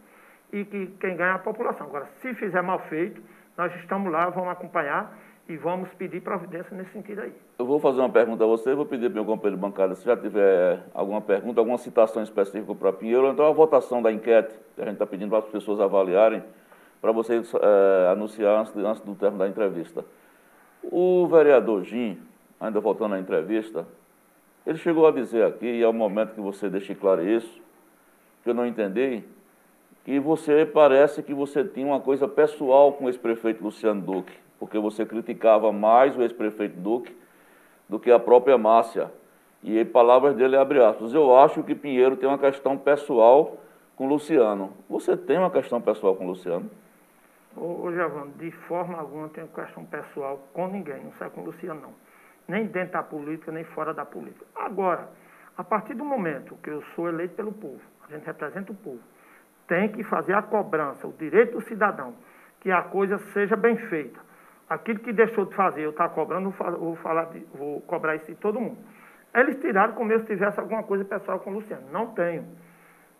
[0.51, 1.87] e que quem ganha é a população.
[1.87, 3.21] Agora, se fizer mal feito,
[3.57, 5.17] nós estamos lá, vamos acompanhar
[5.47, 7.33] e vamos pedir providência nesse sentido aí.
[7.59, 10.17] Eu vou fazer uma pergunta a você, vou pedir para meu companheiro bancário, se já
[10.17, 14.85] tiver alguma pergunta, alguma citação específica para Pinheiro, então a votação da enquete, que a
[14.85, 16.43] gente está pedindo para as pessoas avaliarem,
[16.99, 20.03] para você eh, anunciar antes, antes do término da entrevista.
[20.83, 22.19] O vereador Jim,
[22.59, 23.85] ainda voltando à entrevista,
[24.65, 27.61] ele chegou a dizer aqui, e é o momento que você deixe claro isso,
[28.43, 29.23] que eu não entendi,
[30.05, 34.77] que você parece que você tinha uma coisa pessoal com o ex-prefeito Luciano Duque, porque
[34.77, 37.13] você criticava mais o ex-prefeito Duque
[37.89, 39.11] do que a própria Márcia.
[39.63, 43.57] E em palavras dele, abre aspas, eu acho que Pinheiro tem uma questão pessoal
[43.95, 44.73] com Luciano.
[44.87, 46.69] Você tem uma questão pessoal com Luciano?
[47.57, 51.45] Ô, ô Giovanni, de forma alguma tenho questão pessoal com ninguém, não sai com o
[51.45, 51.93] Luciano, não.
[52.47, 54.45] Nem dentro da política, nem fora da política.
[54.55, 55.09] Agora,
[55.57, 58.99] a partir do momento que eu sou eleito pelo povo, a gente representa o povo,
[59.67, 62.13] tem que fazer a cobrança, o direito do cidadão,
[62.59, 64.19] que a coisa seja bem feita.
[64.69, 68.35] Aquilo que deixou de fazer, eu estar cobrando, vou, falar de- vou cobrar isso de
[68.35, 68.77] todo mundo.
[69.33, 71.87] Eles tiraram como se tivesse alguma coisa pessoal com o Luciano.
[71.91, 72.45] Não tenho.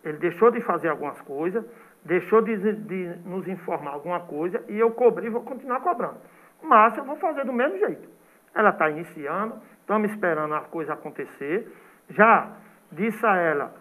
[0.04, 1.64] Ele deixou de fazer algumas coisas,
[2.04, 6.18] deixou de, de nos informar alguma coisa e eu cobri e vou continuar cobrando.
[6.64, 8.08] Mas eu vou fazer do mesmo jeito.
[8.54, 11.68] Ela está iniciando, estamos esperando a coisa acontecer.
[12.10, 12.50] Já
[12.92, 13.74] disse a ela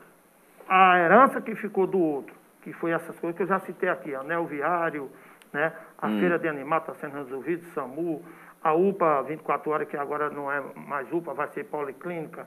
[0.69, 2.35] a herança que ficou do outro,
[2.65, 5.11] que foi essas coisas que eu já citei aqui, anel viário,
[5.53, 5.71] né?
[5.99, 8.25] a feira de animal está sendo resolvida, SAMU,
[8.63, 12.47] a UPA 24 horas, que agora não é mais UPA, vai ser policlínica,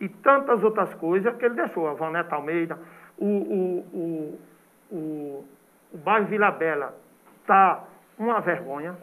[0.00, 2.78] e tantas outras coisas que ele deixou, a Vaneta Almeida,
[3.18, 4.40] o, o, o,
[4.94, 5.44] o,
[5.92, 6.94] o bairro Vila Bela
[7.40, 7.82] está
[8.16, 8.96] uma vergonha,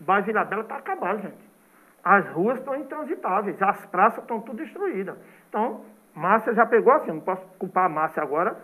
[0.00, 1.44] o bairro Vila Bela está acabado, gente.
[2.04, 5.16] As ruas estão intransitáveis, as praças estão tudo destruídas.
[5.48, 5.80] Então,
[6.14, 8.56] Márcia já pegou assim, não posso culpar a Márcia agora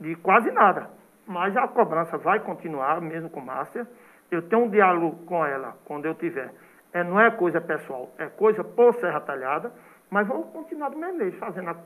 [0.00, 0.95] de quase nada.
[1.26, 3.86] Mas a cobrança vai continuar, mesmo com Márcia.
[4.30, 6.52] Eu tenho um diálogo com ela quando eu tiver.
[6.92, 9.72] É, não é coisa pessoal, é coisa por Serra Talhada.
[10.08, 11.76] Mas vou continuar do mesmo jeito, fazendo a,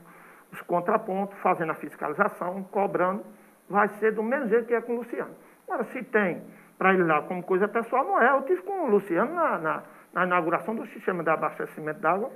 [0.52, 3.24] os contrapontos, fazendo a fiscalização, cobrando.
[3.68, 5.34] Vai ser do mesmo jeito que é com o Luciano.
[5.66, 6.42] Agora, se tem
[6.76, 8.30] para ele lá como coisa pessoal, não é.
[8.36, 9.82] Eu tive com o Luciano na, na,
[10.12, 12.30] na inauguração do sistema de abastecimento d'água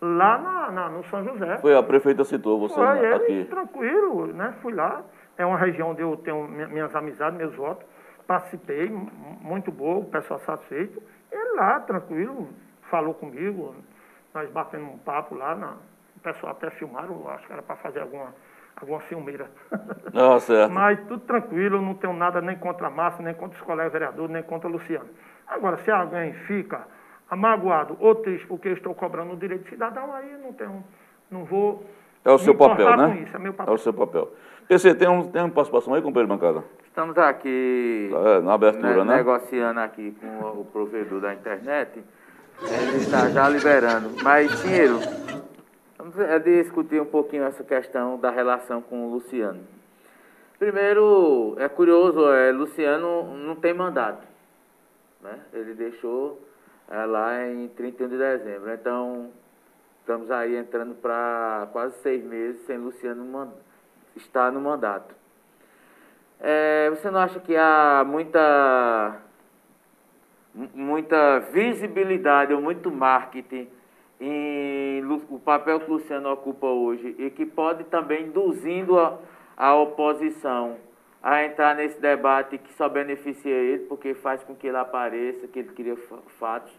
[0.00, 1.58] lá na, na, no São José.
[1.58, 3.44] Foi a prefeita citou você Foi ele, aqui.
[3.50, 4.54] tranquilo, né?
[4.62, 5.02] Fui lá.
[5.38, 7.86] É uma região onde eu tenho minhas amizades, meus votos.
[8.26, 11.00] Participei, muito bom, o pessoal satisfeito.
[11.30, 12.48] Ele lá, tranquilo,
[12.90, 13.74] falou comigo.
[14.34, 15.54] Nós batemos um papo lá.
[15.54, 15.76] Na,
[16.16, 18.34] o pessoal até filmaram, acho que era para fazer alguma,
[18.76, 19.48] alguma filmeira.
[20.14, 20.72] Ah, certo.
[20.72, 24.30] Mas tudo tranquilo, não tenho nada nem contra a Márcia, nem contra os colegas vereadores,
[24.32, 25.08] nem contra o Luciano.
[25.46, 26.86] Agora, se alguém fica
[27.30, 30.82] amagoado ou triste porque eu estou cobrando o direito de cidadão, aí não tenho,
[31.30, 31.84] não vou.
[32.24, 33.20] É o seu papel, né?
[33.26, 33.72] isso, é meu papel.
[33.72, 34.30] É o seu papel.
[34.66, 36.64] PC, tem, um, tem uma participação aí, companheiro de bancada?
[36.86, 39.16] Estamos aqui É, na abertura, ne- né?
[39.16, 42.02] negociando aqui com o, o provedor da internet.
[42.60, 44.10] Ele está já liberando.
[44.22, 44.98] Mas, dinheiro,
[45.96, 49.60] vamos é, discutir um pouquinho essa questão da relação com o Luciano.
[50.58, 54.26] Primeiro, é curioso, é, Luciano não tem mandato.
[55.22, 55.38] Né?
[55.52, 56.40] Ele deixou
[56.90, 58.72] é, lá em 31 de dezembro.
[58.74, 59.30] Então,
[60.08, 63.52] estamos aí entrando para quase seis meses sem Luciano man-
[64.16, 65.14] estar no mandato.
[66.40, 69.20] É, você não acha que há muita
[70.54, 73.68] mu- muita visibilidade ou muito marketing
[74.18, 79.18] em o papel que Luciano ocupa hoje e que pode também induzindo a,
[79.58, 80.78] a oposição
[81.22, 85.58] a entrar nesse debate que só beneficia ele, porque faz com que ele apareça, que
[85.58, 86.72] ele cria fa- fatos,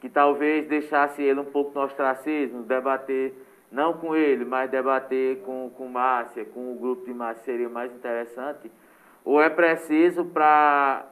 [0.00, 3.34] que talvez deixasse ele um pouco no ostracismo, debater
[3.70, 7.92] não com ele, mas debater com, com Márcia, com o grupo de Márcia seria mais
[7.94, 8.70] interessante,
[9.24, 11.04] ou é preciso para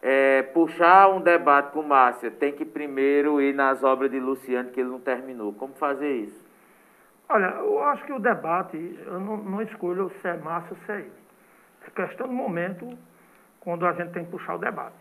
[0.00, 4.80] é, puxar um debate com Márcia, tem que primeiro ir nas obras de Luciano que
[4.80, 5.52] ele não terminou.
[5.52, 6.42] Como fazer isso?
[7.28, 10.92] Olha, eu acho que o debate, eu não, não escolho se é Márcio ou se
[10.92, 11.12] é ele.
[11.86, 12.88] É questão do momento
[13.60, 14.96] quando a gente tem que puxar o debate.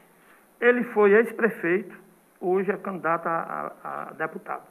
[0.59, 1.95] Ele foi ex-prefeito,
[2.41, 4.63] hoje é candidato a, a- a deputado.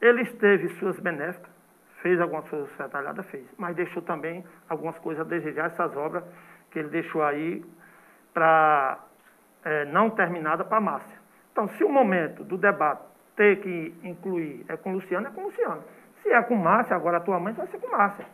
[0.00, 1.50] Ele esteve suas benéficas,
[2.02, 6.22] fez algumas coisas detalhadas, fez, mas deixou também algumas coisas a desejar, essas obras
[6.70, 7.64] que ele deixou aí
[8.32, 8.98] para
[9.92, 11.18] não terminada para Márcia.
[11.52, 13.02] Então, se o momento do debate
[13.36, 15.82] ter que incluir é com Luciano, é com Luciano.
[16.22, 18.24] Se é com Márcia, agora atualmente vai ser com Márcia.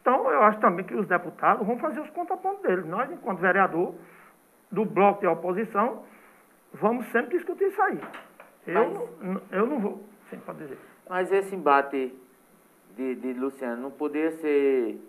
[0.00, 2.86] Então, eu acho também que os deputados vão fazer os contrapontos deles.
[2.86, 3.94] Nós, enquanto vereador
[4.72, 6.02] do bloco de oposição,
[6.74, 7.98] vamos sempre discutir isso aí.
[8.66, 10.78] Eu, não, eu não vou, sim, pode dizer.
[11.08, 12.12] Mas esse embate
[12.96, 15.00] de, de Luciano não poderia ser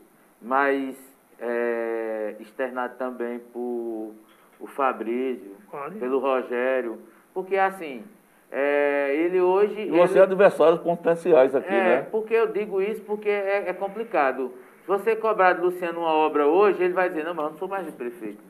[0.42, 0.96] mais
[1.40, 4.14] é, externado também por
[4.62, 6.00] o Fabrício, Pode.
[6.00, 7.00] pelo Rogério,
[7.34, 8.04] porque assim,
[8.52, 9.80] é, ele hoje...
[9.82, 12.08] E você é ele- adversários potenciais aqui, É, né?
[12.12, 14.52] porque eu digo isso porque é, é complicado.
[14.82, 17.58] Se você cobrar do Luciano uma obra hoje, ele vai dizer, não, mas eu não
[17.58, 18.42] sou mais o prefeito.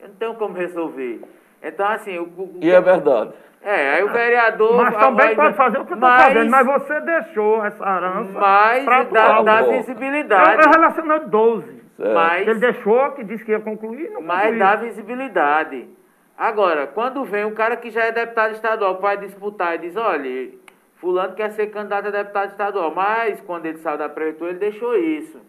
[0.00, 1.20] Eu não tenho como resolver.
[1.64, 2.18] Então, assim...
[2.18, 3.32] O, o- E é verdade.
[3.62, 4.76] É, aí o vereador...
[4.76, 7.82] Mas também vai- pode fazer o que eu estou mas- fazendo, mas você deixou essa
[7.84, 9.60] herança Mas para dá, dá.
[9.62, 10.62] Eu, visibilidade.
[10.64, 11.82] eu relacionei 12.
[11.96, 12.12] Certo.
[12.14, 14.58] Mas, Ele deixou, que disse que ia concluir, não mas concluiu.
[14.58, 15.88] dá visibilidade.
[16.36, 20.50] Agora, quando vem um cara que já é deputado estadual, vai disputar e diz, olha,
[20.96, 24.96] fulano quer ser candidato a deputado estadual, mas quando ele saiu da prefeitura, ele deixou
[24.96, 25.40] isso.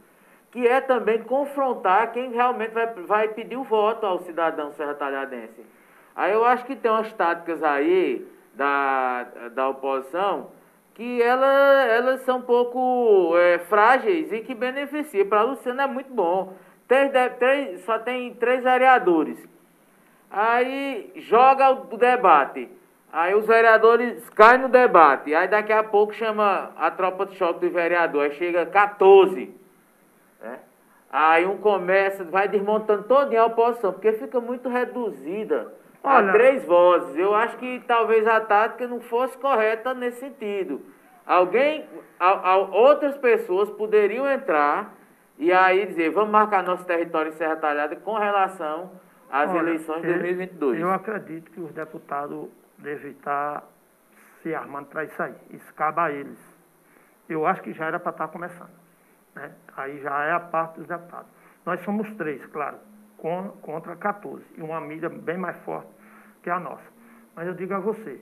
[0.52, 5.66] Que é também confrontar quem realmente vai, vai pedir o voto ao cidadão serra talhadense.
[6.16, 10.50] Aí eu acho que tem umas táticas aí da, da oposição
[10.94, 15.28] que ela, elas são um pouco é, frágeis e que beneficiam.
[15.28, 16.54] Para Luciano é muito bom.
[16.88, 19.38] Três, três, só tem três vereadores.
[20.32, 22.70] Aí joga o debate.
[23.12, 25.36] Aí os vereadores caem no debate.
[25.36, 28.24] Aí daqui a pouco chama a tropa de choque do vereador.
[28.24, 29.54] Aí chega 14.
[30.42, 30.60] né?
[31.12, 35.74] Aí um começa, vai desmontando toda a oposição, porque fica muito reduzida
[36.08, 37.16] Olha- a três vozes.
[37.18, 40.82] Eu acho que talvez a tática não fosse correta nesse sentido.
[41.26, 41.88] Alguém,
[42.20, 44.94] a- a- outras pessoas poderiam entrar
[45.38, 48.92] e aí dizer, vamos marcar nosso território em Serra Talhada com relação
[49.32, 50.80] às Olha, eleições de eu- 2022.
[50.80, 52.48] Eu acredito que os deputados
[52.78, 53.64] devem estar
[54.44, 55.34] se armando para isso aí.
[55.52, 56.38] Isso cabe a eles.
[57.28, 58.70] Eu acho que já era para estar começando.
[59.36, 59.52] Né?
[59.76, 61.28] Aí já é a parte dos deputados.
[61.66, 62.78] Nós somos três, claro,
[63.18, 64.46] con- contra 14.
[64.56, 65.90] E uma mídia bem mais forte
[66.46, 66.88] que a nossa.
[67.36, 68.22] Mas eu digo a você,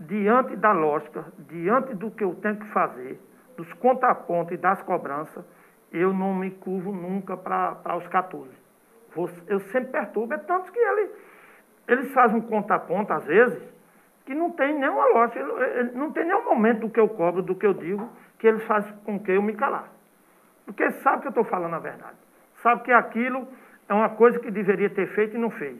[0.00, 3.20] diante da lógica, diante do que eu tenho que fazer,
[3.58, 5.44] dos contrapontos e das cobranças,
[5.92, 8.50] eu não me curvo nunca para os 14.
[9.14, 11.10] Vou- Eu sempre perturbo, é tanto que ele,
[11.88, 13.62] eles fazem um contraponto, às vezes,
[14.24, 15.42] que não tem nenhuma lógica,
[15.94, 18.08] não tem nenhum momento do que eu cobro, do que eu digo,
[18.38, 19.88] que eles fazem com que eu me calar.
[20.64, 22.16] Porque sabe que eu estou falando a verdade.
[22.62, 23.46] Sabe que aquilo
[23.88, 25.78] é uma coisa que deveria ter feito e não fez.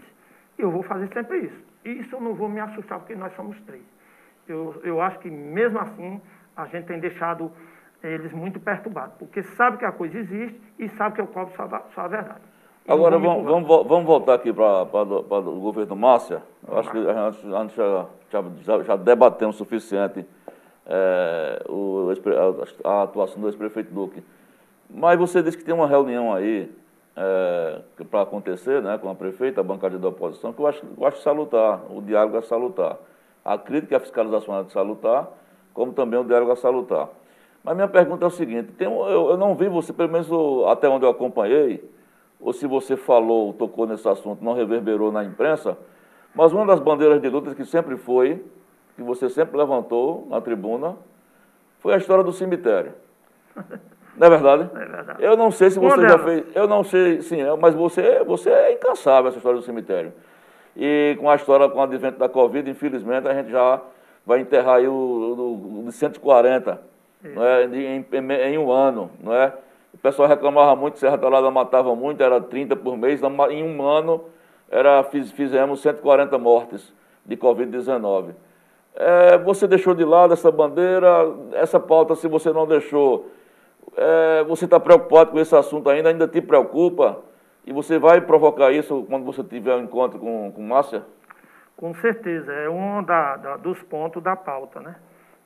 [0.59, 1.65] E eu vou fazer sempre isso.
[1.85, 3.83] E isso eu não vou me assustar, porque nós somos três.
[4.49, 6.21] Eu, eu acho que mesmo assim
[6.57, 7.51] a gente tem deixado
[8.03, 11.69] eles muito perturbados, porque sabe que a coisa existe e sabe que eu cobro só,
[11.95, 12.41] só a verdade.
[12.89, 16.41] Agora, vamos, vamos, vamos voltar aqui para o governo Márcia.
[16.69, 18.07] Eu acho que a gente, a gente já,
[18.63, 20.25] já, já, debatemos o suficiente
[20.87, 22.13] é, o,
[22.85, 24.23] a, a, atuação do ex-prefeito Duque.
[24.89, 26.71] Mas você disse que tem uma reunião aí
[27.17, 31.07] é, para acontecer né, com a prefeita, a bancada da oposição, que eu acho, eu
[31.07, 32.99] acho salutar, o diálogo é salutar.
[33.45, 35.29] A crítica e a fiscalização é de salutar,
[35.73, 37.09] como também o diálogo é salutar.
[37.65, 40.29] Mas minha pergunta é o seguinte, tem, eu, eu não vi você, pelo menos
[40.69, 41.83] até onde eu acompanhei,
[42.39, 45.77] ou se você falou, tocou nesse assunto, não reverberou na imprensa,
[46.35, 48.45] mas uma das bandeiras de luta que sempre foi,
[48.95, 50.97] que você sempre levantou na tribuna,
[51.81, 52.93] foi a história do cemitério.
[54.17, 54.71] Não é verdade?
[54.75, 55.23] É verdade.
[55.23, 56.45] Eu não sei se você já fez.
[56.55, 60.13] Eu não sei, sim, é, mas você, você é incansável essa história do cemitério.
[60.77, 63.81] E com a história, com o advento da Covid, infelizmente, a gente já
[64.25, 66.97] vai enterrar aí o, o, o de 140
[67.35, 67.65] não é?
[67.65, 69.11] Em, em, em, um ano.
[69.23, 69.53] Não é?
[69.93, 73.21] O pessoal reclamava muito, Serra Talada matava muito, era 30 por mês.
[73.51, 74.25] Em um ano
[74.71, 76.93] era, fiz, fizemos 140 mortes
[77.25, 78.35] de Covid-19.
[78.95, 81.09] É, você deixou de lado essa bandeira,
[81.53, 83.31] essa pauta, se você não deixou,
[83.97, 87.23] é, você está preocupado com esse assunto ainda, ainda te preocupa?
[87.65, 91.05] E você vai provocar isso quando você tiver um encontro com, com Márcia?
[91.77, 94.97] Com certeza, é um da, da, dos pontos da pauta, né?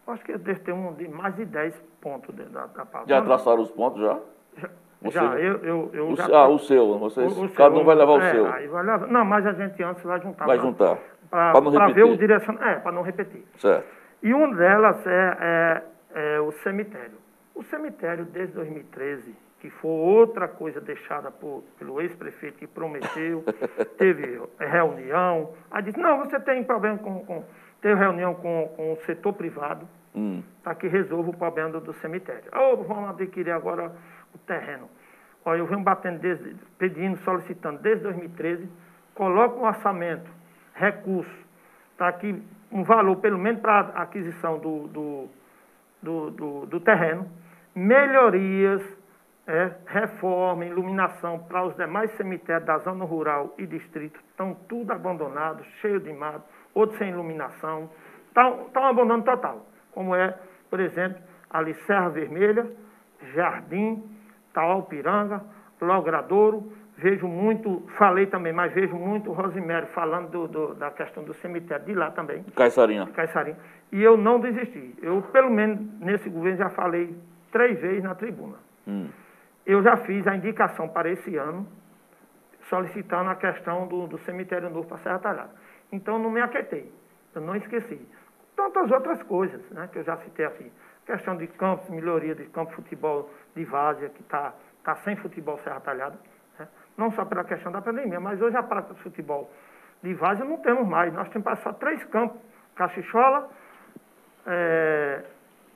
[0.06, 3.08] Acho que deve ter um de mais de 10 pontos da, da pauta.
[3.08, 4.18] Já traçaram os pontos já?
[5.02, 6.26] Você, já, eu, eu, eu o, já...
[6.30, 8.44] Ah, o seu, vocês, o, o cada seu, um vai levar o é, seu.
[8.44, 10.46] Levar, não, mas a gente antes vai juntar.
[10.46, 10.98] Vai pra, juntar,
[11.30, 11.94] para não repetir.
[11.94, 13.44] ver o direcionamento, é, para não repetir.
[13.56, 13.86] Certo.
[14.22, 15.82] E uma delas é, é,
[16.14, 17.18] é, o cemitério.
[17.60, 23.44] O cemitério, desde 2013, que foi outra coisa deixada por, pelo ex-prefeito que prometeu,
[23.98, 27.22] teve reunião, aí disse, não, você tem problema com...
[27.22, 27.44] com
[27.82, 30.42] teve reunião com, com o setor privado, hum.
[30.62, 32.44] para que resolva o problema do, do cemitério.
[32.50, 33.92] Oh, vamos adquirir agora
[34.34, 34.88] o terreno.
[35.44, 38.70] Olha, eu venho batendo, desde, pedindo, solicitando desde 2013,
[39.14, 40.30] coloque um orçamento,
[40.72, 41.46] recurso,
[41.98, 42.42] para que
[42.72, 45.28] um valor, pelo menos para a aquisição do, do,
[46.02, 47.30] do, do, do terreno,
[47.74, 48.82] melhorias,
[49.46, 55.66] é, reforma, iluminação para os demais cemitérios da zona rural e distrito, estão tudo abandonados,
[55.80, 56.44] cheio de mato,
[56.74, 57.90] outros sem iluminação,
[58.28, 60.34] estão, estão abandono total como é,
[60.68, 62.66] por exemplo, ali Serra Vermelha,
[63.34, 64.02] Jardim,
[64.52, 65.42] Tauapiranga,
[65.80, 71.34] Logradouro, vejo muito, falei também, mas vejo muito Rosimério falando do, do, da questão do
[71.34, 72.42] cemitério de lá também.
[72.54, 73.06] Caiçarinha.
[73.06, 73.56] Caiçarinha.
[73.92, 74.94] E eu não desisti.
[75.02, 77.14] Eu, pelo menos, nesse governo já falei
[77.50, 78.56] três vezes na tribuna.
[78.86, 79.08] Hum.
[79.66, 81.66] Eu já fiz a indicação para esse ano,
[82.68, 85.50] solicitando a questão do, do cemitério novo para Serra Talhada.
[85.92, 86.90] Então, não me aquietei.
[87.34, 88.00] Eu não esqueci
[88.56, 90.70] tantas outras coisas, né, que eu já citei aqui.
[91.06, 94.52] Questão de campos, melhoria de campo de futebol de Várzea, que está
[94.84, 96.18] tá sem futebol Serra Talhada,
[96.58, 96.68] né?
[96.96, 99.50] não só pela questão da pandemia, mas hoje a prática de futebol
[100.02, 101.12] de Várzea não temos mais.
[101.12, 102.40] Nós temos só três campos,
[102.76, 103.48] Cachichola,
[104.46, 105.24] é,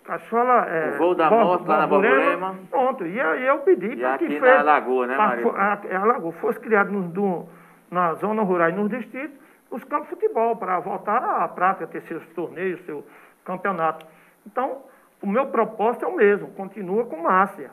[0.05, 2.59] Cachola, é, o voo da moto lá na Borborema.
[2.71, 5.51] Pronto, e aí eu pedi para que na Lagoa, né, Maria?
[5.51, 7.49] A, a, a Lagoa fosse criado no, do,
[7.91, 9.37] na zona rural e nos distritos,
[9.71, 13.05] os campos de futebol, para voltar à prática, ter seus torneios, seu
[13.45, 14.07] campeonato.
[14.47, 14.83] Então,
[15.23, 17.71] o meu propósito é o mesmo, continua com Márcia.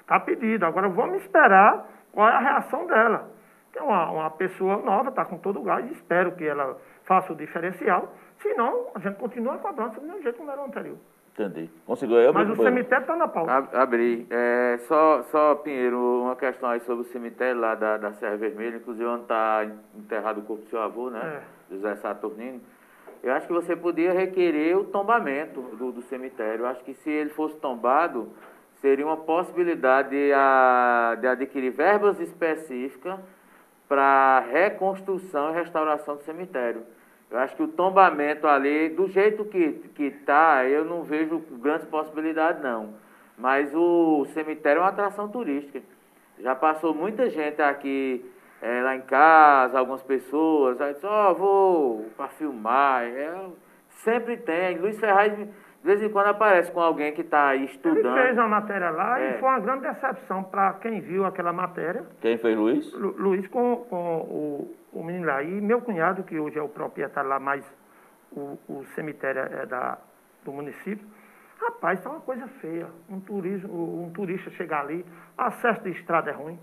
[0.00, 0.64] Está pedido.
[0.64, 3.30] Agora vamos esperar qual é a reação dela.
[3.74, 7.36] É uma, uma pessoa nova, está com todo o gás, espero que ela faça o
[7.36, 8.14] diferencial.
[8.40, 10.96] Senão, a gente continua cobrando do mesmo jeito como era o anterior.
[11.34, 11.68] Entendi.
[11.84, 13.68] Conseguiu aí Mas o cemitério está na pauta.
[13.76, 14.24] Abri.
[14.30, 18.76] É, só, só, Pinheiro, uma questão aí sobre o cemitério lá da, da Serra Vermelha,
[18.76, 19.66] inclusive onde está
[19.96, 21.42] enterrado o corpo do seu avô, né?
[21.70, 21.74] É.
[21.74, 22.60] José Saturnino.
[23.20, 26.62] Eu acho que você podia requerer o tombamento do, do cemitério.
[26.62, 28.28] Eu acho que se ele fosse tombado,
[28.80, 33.18] seria uma possibilidade de, a, de adquirir verbas específicas
[33.88, 36.82] para reconstrução e restauração do cemitério.
[37.34, 42.62] Eu acho que o tombamento ali, do jeito que está, eu não vejo grandes possibilidades,
[42.62, 42.94] não.
[43.36, 45.82] Mas o cemitério é uma atração turística.
[46.38, 48.24] Já passou muita gente aqui,
[48.62, 53.02] é, lá em casa, algumas pessoas, aí disse, ó, oh, vou para filmar.
[53.02, 53.34] É,
[54.04, 54.78] sempre tem.
[54.78, 55.48] Luiz Ferraz, de
[55.82, 58.16] vez em quando, aparece com alguém que está aí estudando.
[58.16, 59.30] Ele fez uma matéria lá é.
[59.30, 62.04] e foi uma grande decepção para quem viu aquela matéria.
[62.20, 62.92] Quem fez Luiz?
[62.92, 65.42] Lu, Luiz com, com o o menino lá.
[65.42, 67.64] E meu cunhado, que hoje é o proprietário lá, mais
[68.32, 69.98] o, o cemitério é da,
[70.44, 71.06] do município.
[71.60, 72.86] Rapaz, é uma coisa feia.
[73.08, 75.04] Um, turismo, um turista chegar ali,
[75.36, 76.58] acesso de estrada é ruim,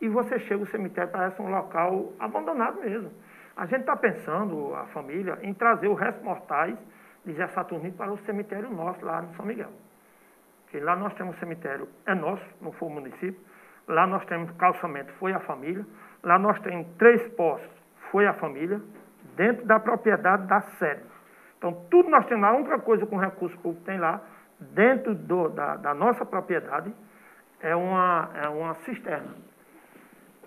[0.00, 3.10] e você chega, o cemitério parece um local abandonado mesmo.
[3.56, 6.76] A gente está pensando, a família, em trazer os restos mortais
[7.24, 9.70] de Zé Saturnino para o cemitério nosso lá no São Miguel.
[10.62, 13.40] Porque lá nós temos um cemitério, é nosso, não foi o município.
[13.88, 15.86] Lá nós temos calçamento, foi a família.
[16.26, 17.70] Lá nós temos três postos,
[18.10, 18.80] foi a família,
[19.36, 21.04] dentro da propriedade da sede.
[21.56, 24.20] Então, tudo nós temos lá, a única coisa com recurso público tem lá,
[24.58, 26.92] dentro do, da, da, nossa propriedade,
[27.60, 29.36] é uma, é uma cisterna.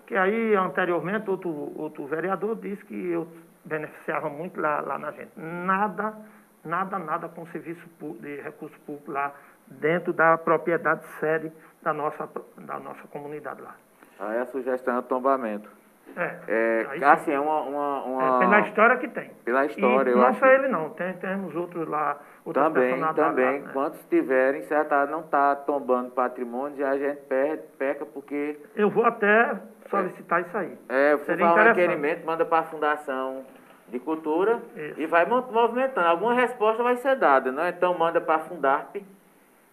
[0.06, 3.26] Que aí, anteriormente, outro, outro vereador disse que eu
[3.64, 5.32] beneficiava muito lá, lá na gente.
[5.34, 6.14] Nada,
[6.62, 7.88] nada, nada com serviço
[8.20, 9.32] de recurso público lá
[9.66, 11.50] dentro da propriedade sede
[11.82, 12.28] da nossa,
[12.58, 13.74] da nossa comunidade lá.
[14.20, 15.68] Aí a sugestão é o tombamento.
[16.16, 18.36] É, é assim, é uma, uma, uma...
[18.36, 19.30] É pela história que tem.
[19.44, 20.40] Pela história, e eu não acho.
[20.40, 23.60] só ele não, tem, temos outros lá, outros também, também.
[23.60, 23.70] Lá, né?
[23.72, 28.58] Quantos tiverem, certo, não está tombando patrimônio, já a gente perde, peca porque...
[28.74, 29.56] Eu vou até
[29.88, 30.42] solicitar é.
[30.42, 30.78] isso aí.
[30.88, 33.44] É, você faz um requerimento, manda para a Fundação
[33.88, 35.00] de Cultura isso.
[35.00, 36.06] e vai movimentando.
[36.06, 37.72] Alguma resposta vai ser dada, né?
[37.76, 38.96] Então manda para a Fundarp,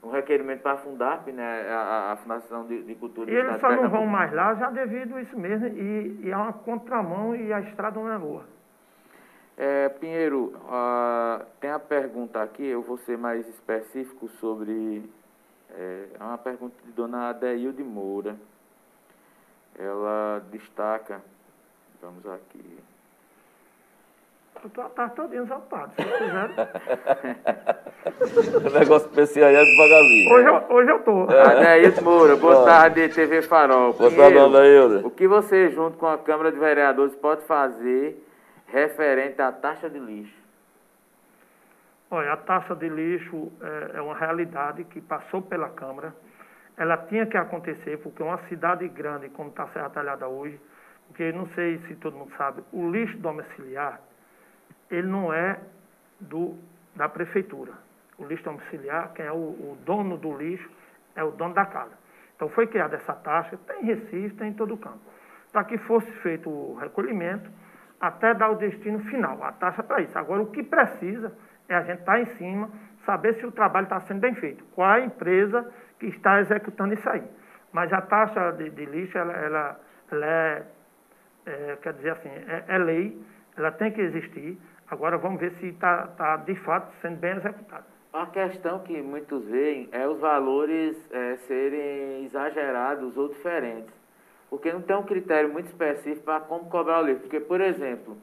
[0.04, 3.70] um requerimento para a Fundap, né, a, a Fundação de, de Cultura E eles só
[3.72, 7.52] não vão mais lá já devido a isso mesmo, e, e é uma contramão e
[7.52, 8.44] a estrada não é boa.
[9.58, 15.10] É, Pinheiro, uh, tem a pergunta aqui, eu vou ser mais específico sobre.
[15.72, 18.36] É, é uma pergunta de dona Adeilde Moura.
[19.76, 21.22] Ela destaca.
[22.00, 22.80] Vamos aqui.
[24.64, 26.50] Eu estou a tarde todinha desocupado, se quiser.
[28.58, 30.34] o negócio especial é devagarzinho.
[30.34, 31.32] Hoje eu, hoje eu tô.
[31.32, 31.42] É.
[31.42, 33.94] Adeildo Moura, boa tarde, TV Farol.
[33.94, 35.08] Boa tarde, Adeildo.
[35.08, 38.26] O que você, junto com a Câmara de Vereadores, pode fazer
[38.66, 40.36] referente à taxa de lixo?
[42.10, 46.16] Olha, a taxa de lixo é, é uma realidade que passou pela Câmara.
[46.76, 50.60] Ela tinha que acontecer, porque uma cidade grande, como está Serra Talhada hoje,
[51.08, 54.00] porque não sei se todo mundo sabe, o lixo domiciliar
[54.90, 55.60] ele não é
[56.20, 56.58] do,
[56.96, 57.74] da prefeitura.
[58.18, 60.70] O lixo domiciliar, quem é o, o, dono do lixo,
[61.16, 61.98] é o dono da casa.
[62.36, 65.00] Então foi criada essa taxa, tem em Recife, tem em todo o campo,
[65.52, 67.50] para que fosse feito o recolhimento
[68.00, 70.18] até dar o destino final, a taxa para isso.
[70.18, 71.34] Agora, o que precisa
[71.68, 72.70] é a gente estar tá em cima,
[73.06, 77.10] saber se o trabalho está sendo bem feito, qual a empresa que está executando isso
[77.10, 77.24] aí.
[77.72, 79.80] Mas a taxa de, de lixo, ela, ela,
[80.12, 80.64] ela é,
[81.46, 83.20] é, quer dizer assim, é, é lei,
[83.58, 84.60] ela tem que existir,
[84.90, 87.86] Agora vamos ver se está tá, de fato sendo bem executado.
[88.14, 93.94] A questão que muitos veem é os valores é, serem exagerados ou diferentes.
[94.50, 97.22] Porque não tem um critério muito específico para como cobrar o lixo.
[97.22, 98.18] Porque, por exemplo,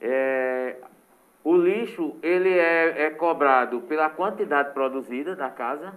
[0.00, 0.76] é,
[1.42, 5.94] o lixo ele é, é cobrado pela quantidade produzida da casa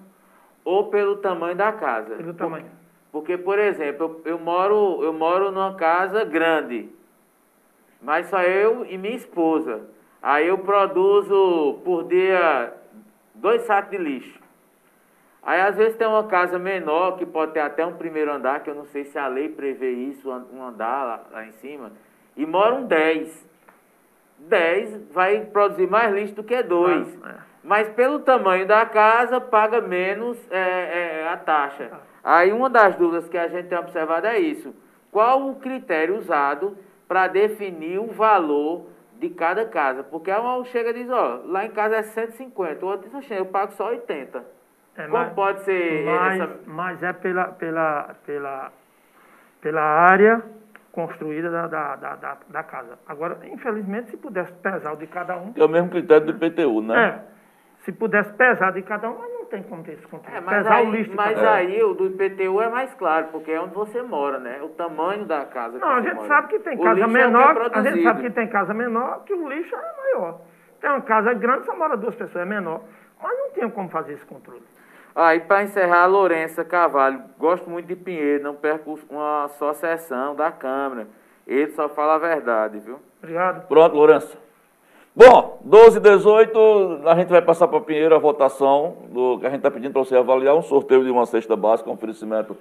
[0.64, 2.16] ou pelo tamanho da casa.
[2.16, 2.66] Pelo tamanho.
[3.12, 6.90] Porque, por exemplo, eu, eu, moro, eu moro numa casa grande,
[8.02, 9.94] mas só eu e minha esposa.
[10.26, 12.74] Aí eu produzo por dia
[13.36, 14.40] dois sacos de lixo.
[15.44, 18.70] Aí às vezes tem uma casa menor que pode ter até um primeiro andar, que
[18.72, 21.92] eu não sei se a lei prevê isso, um andar lá, lá em cima,
[22.36, 23.48] e moram dez.
[24.40, 27.08] Dez vai produzir mais lixo do que dois.
[27.24, 27.36] Ah, é.
[27.64, 31.92] Mas pelo tamanho da casa, paga menos é, é, a taxa.
[32.24, 34.74] Aí uma das dúvidas que a gente tem observado é isso.
[35.12, 36.76] Qual o critério usado
[37.08, 40.04] para definir o valor de cada casa.
[40.04, 43.46] Porque uma chega e diz, ó, lá em casa é 150, o outro diz, eu
[43.46, 44.44] pago só 80.
[44.98, 46.60] É, Como mas, pode ser mas, essa...
[46.66, 48.72] Mas é pela, pela, pela,
[49.62, 50.42] pela área
[50.92, 52.98] construída da, da, da, da, casa.
[53.06, 55.54] Agora, infelizmente, se pudesse pesar o de cada um...
[55.58, 57.08] É o mesmo critério do IPTU, né?
[57.08, 57.36] É.
[57.84, 60.38] Se pudesse pesar de cada um, mas não tem como ter esse controle.
[60.38, 63.52] É, mas pesar aí, o lixo Mas aí o do IPTU é mais claro, porque
[63.52, 64.60] é onde você mora, né?
[64.62, 65.78] O tamanho da casa.
[65.78, 66.28] Não, a gente mora.
[66.28, 67.58] sabe que tem casa é menor.
[67.58, 70.42] É a gente sabe que tem casa menor que o lixo é maior.
[70.82, 72.82] Tem uma casa grande, só mora duas pessoas, é menor.
[73.22, 74.64] Mas não tem como fazer esse controle.
[75.16, 79.74] Ah, e para encerrar, a Lourença Carvalho, gosto muito de Pinheiro, não perco uma só
[79.74, 81.08] sessão da Câmara.
[81.48, 83.00] Ele só fala a verdade, viu?
[83.20, 83.68] Obrigado.
[83.68, 84.45] Pronto, Lourença.
[85.18, 89.50] Bom, 12 e 18, a gente vai passar para Pinheiro a votação do que a
[89.50, 92.58] gente está pedindo para você avaliar um sorteio de uma cesta básica, um oferecimento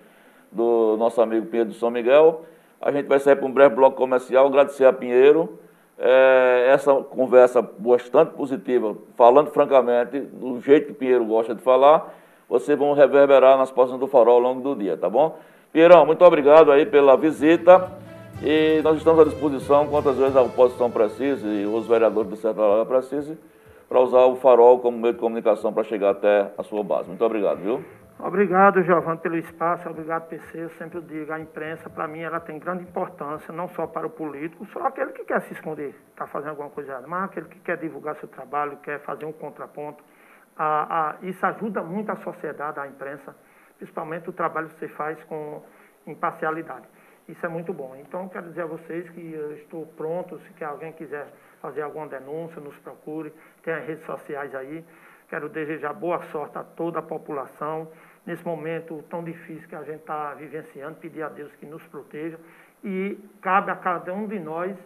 [0.52, 2.44] do nosso amigo Pinheiro de São Miguel.
[2.80, 5.58] A gente vai sair para um breve bloco comercial, agradecer a Pinheiro.
[5.98, 12.14] É, essa conversa bastante positiva, falando francamente, do jeito que Pinheiro gosta de falar,
[12.48, 15.36] vocês vão reverberar nas páginas do farol ao longo do dia, tá bom?
[15.72, 18.03] Pinheirão, muito obrigado aí pela visita.
[18.46, 22.84] E nós estamos à disposição, quantas vezes a oposição precise e os vereadores do Sertão
[22.84, 23.38] precisem,
[23.88, 27.08] para usar o farol como meio de comunicação para chegar até a sua base.
[27.08, 27.82] Muito obrigado, viu?
[28.18, 29.88] Obrigado, Giovanni, pelo espaço.
[29.88, 30.62] Obrigado, PC.
[30.62, 34.10] Eu sempre digo, a imprensa, para mim, ela tem grande importância, não só para o
[34.10, 37.60] político, só aquele que quer se esconder, está fazendo alguma coisa errada, mas aquele que
[37.60, 40.04] quer divulgar seu trabalho, quer fazer um contraponto.
[40.54, 43.34] A, a, isso ajuda muito a sociedade, a imprensa,
[43.78, 45.62] principalmente o trabalho que você faz com
[46.06, 46.86] imparcialidade.
[47.28, 47.96] Isso é muito bom.
[47.96, 51.26] Então, quero dizer a vocês que eu estou pronto, se alguém quiser
[51.60, 54.84] fazer alguma denúncia, nos procure, tem as redes sociais aí.
[55.28, 57.90] Quero desejar boa sorte a toda a população
[58.26, 62.38] nesse momento tão difícil que a gente está vivenciando, pedir a Deus que nos proteja.
[62.82, 64.76] E cabe a cada um de nós,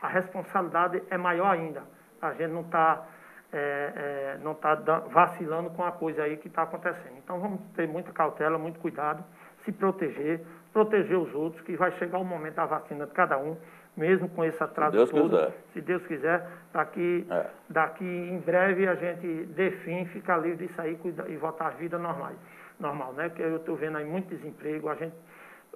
[0.00, 1.82] a responsabilidade é maior ainda.
[2.22, 3.04] A gente não está
[3.52, 4.74] é, é, não tá
[5.10, 7.16] vacilando com a coisa aí que está acontecendo.
[7.18, 9.24] Então vamos ter muita cautela, muito cuidado,
[9.64, 10.44] se proteger,
[10.74, 13.56] proteger os outros, que vai chegar o momento da vacina de cada um
[13.96, 15.52] mesmo com esse atraso se todo, quiser.
[15.72, 17.46] se Deus quiser, daqui, é.
[17.68, 20.98] daqui em breve a gente dê fim, ficar livre disso aí
[21.28, 22.32] e voltar à vida normal,
[22.78, 23.28] normal né?
[23.28, 25.14] Porque eu estou vendo aí muito desemprego, a gente,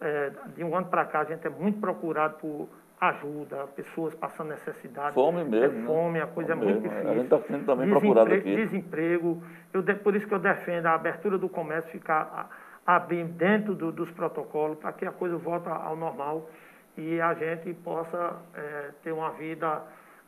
[0.01, 2.69] é, de um ano para cá, a gente é muito procurado por
[3.01, 5.15] ajuda, pessoas passando necessidade.
[5.15, 5.83] Fome mesmo.
[5.83, 6.97] É fome, a coisa fome é muito mesmo.
[6.97, 7.11] difícil.
[7.11, 8.57] A gente está sendo também procurado aqui.
[8.57, 9.43] Desemprego,
[9.73, 12.51] eu, por isso que eu defendo a abertura do comércio ficar
[12.89, 16.49] abrindo dentro do, dos protocolos, para que a coisa volte ao normal
[16.97, 19.83] e a gente possa é, ter uma vida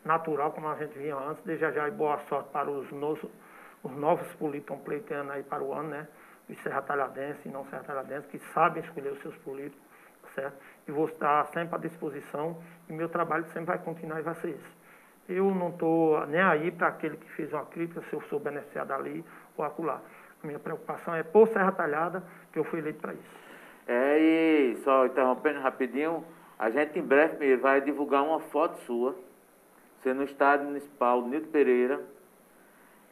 [0.05, 1.43] natural como a gente vinha antes.
[1.43, 3.19] Desejar e boa sorte para os, nos,
[3.83, 6.07] os novos políticos pleiteando aí para o ano, né?
[6.51, 9.83] Os Serra Talhadense e não Serra Talhadense, que sabem escolher os seus políticos,
[10.35, 10.59] certo?
[10.87, 14.51] E vou estar sempre à disposição e meu trabalho sempre vai continuar e vai ser
[14.51, 14.81] esse.
[15.27, 18.93] Eu não estou nem aí para aquele que fez uma crítica, se eu sou beneficiado
[18.93, 19.25] ali
[19.57, 20.03] ou acolá.
[20.43, 23.40] A minha preocupação é por Serra Talhada, que eu fui eleito para isso.
[23.86, 26.24] É, e só interrompendo rapidinho,
[26.59, 29.16] a gente em breve vai divulgar uma foto sua,
[29.98, 32.01] você no estádio municipal Nilton Pereira,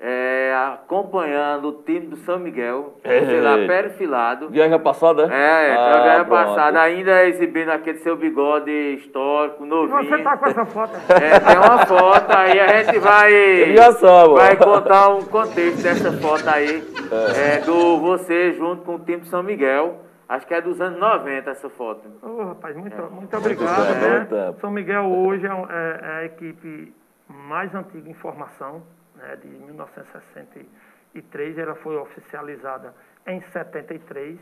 [0.01, 4.49] é, acompanhando o time do São Miguel, sei lá, perfilado.
[4.49, 5.29] Viagem passada?
[5.33, 10.09] É, é ah, viagem passada, ainda exibindo aquele seu bigode histórico, novinho.
[10.09, 10.93] Você tá com essa foto?
[11.11, 16.13] É, tem uma foto, aí a gente vai, já sabe, vai contar um contexto dessa
[16.13, 17.57] foto aí, é.
[17.57, 20.05] É, do você junto com o time do São Miguel.
[20.29, 22.07] Acho que é dos anos 90 essa foto.
[22.23, 23.09] Ô, oh, rapaz, muito, é.
[23.09, 24.31] muito obrigado.
[24.31, 24.55] né?
[24.61, 26.93] São Miguel hoje é, é, é, a equipe
[27.27, 28.83] mais antiga em formação,
[29.19, 31.59] né, de 1963.
[31.59, 32.95] Ela foi oficializada
[33.27, 34.39] em 73.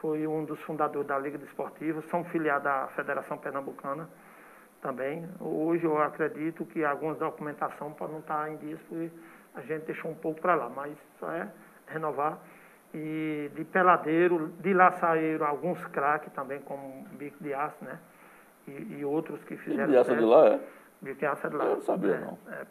[0.00, 2.02] Foi um dos fundadores da Liga Desportiva.
[2.10, 4.08] São filiados à Federação Pernambucana
[4.82, 5.28] também.
[5.40, 9.10] Hoje eu acredito que algumas documentação podem não estar em dias, porque
[9.54, 11.48] a gente deixou um pouco para lá, mas só é
[11.86, 12.38] renovar
[12.96, 17.98] e de peladeiro, de lá saíram alguns craques também, como Bico de Aço, né?
[18.66, 19.86] E, e outros que fizeram.
[19.86, 20.60] Bico de Aço é de lá, é?
[21.02, 21.64] Bico de Aço é de lá.
[21.64, 22.38] Eu não sabia, é, não.
[22.48, 22.62] É.
[22.62, 22.64] É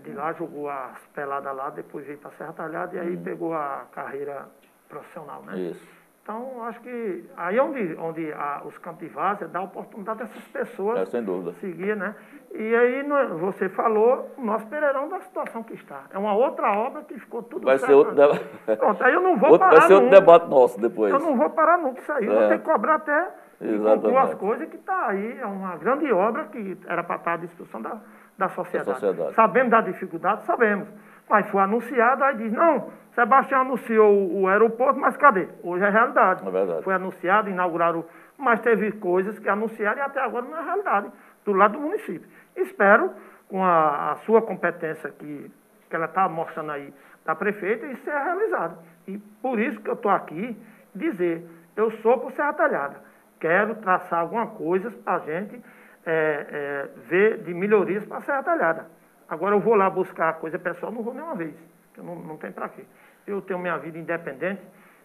[0.00, 3.22] de lá, jogou as peladas lá, depois veio para Serra Talhada e aí uhum.
[3.22, 4.46] pegou a carreira
[4.88, 5.58] profissional, né?
[5.58, 6.02] Isso.
[6.22, 10.20] Então, acho que aí é onde, onde a, os campos de várzea dá a oportunidade
[10.20, 11.52] dessas pessoas é, sem dúvida.
[11.54, 12.14] seguir, né?
[12.54, 13.02] E aí
[13.40, 16.04] você falou o nosso Pereirão da situação que está.
[16.12, 18.44] É uma outra obra que ficou tudo Vai ser outro debate.
[18.78, 20.20] Pronto, aí eu não vou outro, parar Vai ser outro nunca.
[20.20, 21.12] debate nosso depois.
[21.12, 22.24] Eu não vou parar nunca isso aí.
[22.24, 22.28] É.
[22.28, 25.38] Vou ter que cobrar até concluir as coisas que está aí.
[25.40, 28.00] É uma grande obra que era para estar à disposição da,
[28.42, 28.88] da sociedade.
[28.88, 29.34] da, sociedade.
[29.34, 30.44] Sabemos da dificuldade?
[30.44, 30.88] Sabemos.
[31.28, 35.48] Mas foi anunciado, aí diz, não, Sebastião anunciou o, aeroporto, mas cadê?
[35.62, 36.46] Hoje é realidade.
[36.46, 36.82] É verdade.
[36.82, 38.04] Foi anunciado, inauguraram,
[38.36, 41.10] mas teve coisas que anunciaram e até agora não é realidade,
[41.44, 42.28] do lado do município.
[42.56, 43.10] Espero,
[43.48, 45.50] com a, a sua competência que,
[45.88, 46.92] que ela está mostrando aí
[47.24, 48.78] da prefeita, isso seja realizado.
[49.06, 50.56] E por isso que eu estou aqui
[50.94, 51.46] dizer,
[51.76, 52.96] eu sou por Serra Talhada.
[53.38, 55.62] Quero traçar alguma coisa para a gente
[56.04, 58.86] é, é, ver de melhorias para a Serra Talhada.
[59.28, 61.54] Agora eu vou lá buscar coisa pessoal, não vou nenhuma vez.
[61.96, 62.82] Eu não, não tem para quê.
[63.26, 64.62] Eu tenho minha vida independente,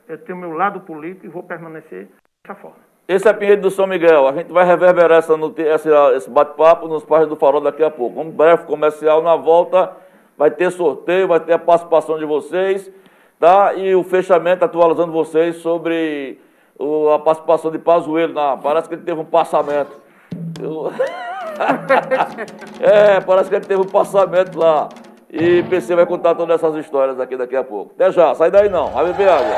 [0.07, 2.07] eu tenho meu lado político e vou permanecer
[2.44, 2.88] dessa forma.
[3.07, 4.28] Esse é Pinheiro do São Miguel.
[4.28, 8.19] A gente vai reverberar essa, esse, esse bate-papo nos Páginas do Farol daqui a pouco.
[8.19, 9.95] Um breve comercial na volta.
[10.38, 12.91] Vai ter sorteio, vai ter a participação de vocês,
[13.40, 13.74] tá?
[13.74, 16.40] E o fechamento atualizando vocês sobre
[16.78, 18.34] o, a participação de Pazuello.
[18.34, 20.07] Não, parece que ele teve um passamento.
[22.80, 24.90] É, parece que ele teve um passamento lá.
[25.30, 27.92] E PC vai contar todas essas histórias aqui daqui a pouco.
[27.96, 29.58] Até já, sai daí não, vai beber água.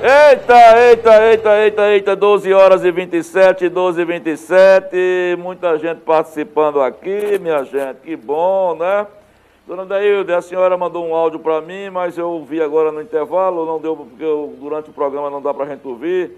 [0.00, 6.80] Eita, eita, eita, eita, eita, 12 horas e 27, 12 e 27, muita gente participando
[6.80, 9.06] aqui, minha gente, que bom, né?
[9.66, 13.64] Dona Daílde, a senhora mandou um áudio para mim, mas eu vi agora no intervalo,
[13.64, 16.32] não deu, porque eu, durante o programa não dá para a gente ouvir.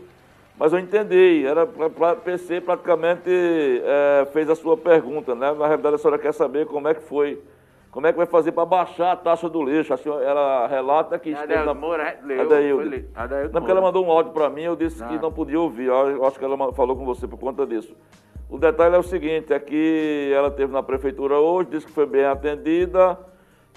[0.56, 5.52] Mas eu entendi, era para PC praticamente é, fez a sua pergunta, né?
[5.52, 7.42] Na realidade a senhora quer saber como é que foi,
[7.90, 9.92] como é que vai fazer para baixar a taxa do lixo.
[9.92, 11.74] A senhora, ela relata que esteve na...
[11.74, 13.06] Moura, leu, Adailde.
[13.12, 15.08] Adailde não, porque ela mandou um áudio para mim, eu disse não.
[15.08, 15.86] que não podia ouvir.
[15.86, 17.92] Eu acho que ela falou com você por conta disso.
[18.48, 22.06] O detalhe é o seguinte, é que ela teve na prefeitura hoje, disse que foi
[22.06, 23.18] bem atendida,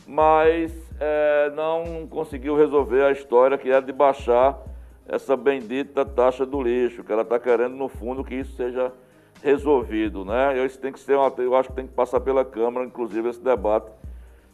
[0.08, 4.60] mas é, não conseguiu resolver a história que é de baixar
[5.08, 8.94] essa bendita taxa do lixo, que ela está querendo, no fundo, que isso seja
[9.42, 10.24] resolvido.
[10.24, 10.64] Né?
[10.64, 13.42] Isso tem que ser uma, eu acho que tem que passar pela Câmara, inclusive, esse
[13.42, 13.90] debate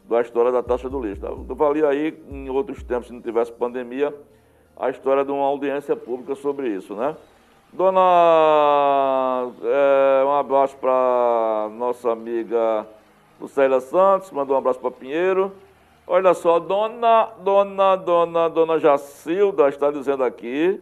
[0.07, 1.21] da história da taxa do lixo.
[1.21, 1.29] Tá?
[1.53, 4.15] Valia aí, em outros tempos, se não tivesse pandemia,
[4.77, 7.15] a história de uma audiência pública sobre isso, né?
[7.75, 12.87] Dona, é, um abraço para nossa amiga
[13.39, 15.51] Lucélia Santos, mandou um abraço para Pinheiro.
[16.07, 20.79] Olha só, dona, dona, dona, dona Jacilda está dizendo aqui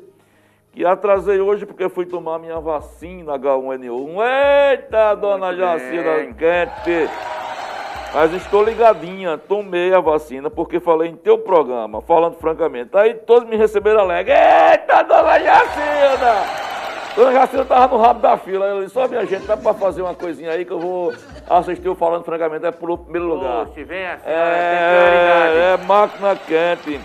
[0.72, 4.72] que atrasei hoje porque fui tomar minha vacina H1N1.
[4.72, 6.34] Eita, dona Muito Jacilda bem.
[6.34, 7.10] quente!
[8.14, 12.96] Mas estou ligadinha, tomei a vacina porque falei em teu programa, falando francamente.
[12.96, 14.32] Aí todos me receberam alegre.
[14.32, 16.63] Eita, dona Jacilda!
[17.16, 18.66] Dona Jacina tava no rabo da fila.
[18.66, 21.14] Ela disse, ó, minha gente, dá pra fazer uma coisinha aí que eu vou
[21.50, 22.66] assistir o Falando Francamente.
[22.66, 23.68] É pro primeiro lugar.
[23.68, 27.00] Oxe, vem assim, é, é máquina quente.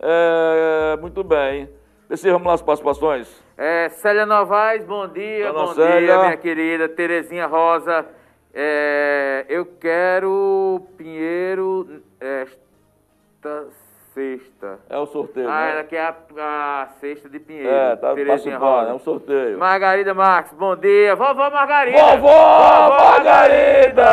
[0.00, 1.68] É, muito bem.
[2.08, 3.28] Descerramos lá as participações.
[3.58, 6.00] É, Célia Novaes, bom dia, Dona bom Célia.
[6.00, 6.88] dia, minha querida.
[6.88, 8.06] Terezinha Rosa,
[8.54, 13.66] é, eu quero Pinheiro esta
[14.16, 14.78] sexta.
[14.88, 15.46] É o sorteio.
[15.46, 15.72] Ah, né?
[15.72, 17.68] ela quer a, a sexta de Pinheiro.
[17.68, 19.58] É, tá participando, é um sorteio.
[19.58, 21.14] Margarida Marques, bom dia.
[21.14, 21.98] Vovó Margarida.
[21.98, 24.06] Vovó, Vovó Margarida.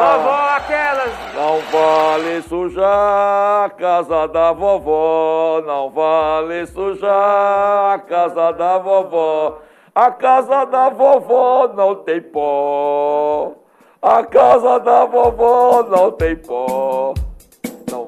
[0.00, 1.34] Vovó aquelas.
[1.34, 5.62] Não vale sujar a casa da vovó.
[5.66, 9.60] Não vale sujar a casa da vovó.
[9.94, 13.54] A casa da vovó não tem pó.
[14.00, 17.12] A casa da vovó não tem pó.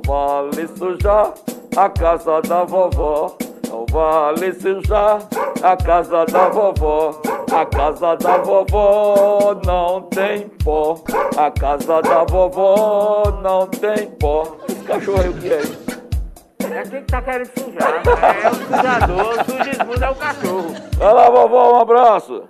[0.08, 1.34] Vale sujar
[1.76, 3.36] a casa da vovó.
[3.68, 5.18] Não vale sujar
[5.62, 7.20] a casa da vovó.
[7.52, 10.94] A casa da vovó não tem pó.
[11.36, 14.56] A casa da vovó não tem pó.
[14.66, 15.78] Esse cachorro aí o que é isso?
[16.60, 17.92] É quem que tá querendo sujar.
[17.92, 18.02] Né?
[18.44, 20.74] É o sujador, o sujismundo é o cachorro.
[20.96, 22.44] Vai lá, vovó, um abraço.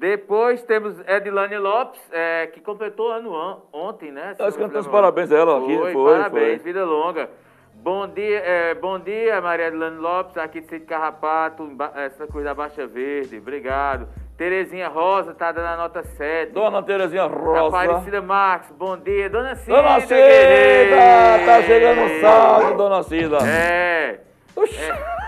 [0.00, 4.34] Depois temos Edilane Lopes, é, que completou ano on, ontem, né?
[4.38, 5.76] Nós cantamos parabéns a ela aqui.
[5.76, 6.72] Foi, foi parabéns, foi.
[6.72, 7.28] vida longa.
[7.74, 12.54] Bom dia, é, bom dia, Maria Edilane Lopes, aqui de Sítio Carrapato, essa coisa da
[12.54, 14.08] Baixa Verde, obrigado.
[14.38, 16.52] Terezinha Rosa tá dando a nota 7.
[16.52, 17.66] Dona Terezinha Rosa.
[17.66, 19.28] Aparecida Marques, bom dia.
[19.28, 19.76] Dona Cida.
[19.76, 23.36] Dona Cida, tá chegando o saldo, Dona Cida.
[23.46, 24.29] É.
[24.62, 24.76] Oxi.
[24.78, 25.20] É.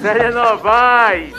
[0.00, 1.34] Célia Novaes.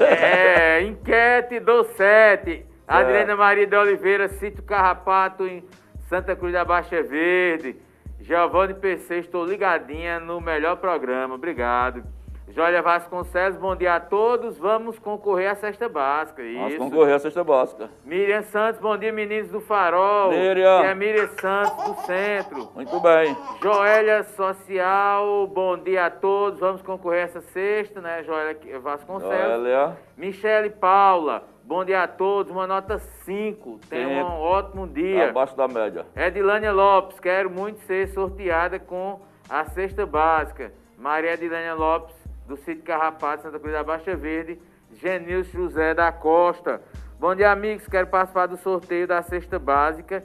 [0.00, 2.64] é, enquete do 7.
[2.86, 5.64] Adriana Maria de Oliveira, Sítio Carrapato, em
[6.08, 7.76] Santa Cruz da Baixa Verde.
[8.20, 11.34] Giovanni PC, estou ligadinha no melhor programa.
[11.34, 12.04] Obrigado.
[12.48, 14.56] Jólia Vasconcelos, bom dia a todos.
[14.56, 16.42] Vamos concorrer à cesta básica.
[16.42, 16.78] Vamos Isso.
[16.78, 17.90] concorrer à cesta básica.
[18.04, 20.30] Miriam Santos, bom dia, meninos do Farol.
[20.30, 20.82] Miriam.
[20.82, 22.70] E a Miriam Santos do Centro.
[22.74, 23.36] Muito bem.
[23.60, 26.60] Joélia Social, bom dia a todos.
[26.60, 28.22] Vamos concorrer essa sexta, né?
[28.22, 29.62] Joélia Vasconcelos.
[29.62, 29.96] Joélia.
[30.16, 31.42] Michele Paula.
[31.64, 33.80] Bom dia a todos, uma nota 5.
[33.90, 35.30] Tenham um ótimo dia.
[35.30, 36.06] Abaixo da média.
[36.14, 39.20] Edilânia Lopes, quero muito ser sorteada com
[39.50, 40.72] a cesta básica.
[40.96, 42.14] Maria Edilânia Lopes,
[42.46, 44.60] do sítio Carrapato, Santa Cruz da Baixa Verde,
[44.92, 46.80] Genilson José da Costa.
[47.18, 47.86] Bom dia, amigos.
[47.88, 50.24] Quero participar do sorteio da cesta básica.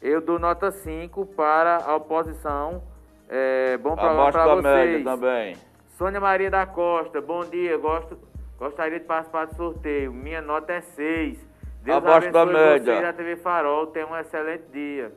[0.00, 2.82] Eu dou nota 5 para a oposição.
[3.28, 4.62] É, bom programa para vocês.
[4.64, 5.56] Média também.
[5.98, 7.76] Sônia Maria da Costa, bom dia.
[7.76, 8.16] Gosto,
[8.58, 10.12] gostaria de participar do sorteio.
[10.12, 11.46] Minha nota é 6.
[11.82, 12.94] Deus Abaixo da média.
[12.94, 13.88] vocês da TV Farol.
[13.88, 15.12] Tenham um excelente dia.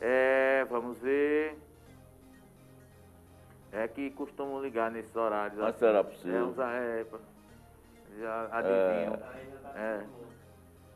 [0.00, 1.56] É, vamos ver.
[3.74, 5.58] É que costumam ligar nesses horários.
[5.58, 5.78] Mas assim.
[5.80, 6.54] será possível?
[6.58, 7.06] É, é,
[8.20, 9.18] já adivinham.
[9.74, 9.80] É.
[9.80, 10.00] é.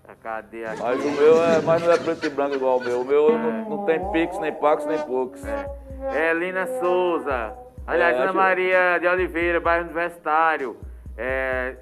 [0.08, 0.82] A cadeia aqui.
[0.82, 3.00] Mas o meu é, mas não é preto e branco igual o meu.
[3.00, 3.32] O meu é.
[3.32, 5.44] não, não, tem Pix, nem Pax, nem Pux.
[5.44, 6.30] É.
[6.30, 7.54] Elina Souza.
[7.86, 10.78] Aliás, é, Ana Maria de Oliveira, bairro Universitário.
[11.16, 11.76] É,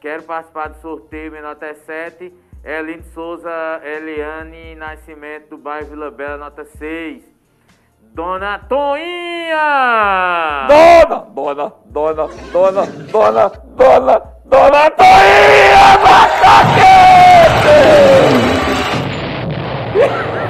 [0.00, 2.34] quero participar do sorteio, minha nota é 7.
[2.62, 3.50] Eline Souza,
[3.82, 7.24] Eliane Nascimento, do bairro Vila Bela, nota 6.
[8.14, 9.66] Dona Toinha!
[10.68, 17.40] Dona, dona, dona, dona, dona, dona, dona Toinha Macaquete!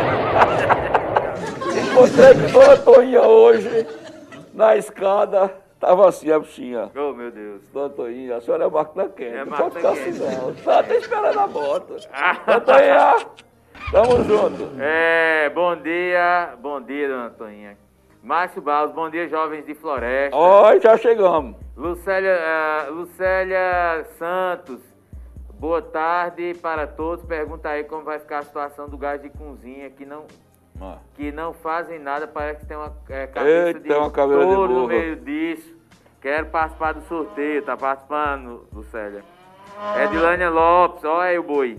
[2.10, 3.86] sei que Dona Toinha hoje,
[4.52, 6.90] na escada, tava assim, a bichinha.
[6.94, 7.62] Oh, meu Deus.
[7.72, 9.36] Dona Toinha, a senhora é máquina quente.
[9.36, 10.54] É não pode ficar assim não.
[10.54, 11.96] Tá até esperando a moto.
[12.46, 13.16] Dona Toinha,
[13.90, 14.70] tamo junto.
[14.78, 17.76] É, bom dia, bom dia, dona Toinha.
[18.22, 20.36] Márcio Barros, bom dia, jovens de Floresta.
[20.36, 21.56] Oi, já chegamos.
[21.76, 24.78] Lucélia, ah, Lucélia Santos,
[25.54, 27.24] boa tarde para todos.
[27.24, 30.26] Pergunta aí como vai ficar a situação do gás de cozinha, que não,
[30.80, 30.98] Ah.
[31.14, 34.68] que não fazem nada, parece que tem uma é, cabeça Eita, de uma de touro
[34.68, 34.88] no burro.
[34.88, 35.74] meio disso.
[36.20, 39.24] Quero participar do sorteio, tá participando, Lucélia.
[40.04, 41.78] Edilânia Lopes, olha aí o boi.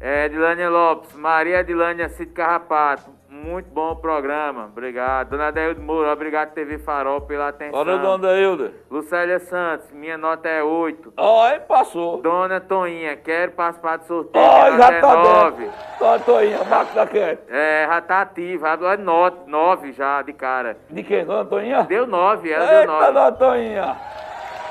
[0.00, 5.30] É, Edilânia Lopes, Maria Edilânia Cid Carrapato, muito bom o programa, obrigado.
[5.30, 7.80] Dona Deildo Moura, obrigado TV Farol pela atenção.
[7.80, 8.72] Olha, Dona Hilda.
[8.88, 11.12] Lucélia Santos, minha nota é 8.
[11.16, 12.22] Oi, passou.
[12.22, 14.44] Dona Toinha, quero participar do sorteio.
[14.44, 15.64] Nota já é tá 9.
[15.64, 15.78] dentro.
[15.98, 17.42] Dona Toinha, máquina quente.
[17.48, 20.76] É, já tá ativa, é 9 já de cara.
[20.88, 21.82] De quem, Dona Toinha?
[21.82, 23.06] Deu 9, ela deu Eita, 9.
[23.06, 23.96] Dona Toinha.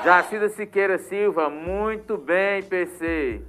[0.05, 3.41] Jacida Siqueira Silva, muito bem, PC.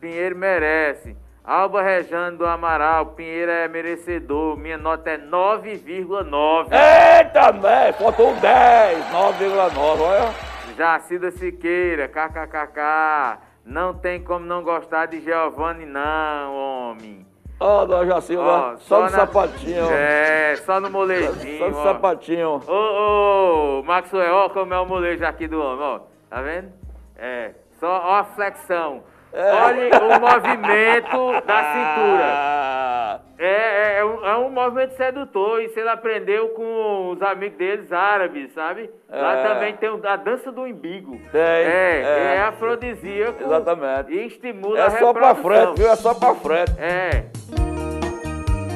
[0.00, 1.16] Pinheiro merece.
[1.44, 4.56] Alba Rejane do Amaral, Pinheiro é merecedor.
[4.56, 6.68] Minha nota é 9,9.
[6.72, 7.92] Eita, né?
[7.92, 10.30] Faltou 10, 9,9, olha.
[10.76, 13.38] Jacida Siqueira, kkkk.
[13.64, 17.26] Não tem como não gostar de Giovanni, não, homem.
[17.58, 19.84] Ó, Dona Jacilva, Ó, só, no na- sapatinho.
[19.90, 21.70] É, só no Só molezinho.
[21.70, 21.82] no ó.
[21.82, 22.60] sapatinho.
[22.66, 26.00] Ô, ô, Maxwell, ó como é o molejo aqui do homem, ó.
[26.30, 26.72] Tá vendo?
[27.18, 29.02] É, só ó a flexão.
[29.32, 29.52] É.
[29.52, 32.24] Olha o movimento da cintura.
[32.24, 35.62] Ah, É, é, é um, é um movimento sedutor.
[35.62, 38.90] Isso ele aprendeu com os amigos deles árabes, sabe?
[39.08, 39.42] Lá É.
[39.48, 41.18] também tem a dança do umbigo.
[41.32, 42.34] Tem, É, é.
[42.36, 43.42] é, afrodisíaco.
[43.42, 44.12] Exatamente.
[44.12, 45.64] E estimula é a só pra reprodução.
[45.66, 45.90] frente, viu?
[45.90, 46.72] É só pra frente.
[46.78, 47.24] É.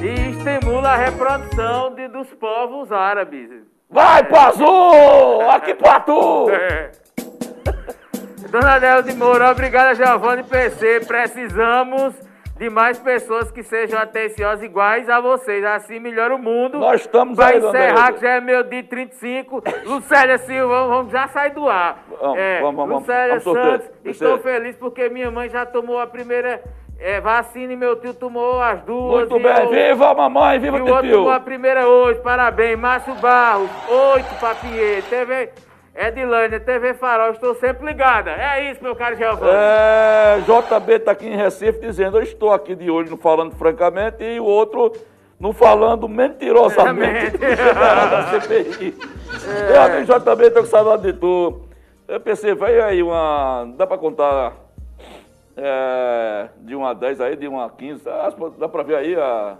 [0.03, 3.51] E estimula a reprodução de, dos povos árabes.
[3.91, 4.65] Vai, Pazu!
[5.51, 6.51] Aqui pra tu!
[6.51, 6.91] É.
[8.55, 11.01] Dona Adel de Moura, obrigada, Giovanni PC.
[11.09, 12.15] Precisamos
[12.57, 15.65] de mais pessoas que sejam atenciosas iguais a vocês.
[15.65, 16.79] Assim melhora o mundo.
[16.79, 19.61] Nós estamos Vai aí, encerrar, que já é meu dia 35.
[19.87, 22.05] Lucélia Silva, vamos já sair do ar.
[22.09, 23.61] Vamos, É, vamos, vamos, Lucélia vamos.
[23.61, 26.63] Santos, estou feliz porque minha mãe já tomou a primeira
[27.01, 29.29] é, vacina e meu tio tomou as duas.
[29.29, 31.45] Muito bem, eu- viva a mamãe, viva e o o outro tomou a tio!
[31.45, 32.79] primeira hoje, parabéns.
[32.79, 33.69] Márcio Barros,
[34.15, 35.03] oito pra Pinheiro.
[35.95, 38.33] Edilânia, TV Farol, estou sempre ligada.
[38.33, 39.53] É isso, meu caro Giovanni.
[39.55, 44.25] É, JB tá aqui em Recife dizendo, eu estou aqui de olho no Falando Francamente
[44.25, 44.93] e o outro
[45.39, 47.39] no Falando Mentirosamente.
[47.39, 48.97] da CPI.
[49.69, 51.61] Meu amigo JB, tô com saudade de tu.
[52.09, 53.73] Eu pensei, vai aí uma...
[53.77, 54.53] Dá pra contar
[55.57, 58.09] é, de 1 a 10 aí, de 1 a 15?
[58.09, 59.57] Ah, Dá pra ver aí a...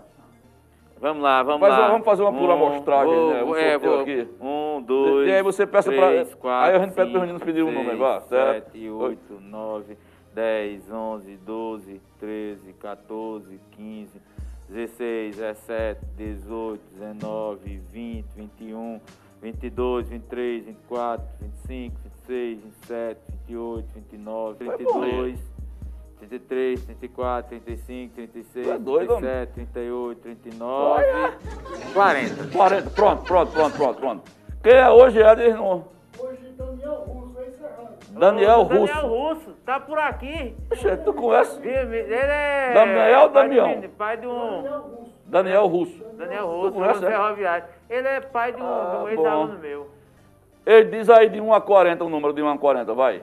[0.99, 1.87] Vamos lá, vamos lá.
[1.89, 3.43] vamos fazer uma por amostragem, vou- né?
[3.43, 4.27] Um é, vou- aqui.
[4.39, 5.27] Um, dois.
[5.27, 7.63] E aí você peça pra- três, quatro, aí a gente pede pros cinco, meninos pedirem
[7.63, 8.71] um seis, número, vá, certo?
[8.71, 9.97] Sete, oito, nove,
[10.33, 14.21] dez, onze, doze, treze, 14, 15,
[14.69, 18.99] 16, 17, 18, 19, 20, 21,
[19.41, 25.39] 22, 23, 24, 25, 26, 27, 28, 29, Vai 32,
[26.29, 29.21] 33, 34, 35, 36, Tu é doido, homem?
[29.45, 31.03] 37, 38, 39,
[31.93, 32.47] 40.
[32.53, 34.31] 40, pronto, pronto, pronto, pronto, pronto.
[34.63, 35.55] Quem é hoje, Eder?
[35.55, 35.85] Não...
[36.19, 37.89] Hoje, Daniel Russo vai encerrando.
[38.19, 38.93] Daniel Russo.
[38.93, 40.55] Daniel Russo, tá por aqui.
[40.69, 41.59] Poxa, tu conhece?
[41.61, 42.73] Ele é.
[42.73, 43.79] Daniel ou pai de Damião?
[43.79, 45.05] um- Pai de um.
[45.27, 46.03] Daniel Russo.
[46.17, 47.11] Daniel Russo, conhece, um é?
[47.11, 47.65] ferroviário.
[47.89, 49.09] Ele é pai de um, Ah, de um bom.
[49.09, 49.89] ex-aluno meu.
[50.65, 53.21] Ele diz aí de 1 a 40 o número de 1 a 40, vai.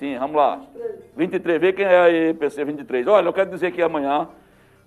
[0.00, 0.62] Sim, vamos lá.
[1.14, 3.06] 23, vê quem é aí, PC 23.
[3.06, 4.28] Olha, eu quero dizer que amanhã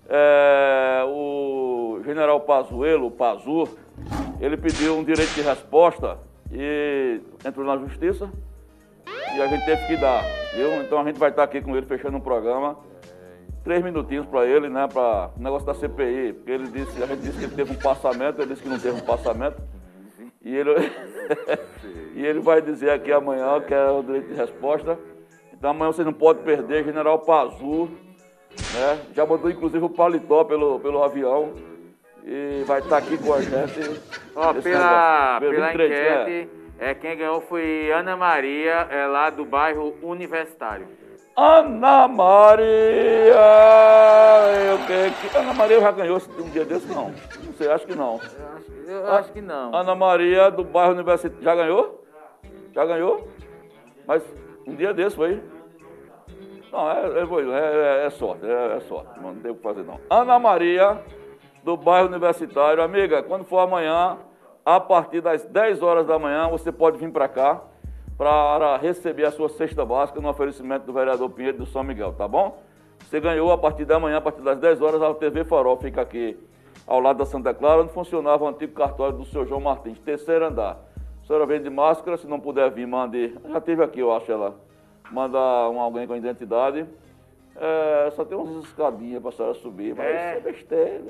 [0.08, 3.68] é, o general Pazuello, Pazu,
[4.40, 6.18] ele pediu um direito de resposta
[6.50, 8.28] e entrou na justiça
[9.36, 10.82] e a gente teve que dar, viu?
[10.82, 12.76] Então a gente vai estar aqui com ele fechando um programa.
[13.62, 14.88] Três minutinhos para ele, né?
[14.92, 16.32] Para o negócio da CPI.
[16.32, 18.80] Porque ele disse, a gente disse que ele teve um passamento, ele disse que não
[18.80, 19.62] teve um passamento.
[20.44, 20.70] E ele,
[22.14, 24.98] e ele vai dizer aqui amanhã que é o direito de resposta.
[25.52, 27.88] Então amanhã vocês não podem perder, General Pazu,
[28.74, 29.00] né?
[29.14, 31.52] Já mandou inclusive o paletó pelo, pelo avião.
[32.26, 34.00] E vai estar aqui com a gente.
[34.34, 36.22] Ó, pela, pela 23, né?
[36.22, 40.86] enquete, é, quem ganhou foi Ana Maria, é lá do bairro Universitário.
[41.36, 43.34] Ana Maria!
[44.70, 45.36] Eu que.
[45.36, 46.86] Ana Maria já ganhou um dia desse?
[46.86, 47.12] Não.
[47.44, 48.20] Não sei, acho que não.
[48.20, 49.74] Eu acho, eu acho que não.
[49.74, 51.42] Ana Maria do bairro Universitário.
[51.42, 52.04] Já ganhou?
[52.72, 53.28] Já ganhou?
[54.06, 54.22] Mas
[54.66, 55.42] um dia desse foi.
[56.70, 59.20] Não, é, é, é- é- é sorte, é, é sorte.
[59.20, 59.98] Não tem o que fazer não.
[60.10, 61.00] Ana Maria
[61.64, 62.82] do bairro Universitário.
[62.82, 64.18] Amiga, quando for amanhã,
[64.64, 67.60] a partir das 10 horas da manhã, você pode vir para cá
[68.16, 72.28] para receber a sua cesta básica no oferecimento do vereador Pinheiro do São Miguel, tá
[72.28, 72.62] bom?
[73.00, 76.00] Você ganhou a partir da manhã, a partir das 10 horas, a TV Farol fica
[76.00, 76.38] aqui
[76.86, 80.46] ao lado da Santa Clara, onde funcionava o antigo cartório do senhor João Martins, terceiro
[80.46, 80.78] andar.
[81.22, 83.34] A senhora vem de máscara, se não puder vir, mande.
[83.48, 84.54] Já teve aqui, eu acho, ela.
[85.10, 85.38] Manda
[85.70, 86.86] um, alguém com identidade.
[87.56, 91.04] É, só tem umas escadinhas para a senhora subir, mas é, é besteira.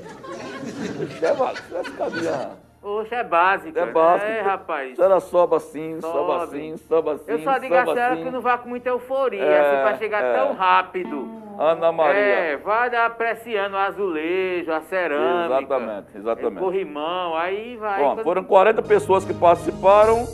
[0.98, 2.51] Besteira, é escadinha.
[2.85, 3.78] Oxe, é básico.
[3.78, 4.31] É básico.
[4.31, 4.93] É, rapaz.
[4.93, 7.24] A senhora sobe assim, sobe, sobe assim, sobe assim.
[7.32, 8.24] Eu só digo a senhora assim.
[8.24, 10.35] que não vá com muita euforia, é, assim, para chegar é.
[10.35, 11.43] tão rápido.
[11.59, 12.20] Ana Maria.
[12.20, 15.62] É, vai apreciando o azulejo, a cerâmica.
[15.62, 16.59] Exatamente, exatamente.
[16.59, 18.02] O corrimão, aí vai.
[18.02, 20.27] Bom, foram 40 pessoas que participaram.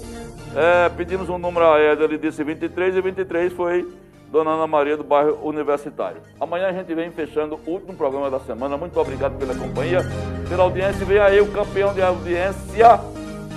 [0.56, 3.86] É, pedimos um número a Eda, ele disse 23 e 23 foi
[4.30, 6.18] Dona Ana Maria do bairro Universitário.
[6.40, 8.76] Amanhã a gente vem fechando o último programa da semana.
[8.76, 10.00] Muito obrigado pela companhia,
[10.48, 11.04] pela audiência.
[11.04, 13.00] Vem aí o campeão de audiência.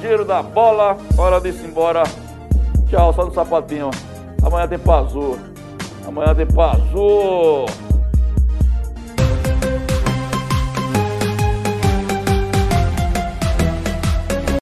[0.02, 0.98] Giro da bola.
[1.16, 2.04] Hora de ir embora.
[2.90, 3.92] Tchau, só no sapatinho.
[4.44, 5.38] Amanhã tem Pazu.
[6.08, 7.66] Amanhã tem Pazu.